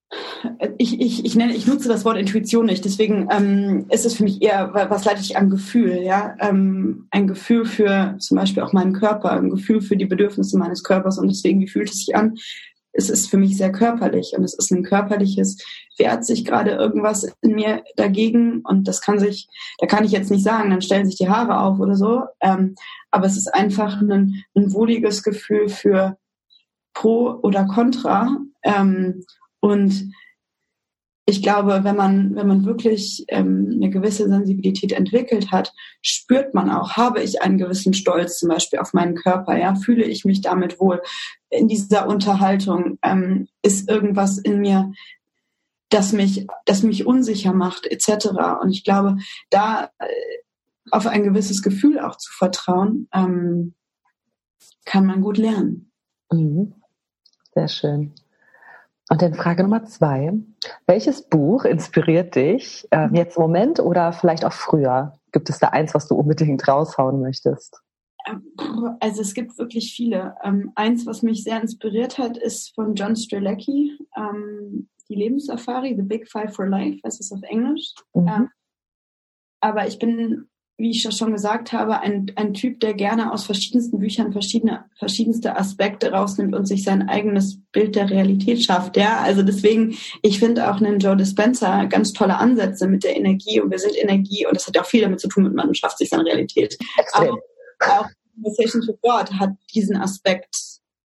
ich, 0.78 1.01
ich, 1.01 1.26
ich, 1.26 1.36
nenne, 1.36 1.53
ich 1.53 1.68
nutze 1.68 1.89
das 1.89 2.05
Wort 2.05 2.18
Intuition 2.18 2.66
nicht, 2.66 2.86
deswegen 2.86 3.28
ähm, 3.32 3.86
ist 3.89 4.05
es 4.05 4.16
für 4.16 4.24
mich 4.24 4.41
eher, 4.41 4.72
was 4.74 5.05
leite 5.05 5.22
ich 5.22 5.36
an 5.36 5.49
Gefühl, 5.49 6.01
ja? 6.01 6.36
Ähm, 6.39 7.08
ein 7.12 7.28
Gefühl 7.28 7.66
für 7.66 8.16
zum 8.20 8.38
Beispiel 8.38 8.64
auch 8.64 8.74
meinen 8.74 8.93
Körper, 8.93 9.32
ein 9.32 9.49
Gefühl 9.49 9.82
für 9.82 9.97
die 9.97 10.05
Bedürfnisse 10.05 10.58
meines 10.58 10.84
Körpers 10.84 11.18
und 11.18 11.28
deswegen, 11.28 11.60
wie 11.60 11.68
fühlt 11.68 11.89
es 11.89 12.05
sich 12.05 12.16
an? 12.16 12.38
Es 12.93 13.10
ist 13.10 13.30
für 13.30 13.38
mich 13.38 13.58
sehr 13.58 13.72
körperlich 13.72 14.34
und 14.36 14.43
es 14.43 14.55
ist 14.55 14.72
ein 14.72 14.84
körperliches, 14.84 15.58
wehrt 15.97 16.26
sich 16.26 16.45
gerade 16.45 16.72
irgendwas 16.72 17.32
in 17.41 17.53
mir 17.53 17.84
dagegen 17.95 18.62
und 18.62 18.88
das 18.88 19.01
kann 19.01 19.20
sich, 19.20 19.47
da 19.80 19.88
kann 19.88 20.05
ich 20.05 20.12
jetzt 20.12 20.32
nicht 20.32 20.43
sagen, 20.43 20.70
dann 20.70 20.82
stellen 20.82 21.05
sich 21.05 21.18
die 21.18 21.30
Haare 21.30 21.60
auf 21.60 21.80
oder 21.80 21.95
so, 21.95 22.24
ähm, 22.39 22.76
aber 23.12 23.26
es 23.26 23.38
ist 23.38 23.53
einfach 23.53 24.01
ein, 24.01 24.43
ein 24.55 24.74
wohliges 24.74 25.22
Gefühl 25.22 25.70
für 25.70 26.18
pro 26.93 27.39
oder 27.43 27.66
contra. 27.66 28.38
Ähm, 28.64 29.24
und 29.60 30.12
ich 31.30 31.43
glaube, 31.43 31.84
wenn 31.84 31.97
man, 31.97 32.36
wenn 32.36 32.47
man 32.47 32.66
wirklich 32.66 33.26
ähm, 33.28 33.70
eine 33.76 33.89
gewisse 33.89 34.30
Sensibilität 34.30 34.93
entwickelt 34.93 35.51
hat, 35.51 35.74
spürt 36.01 36.53
man 36.53 36.72
auch, 36.72 36.91
habe 36.91 37.22
ich 37.22 37.41
einen 37.41 37.58
gewissen 37.58 37.93
Stolz 37.93 38.39
zum 38.39 38.47
Beispiel 38.47 38.80
auf 38.80 38.93
meinen 38.93 39.16
Körper, 39.16 39.58
ja, 39.58 39.76
fühle 39.76 40.05
ich 40.05 40.24
mich 40.24 40.39
damit 40.39 40.80
wohl 40.80 41.01
in 41.49 41.68
dieser 41.68 42.08
Unterhaltung, 42.08 42.97
ähm, 43.03 43.49
ist 43.62 43.89
irgendwas 43.89 44.38
in 44.38 44.62
mir, 44.62 44.93
das 45.89 46.14
mich, 46.14 46.47
das 46.64 46.84
mich 46.84 47.05
unsicher 47.05 47.51
macht, 47.51 47.88
etc. 47.88 48.30
Und 48.62 48.72
ich 48.72 48.86
glaube, 48.86 49.18
da 49.49 49.89
äh, 49.99 50.08
auf 50.91 51.08
ein 51.08 51.24
gewisses 51.24 51.62
Gefühl 51.62 51.99
auch 51.99 52.16
zu 52.16 52.32
vertrauen, 52.32 53.10
ähm, 53.14 53.74
kann 54.86 55.05
man 55.05 55.20
gut 55.20 55.38
lernen. 55.38 55.91
Mhm. 56.32 56.74
Sehr 57.53 57.68
schön. 57.68 58.14
Und 59.10 59.22
dann 59.22 59.34
Frage 59.34 59.64
Nummer 59.64 59.86
zwei. 59.86 60.34
Welches 60.86 61.22
Buch 61.28 61.64
inspiriert 61.64 62.36
dich 62.36 62.88
äh, 62.91 63.08
jetzt 63.14 63.38
im 63.38 63.43
Moment 63.43 63.80
oder 63.80 64.12
vielleicht 64.12 64.43
auch 64.43 64.53
früher? 64.53 65.18
Gibt 65.32 65.49
es 65.49 65.60
da 65.60 65.70
eins, 65.70 65.93
was 65.93 66.08
du 66.08 66.16
unbedingt 66.16 66.68
raushauen 66.68 67.22
möchtest? 67.22 67.82
Ähm, 68.28 68.97
also 68.99 69.22
es 69.22 69.34
gibt 69.34 69.58
wirklich 69.58 69.93
viele. 69.93 70.36
Ähm, 70.43 70.72
eins, 70.76 71.05
was 71.05 71.24
mich 71.24 71.43
sehr 71.43 71.62
inspiriert 71.62 72.18
hat, 72.18 72.38
ist 72.38 72.76
von 72.76 72.95
John 72.95 73.16
Strelacki, 73.16 73.97
ähm, 74.18 74.89
die 75.10 75.16
Lebenssafari, 75.16 75.95
The 75.95 76.01
Big 76.01 76.30
Five 76.30 76.53
for 76.53 76.68
Life, 76.68 76.99
heißt 77.05 77.22
es 77.22 77.32
auf 77.32 77.41
Englisch. 77.43 77.93
Mhm. 78.14 78.28
Ähm, 78.28 78.49
aber 79.62 79.88
ich 79.88 79.99
bin 79.99 80.49
wie 80.78 80.91
ich 80.91 81.01
schon 81.01 81.34
gesagt 81.34 81.73
habe, 81.73 82.01
ein, 82.01 82.32
ein 82.36 82.53
Typ, 82.53 82.80
der 82.80 82.93
gerne 82.93 83.34
aus 83.34 83.45
verschiedensten 83.45 83.97
Büchern 83.97 84.32
verschiedene, 84.32 84.86
verschiedenste 84.99 85.57
Aspekte 85.57 86.11
rausnimmt 86.11 86.55
und 86.55 86.67
sich 86.67 86.84
sein 86.84 87.09
eigenes 87.09 87.59
Bild 87.71 87.95
der 87.95 88.11
Realität 88.11 88.63
schafft. 88.63 88.95
Ja, 88.95 89.19
also 89.21 89.41
deswegen, 89.41 89.97
ich 90.21 90.38
finde 90.38 90.69
auch 90.69 90.78
einen 90.80 90.99
Joe 90.99 91.17
Dispenza 91.17 91.86
ganz 91.86 92.13
tolle 92.13 92.38
Ansätze 92.38 92.88
mit 92.88 93.03
der 93.03 93.17
Energie 93.17 93.59
und 93.59 93.71
wir 93.71 93.80
sind 93.80 93.97
Energie 93.97 94.45
und 94.45 94.55
das 94.55 94.67
hat 94.67 94.75
ja 94.75 94.84
auch 94.84 94.88
viel 94.88 95.01
damit 95.01 95.19
zu 95.19 95.28
tun, 95.28 95.45
mit 95.45 95.55
man 95.55 95.73
schafft 95.73 95.97
sich 95.97 96.09
seine 96.09 96.25
Realität. 96.25 96.78
Extrem. 96.97 97.38
Aber 97.80 98.01
auch 98.01 98.07
Conversation 98.36 98.84
to 98.84 98.97
God 99.01 99.32
hat 99.34 99.51
diesen 99.73 99.97
Aspekt 99.97 100.55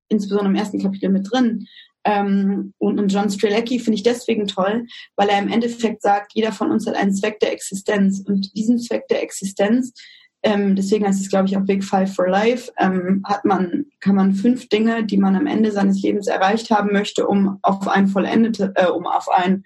insbesondere 0.09 0.51
im 0.51 0.57
ersten 0.57 0.83
Kapitel 0.83 1.09
mit 1.09 1.31
drin. 1.33 1.66
Ähm, 2.05 2.75
und, 2.79 2.99
und 2.99 3.09
John 3.09 3.31
Strelecki 3.31 3.79
finde 3.79 3.97
ich 3.97 4.03
deswegen 4.03 4.47
toll, 4.47 4.87
weil 5.17 5.29
er 5.29 5.39
im 5.39 5.49
Endeffekt 5.49 6.03
sagt, 6.03 6.33
jeder 6.35 6.53
von 6.53 6.71
uns 6.71 6.87
hat 6.87 6.95
einen 6.95 7.15
Zweck 7.15 7.41
der 7.41 7.53
Existenz. 7.53 8.23
Und 8.27 8.55
diesen 8.57 8.79
Zweck 8.79 9.07
der 9.09 9.23
Existenz, 9.23 9.93
ähm, 10.43 10.75
deswegen 10.75 11.07
heißt 11.07 11.21
es, 11.21 11.31
glaube 11.31 11.47
ich, 11.47 11.57
auch 11.57 11.65
Big 11.65 11.85
Five 11.85 12.15
for 12.15 12.29
Life, 12.29 12.73
ähm, 12.79 13.23
hat 13.25 13.45
man, 13.45 13.87
kann 14.01 14.17
man 14.17 14.35
fünf 14.35 14.69
Dinge, 14.69 15.05
die 15.05 15.17
man 15.17 15.37
am 15.37 15.47
Ende 15.47 15.71
seines 15.71 16.03
Lebens 16.03 16.27
erreicht 16.27 16.71
haben 16.71 16.93
möchte, 16.93 17.27
um 17.29 17.59
auf 17.63 17.87
ein 17.87 18.09
vollendete, 18.09 18.73
äh, 18.75 18.87
um 18.89 19.07
auf 19.07 19.29
ein 19.29 19.65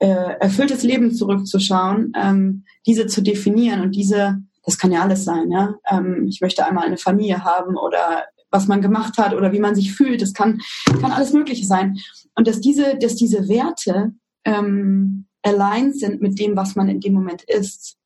äh, 0.00 0.34
erfülltes 0.40 0.82
Leben 0.82 1.14
zurückzuschauen, 1.14 2.12
ähm, 2.20 2.64
diese 2.86 3.06
zu 3.06 3.22
definieren 3.22 3.80
und 3.80 3.94
diese 3.94 4.42
das 4.64 4.78
kann 4.78 4.92
ja 4.92 5.02
alles 5.02 5.24
sein, 5.24 5.50
ja. 5.50 5.74
Ähm, 5.90 6.26
ich 6.28 6.40
möchte 6.40 6.64
einmal 6.64 6.86
eine 6.86 6.96
Familie 6.96 7.44
haben 7.44 7.76
oder 7.76 8.24
was 8.52 8.68
man 8.68 8.82
gemacht 8.82 9.18
hat 9.18 9.34
oder 9.34 9.52
wie 9.52 9.58
man 9.58 9.74
sich 9.74 9.92
fühlt. 9.92 10.22
Das 10.22 10.34
kann, 10.34 10.60
kann 11.00 11.10
alles 11.10 11.32
Mögliche 11.32 11.66
sein. 11.66 11.98
Und 12.36 12.46
dass 12.46 12.60
diese, 12.60 12.96
dass 12.98 13.16
diese 13.16 13.48
Werte 13.48 14.12
ähm, 14.44 15.26
aligned 15.42 15.98
sind 15.98 16.20
mit 16.22 16.38
dem, 16.38 16.56
was 16.56 16.76
man 16.76 16.88
in 16.88 17.00
dem 17.00 17.14
Moment 17.14 17.42
ist. 17.42 17.96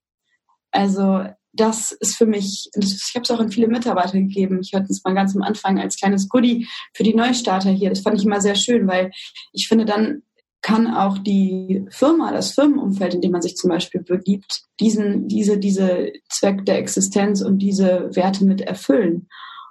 Also 0.71 1.25
das 1.53 1.93
ist 1.93 2.17
für 2.17 2.27
mich, 2.27 2.71
ich 2.77 3.13
habe 3.15 3.23
es 3.23 3.31
auch 3.31 3.41
an 3.41 3.51
viele 3.51 3.69
Mitarbeiter 3.69 4.19
gegeben. 4.19 4.61
Ich 4.61 4.75
hatte 4.75 4.89
es 4.91 5.03
mal 5.05 5.15
ganz 5.15 5.35
am 5.35 5.43
Anfang 5.43 5.79
als 5.79 5.97
kleines 5.97 6.29
Goodie 6.29 6.69
für 6.95 7.03
die 7.03 7.15
Neustarter 7.15 7.71
hier. 7.71 7.91
Das 7.91 8.01
fand 8.01 8.19
ich 8.19 8.27
immer 8.27 8.41
sehr 8.41 8.57
schön, 8.57 8.87
weil 8.87 9.11
ich 9.53 9.67
finde, 9.69 9.85
dann 9.87 10.23
kann 10.61 10.93
auch 10.93 11.19
die 11.19 11.85
Firma, 11.91 12.33
das 12.33 12.53
Firmenumfeld, 12.53 13.15
in 13.15 13.21
dem 13.21 13.31
man 13.31 13.43
sich 13.43 13.57
zum 13.57 13.71
Beispiel 13.71 14.03
begibt, 14.03 14.65
diesen, 14.81 15.29
diese, 15.29 15.59
diese 15.59 16.13
Zweck 16.29 16.67
der 16.67 16.79
Existenz 16.79 17.41
und 17.41 17.59
diese 17.59 18.11
Werte 18.15 18.45
mit 18.45 18.61
erfüllen. 18.61 19.29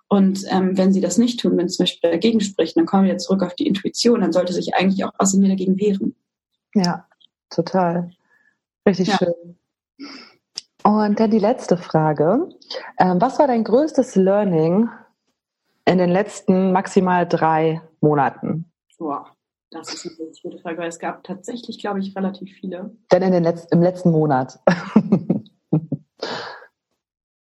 Und 0.08 0.45
ähm, 0.49 0.78
wenn 0.78 0.93
sie 0.93 1.01
das 1.01 1.18
nicht 1.18 1.39
tun, 1.39 1.58
wenn 1.58 1.68
zum 1.68 1.84
Beispiel 1.84 2.12
dagegen 2.12 2.39
spricht, 2.39 2.78
dann 2.78 2.86
kommen 2.86 3.06
wir 3.06 3.18
zurück 3.18 3.43
auf 3.43 3.56
die 3.56 3.68
Intuition, 3.68 4.22
dann 4.22 4.32
sollte 4.32 4.53
sich 4.53 4.76
eigentlich 4.76 5.03
auch 5.03 5.12
was 5.18 5.34
in 5.34 5.41
mir 5.41 5.49
dagegen 5.49 5.80
wehren. 5.80 6.16
Ja, 6.76 7.08
total. 7.49 8.12
Richtig 8.88 9.08
ja. 9.08 9.18
schön. 9.18 9.58
Und 10.84 11.20
dann 11.20 11.32
die 11.32 11.39
letzte 11.39 11.78
Frage. 11.78 12.49
Ähm, 12.99 13.20
was 13.20 13.39
war 13.39 13.47
dein 13.47 13.64
größtes 13.64 14.16
Learning 14.16 14.89
in 15.86 15.97
den 15.97 16.12
letzten 16.12 16.72
maximal 16.72 17.28
drei 17.28 17.82
Monaten? 18.01 18.72
Boah, 18.99 19.36
das 19.72 19.91
ist 19.93 20.06
eine 20.06 20.16
sehr 20.16 20.43
gute 20.43 20.60
Frage, 20.60 20.78
weil 20.78 20.89
es 20.89 20.99
gab 20.99 21.24
tatsächlich, 21.24 21.80
glaube 21.80 21.99
ich, 21.99 22.16
relativ 22.16 22.53
viele. 22.53 22.95
Denn 23.12 23.24
in 23.24 23.32
den 23.32 23.43
Letz 23.43 23.66
im 23.72 23.82
letzten 23.82 24.12
Monat. 24.12 24.60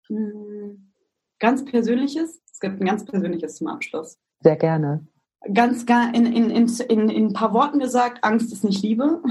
Hm, 0.07 0.91
ganz 1.39 1.65
Persönliches? 1.65 2.39
Es 2.55 2.61
gibt 2.61 2.79
ein 2.79 2.85
ganz 2.85 3.03
persönliches 3.03 3.57
zum 3.57 3.67
Abschluss. 3.67 4.17
Sehr 4.39 4.55
gerne. 4.55 5.05
Ganz 5.53 5.83
in, 6.13 6.25
in, 6.25 6.49
in, 6.49 6.69
in, 6.87 7.09
in 7.09 7.25
ein 7.27 7.33
paar 7.33 7.53
Worten 7.53 7.79
gesagt, 7.79 8.23
Angst 8.23 8.53
ist 8.53 8.63
nicht 8.63 8.81
Liebe. 8.81 9.21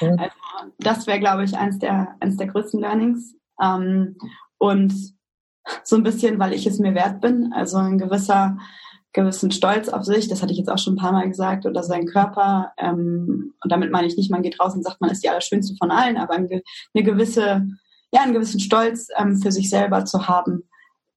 Ja. 0.00 0.16
Also, 0.18 0.72
das 0.78 1.06
wäre, 1.06 1.18
glaube 1.18 1.44
ich, 1.44 1.56
eins 1.56 1.78
der, 1.78 2.16
eins 2.20 2.36
der 2.36 2.48
größten 2.48 2.80
Learnings. 2.80 3.34
Ähm, 3.60 4.16
und 4.58 4.92
so 5.82 5.96
ein 5.96 6.02
bisschen, 6.02 6.38
weil 6.38 6.52
ich 6.52 6.66
es 6.66 6.78
mir 6.78 6.94
wert 6.94 7.20
bin, 7.20 7.52
also 7.52 7.78
ein 7.78 7.98
gewisser 7.98 8.58
gewissen 9.12 9.50
Stolz 9.50 9.88
auf 9.88 10.04
sich, 10.04 10.28
das 10.28 10.42
hatte 10.42 10.52
ich 10.52 10.58
jetzt 10.58 10.68
auch 10.70 10.78
schon 10.78 10.94
ein 10.94 10.98
paar 10.98 11.12
Mal 11.12 11.28
gesagt, 11.28 11.64
oder 11.64 11.82
seinen 11.82 12.06
Körper. 12.06 12.72
Ähm, 12.76 13.54
und 13.62 13.72
damit 13.72 13.90
meine 13.90 14.06
ich 14.06 14.16
nicht, 14.16 14.30
man 14.30 14.42
geht 14.42 14.60
raus 14.60 14.74
und 14.74 14.84
sagt, 14.84 15.00
man 15.00 15.10
ist 15.10 15.24
die 15.24 15.30
Allerschönste 15.30 15.74
von 15.76 15.90
allen, 15.90 16.18
aber 16.18 16.34
eine 16.34 16.62
gewisse, 16.92 17.66
ja, 18.12 18.20
einen 18.22 18.34
gewissen 18.34 18.60
Stolz 18.60 19.08
ähm, 19.16 19.38
für 19.38 19.50
sich 19.50 19.70
selber 19.70 20.04
zu 20.04 20.28
haben, 20.28 20.68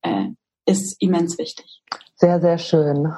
äh, 0.03 0.29
ist 0.71 1.01
immens 1.01 1.37
wichtig. 1.37 1.81
Sehr, 2.15 2.39
sehr 2.39 2.57
schön. 2.57 3.13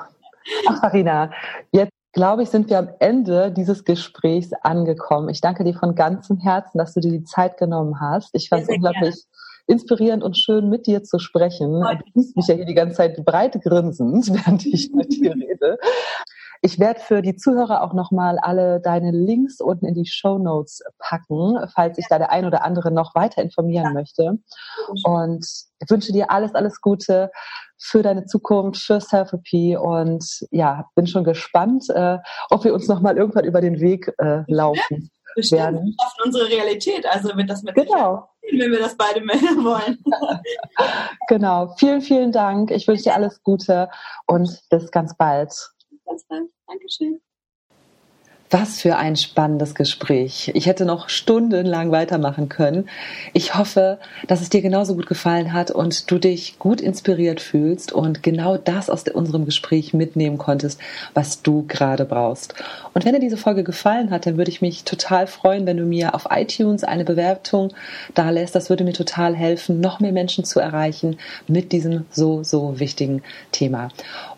Ach, 0.68 0.80
Farina, 0.82 1.32
jetzt 1.72 1.92
glaube 2.14 2.44
ich, 2.44 2.50
sind 2.50 2.70
wir 2.70 2.80
am 2.80 2.90
Ende 3.00 3.52
dieses 3.52 3.84
Gesprächs 3.84 4.52
angekommen. 4.62 5.30
Ich 5.30 5.42
danke 5.42 5.64
dir 5.64 5.74
von 5.74 5.96
ganzem 5.96 6.38
Herzen, 6.38 6.78
dass 6.78 6.94
du 6.94 7.00
dir 7.00 7.12
die 7.12 7.24
Zeit 7.24 7.58
genommen 7.58 8.00
hast. 8.00 8.30
Ich 8.34 8.50
fand 8.50 8.64
es 8.64 8.70
unglaublich 8.70 9.16
gerne. 9.16 9.68
inspirierend 9.68 10.24
und 10.24 10.38
schön, 10.38 10.70
mit 10.70 10.88
dir 10.88 11.04
zu 11.04 11.20
sprechen. 11.20 11.82
Du 11.82 12.22
siehst 12.22 12.36
mich 12.36 12.48
ja 12.48 12.56
hier 12.56 12.66
die 12.66 12.74
ganze 12.74 12.98
Zeit 12.98 13.24
breit 13.26 13.60
grinsend, 13.62 14.30
während 14.34 14.66
ich 14.66 14.92
mit 14.94 15.12
dir 15.14 15.34
rede. 15.34 15.78
Ich 16.66 16.80
werde 16.80 17.02
für 17.02 17.22
die 17.22 17.36
Zuhörer 17.36 17.84
auch 17.84 17.94
nochmal 17.94 18.40
alle 18.40 18.80
deine 18.80 19.12
Links 19.12 19.60
unten 19.60 19.86
in 19.86 19.96
die 19.96 20.06
Show 20.06 20.38
Notes 20.38 20.82
packen, 20.98 21.58
falls 21.76 21.98
sich 21.98 22.06
da 22.10 22.18
der 22.18 22.32
ein 22.32 22.46
oder 22.46 22.64
andere 22.64 22.90
noch 22.90 23.14
weiter 23.16 23.42
informieren 23.42 23.88
ja. 23.88 23.92
möchte. 23.92 24.40
Und 25.04 25.46
ich 25.80 25.90
wünsche 25.90 26.14
dir 26.14 26.32
alles, 26.32 26.56
alles 26.56 26.80
Gute 26.80 27.32
für 27.78 28.02
deine 28.02 28.28
Zukunft, 28.28 28.82
für 28.82 29.02
Selfie 29.02 29.76
und 29.76 30.24
ja, 30.52 30.86
bin 30.96 31.06
schon 31.06 31.26
gespannt, 31.26 31.90
äh, 31.90 32.20
ob 32.50 32.64
wir 32.64 32.74
uns 32.74 32.88
nochmal 32.88 33.18
irgendwann 33.18 33.44
über 33.44 33.60
den 33.60 33.82
Weg 33.82 34.14
äh, 34.20 34.44
laufen. 34.48 35.12
Bestimmt, 35.36 35.62
werden. 35.62 35.84
Wir 35.84 35.94
schaffen 36.00 36.22
unsere 36.26 36.48
Realität, 36.48 37.06
also 37.08 37.36
wird 37.36 37.50
das 37.50 37.64
mit 37.64 37.76
genau. 37.76 38.30
wenn 38.44 38.72
wir 38.72 38.80
das 38.80 38.96
beide 38.96 39.20
wollen. 39.22 39.98
genau. 41.28 41.74
Vielen, 41.78 42.02
vielen 42.02 42.32
Dank. 42.32 42.70
Ich 42.70 42.88
wünsche 42.88 43.04
dir 43.04 43.16
alles 43.16 43.42
Gute 43.42 43.90
und 44.28 44.62
bis 44.70 44.92
ganz 44.92 45.18
bald 45.18 45.52
ganz 46.14 46.26
bald. 46.26 46.50
Dankeschön. 46.68 47.20
Was 48.52 48.80
für 48.82 48.98
ein 48.98 49.16
spannendes 49.16 49.74
Gespräch. 49.74 50.52
Ich 50.54 50.68
hätte 50.68 50.86
noch 50.86 51.10
stundenlang 51.10 51.90
weitermachen 51.90 52.50
können. 52.50 52.88
Ich 53.34 53.56
hoffe, 53.56 53.98
dass 54.28 54.42
es 54.42 54.50
dir 54.50 54.62
genauso 54.62 54.94
gut 54.94 55.08
gefallen 55.08 55.54
hat 55.54 55.72
und 55.72 56.12
du 56.12 56.20
dich 56.20 56.60
gut 56.60 56.80
inspiriert 56.80 57.42
fühlst 57.42 57.94
und 57.94 58.22
genau 58.22 58.58
das 58.58 58.92
aus 58.92 59.06
unserem 59.08 59.46
Gespräch 59.46 59.96
mitnehmen 59.96 60.38
konntest, 60.38 60.80
was 61.16 61.42
du 61.42 61.66
gerade 61.68 62.06
brauchst. 62.06 62.54
Und 62.94 63.06
wenn 63.06 63.14
dir 63.14 63.20
diese 63.20 63.38
Folge 63.38 63.64
gefallen 63.64 64.12
hat, 64.12 64.28
dann 64.28 64.38
würde 64.38 64.52
ich 64.52 64.62
mich 64.62 64.84
total 64.84 65.26
freuen, 65.26 65.66
wenn 65.66 65.78
du 65.78 65.86
mir 65.86 66.14
auf 66.14 66.28
iTunes 66.30 66.84
eine 66.84 67.06
Bewertung 67.06 67.74
da 68.14 68.30
lässt. 68.30 68.54
Das 68.54 68.70
würde 68.70 68.84
mir 68.84 68.94
total 68.94 69.36
helfen, 69.36 69.80
noch 69.80 70.00
mehr 70.00 70.12
Menschen 70.12 70.44
zu 70.44 70.60
erreichen 70.60 71.18
mit 71.48 71.72
diesem 71.72 72.06
so, 72.12 72.44
so 72.44 72.80
wichtigen 72.80 73.24
Thema. 73.52 73.90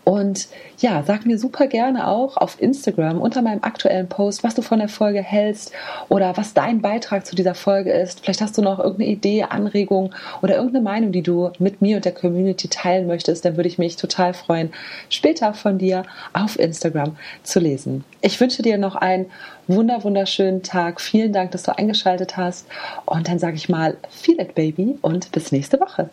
Und 0.08 0.46
ja, 0.78 1.02
sag 1.04 1.26
mir 1.26 1.36
super 1.36 1.66
gerne 1.66 2.06
auch 2.06 2.36
auf 2.36 2.62
Instagram 2.62 3.20
unter 3.20 3.42
meinem 3.42 3.64
aktuellen 3.64 4.08
Post, 4.08 4.44
was 4.44 4.54
du 4.54 4.62
von 4.62 4.78
der 4.78 4.88
Folge 4.88 5.20
hältst 5.20 5.72
oder 6.08 6.36
was 6.36 6.54
dein 6.54 6.80
Beitrag 6.80 7.26
zu 7.26 7.34
dieser 7.34 7.56
Folge 7.56 7.90
ist. 7.90 8.20
Vielleicht 8.20 8.40
hast 8.40 8.56
du 8.56 8.62
noch 8.62 8.78
irgendeine 8.78 9.10
Idee, 9.10 9.42
Anregung 9.42 10.14
oder 10.42 10.54
irgendeine 10.54 10.84
Meinung, 10.84 11.10
die 11.10 11.22
du 11.22 11.50
mit 11.58 11.82
mir 11.82 11.96
und 11.96 12.04
der 12.04 12.14
Community 12.14 12.68
teilen 12.68 13.08
möchtest. 13.08 13.44
Dann 13.44 13.56
würde 13.56 13.68
ich 13.68 13.78
mich 13.78 13.96
total 13.96 14.32
freuen, 14.32 14.72
später 15.08 15.54
von 15.54 15.76
dir 15.76 16.04
auf 16.32 16.56
Instagram 16.56 17.16
zu 17.42 17.58
lesen. 17.58 18.04
Ich 18.20 18.40
wünsche 18.40 18.62
dir 18.62 18.78
noch 18.78 18.94
einen 18.94 19.26
wunder 19.66 20.04
wunderschönen 20.04 20.62
Tag. 20.62 21.00
Vielen 21.00 21.32
Dank, 21.32 21.50
dass 21.50 21.64
du 21.64 21.76
eingeschaltet 21.76 22.36
hast. 22.36 22.68
Und 23.06 23.26
dann 23.26 23.40
sage 23.40 23.56
ich 23.56 23.68
mal, 23.68 23.96
feel 24.08 24.40
it, 24.40 24.54
baby, 24.54 24.98
und 25.02 25.32
bis 25.32 25.50
nächste 25.50 25.80
Woche. 25.80 26.10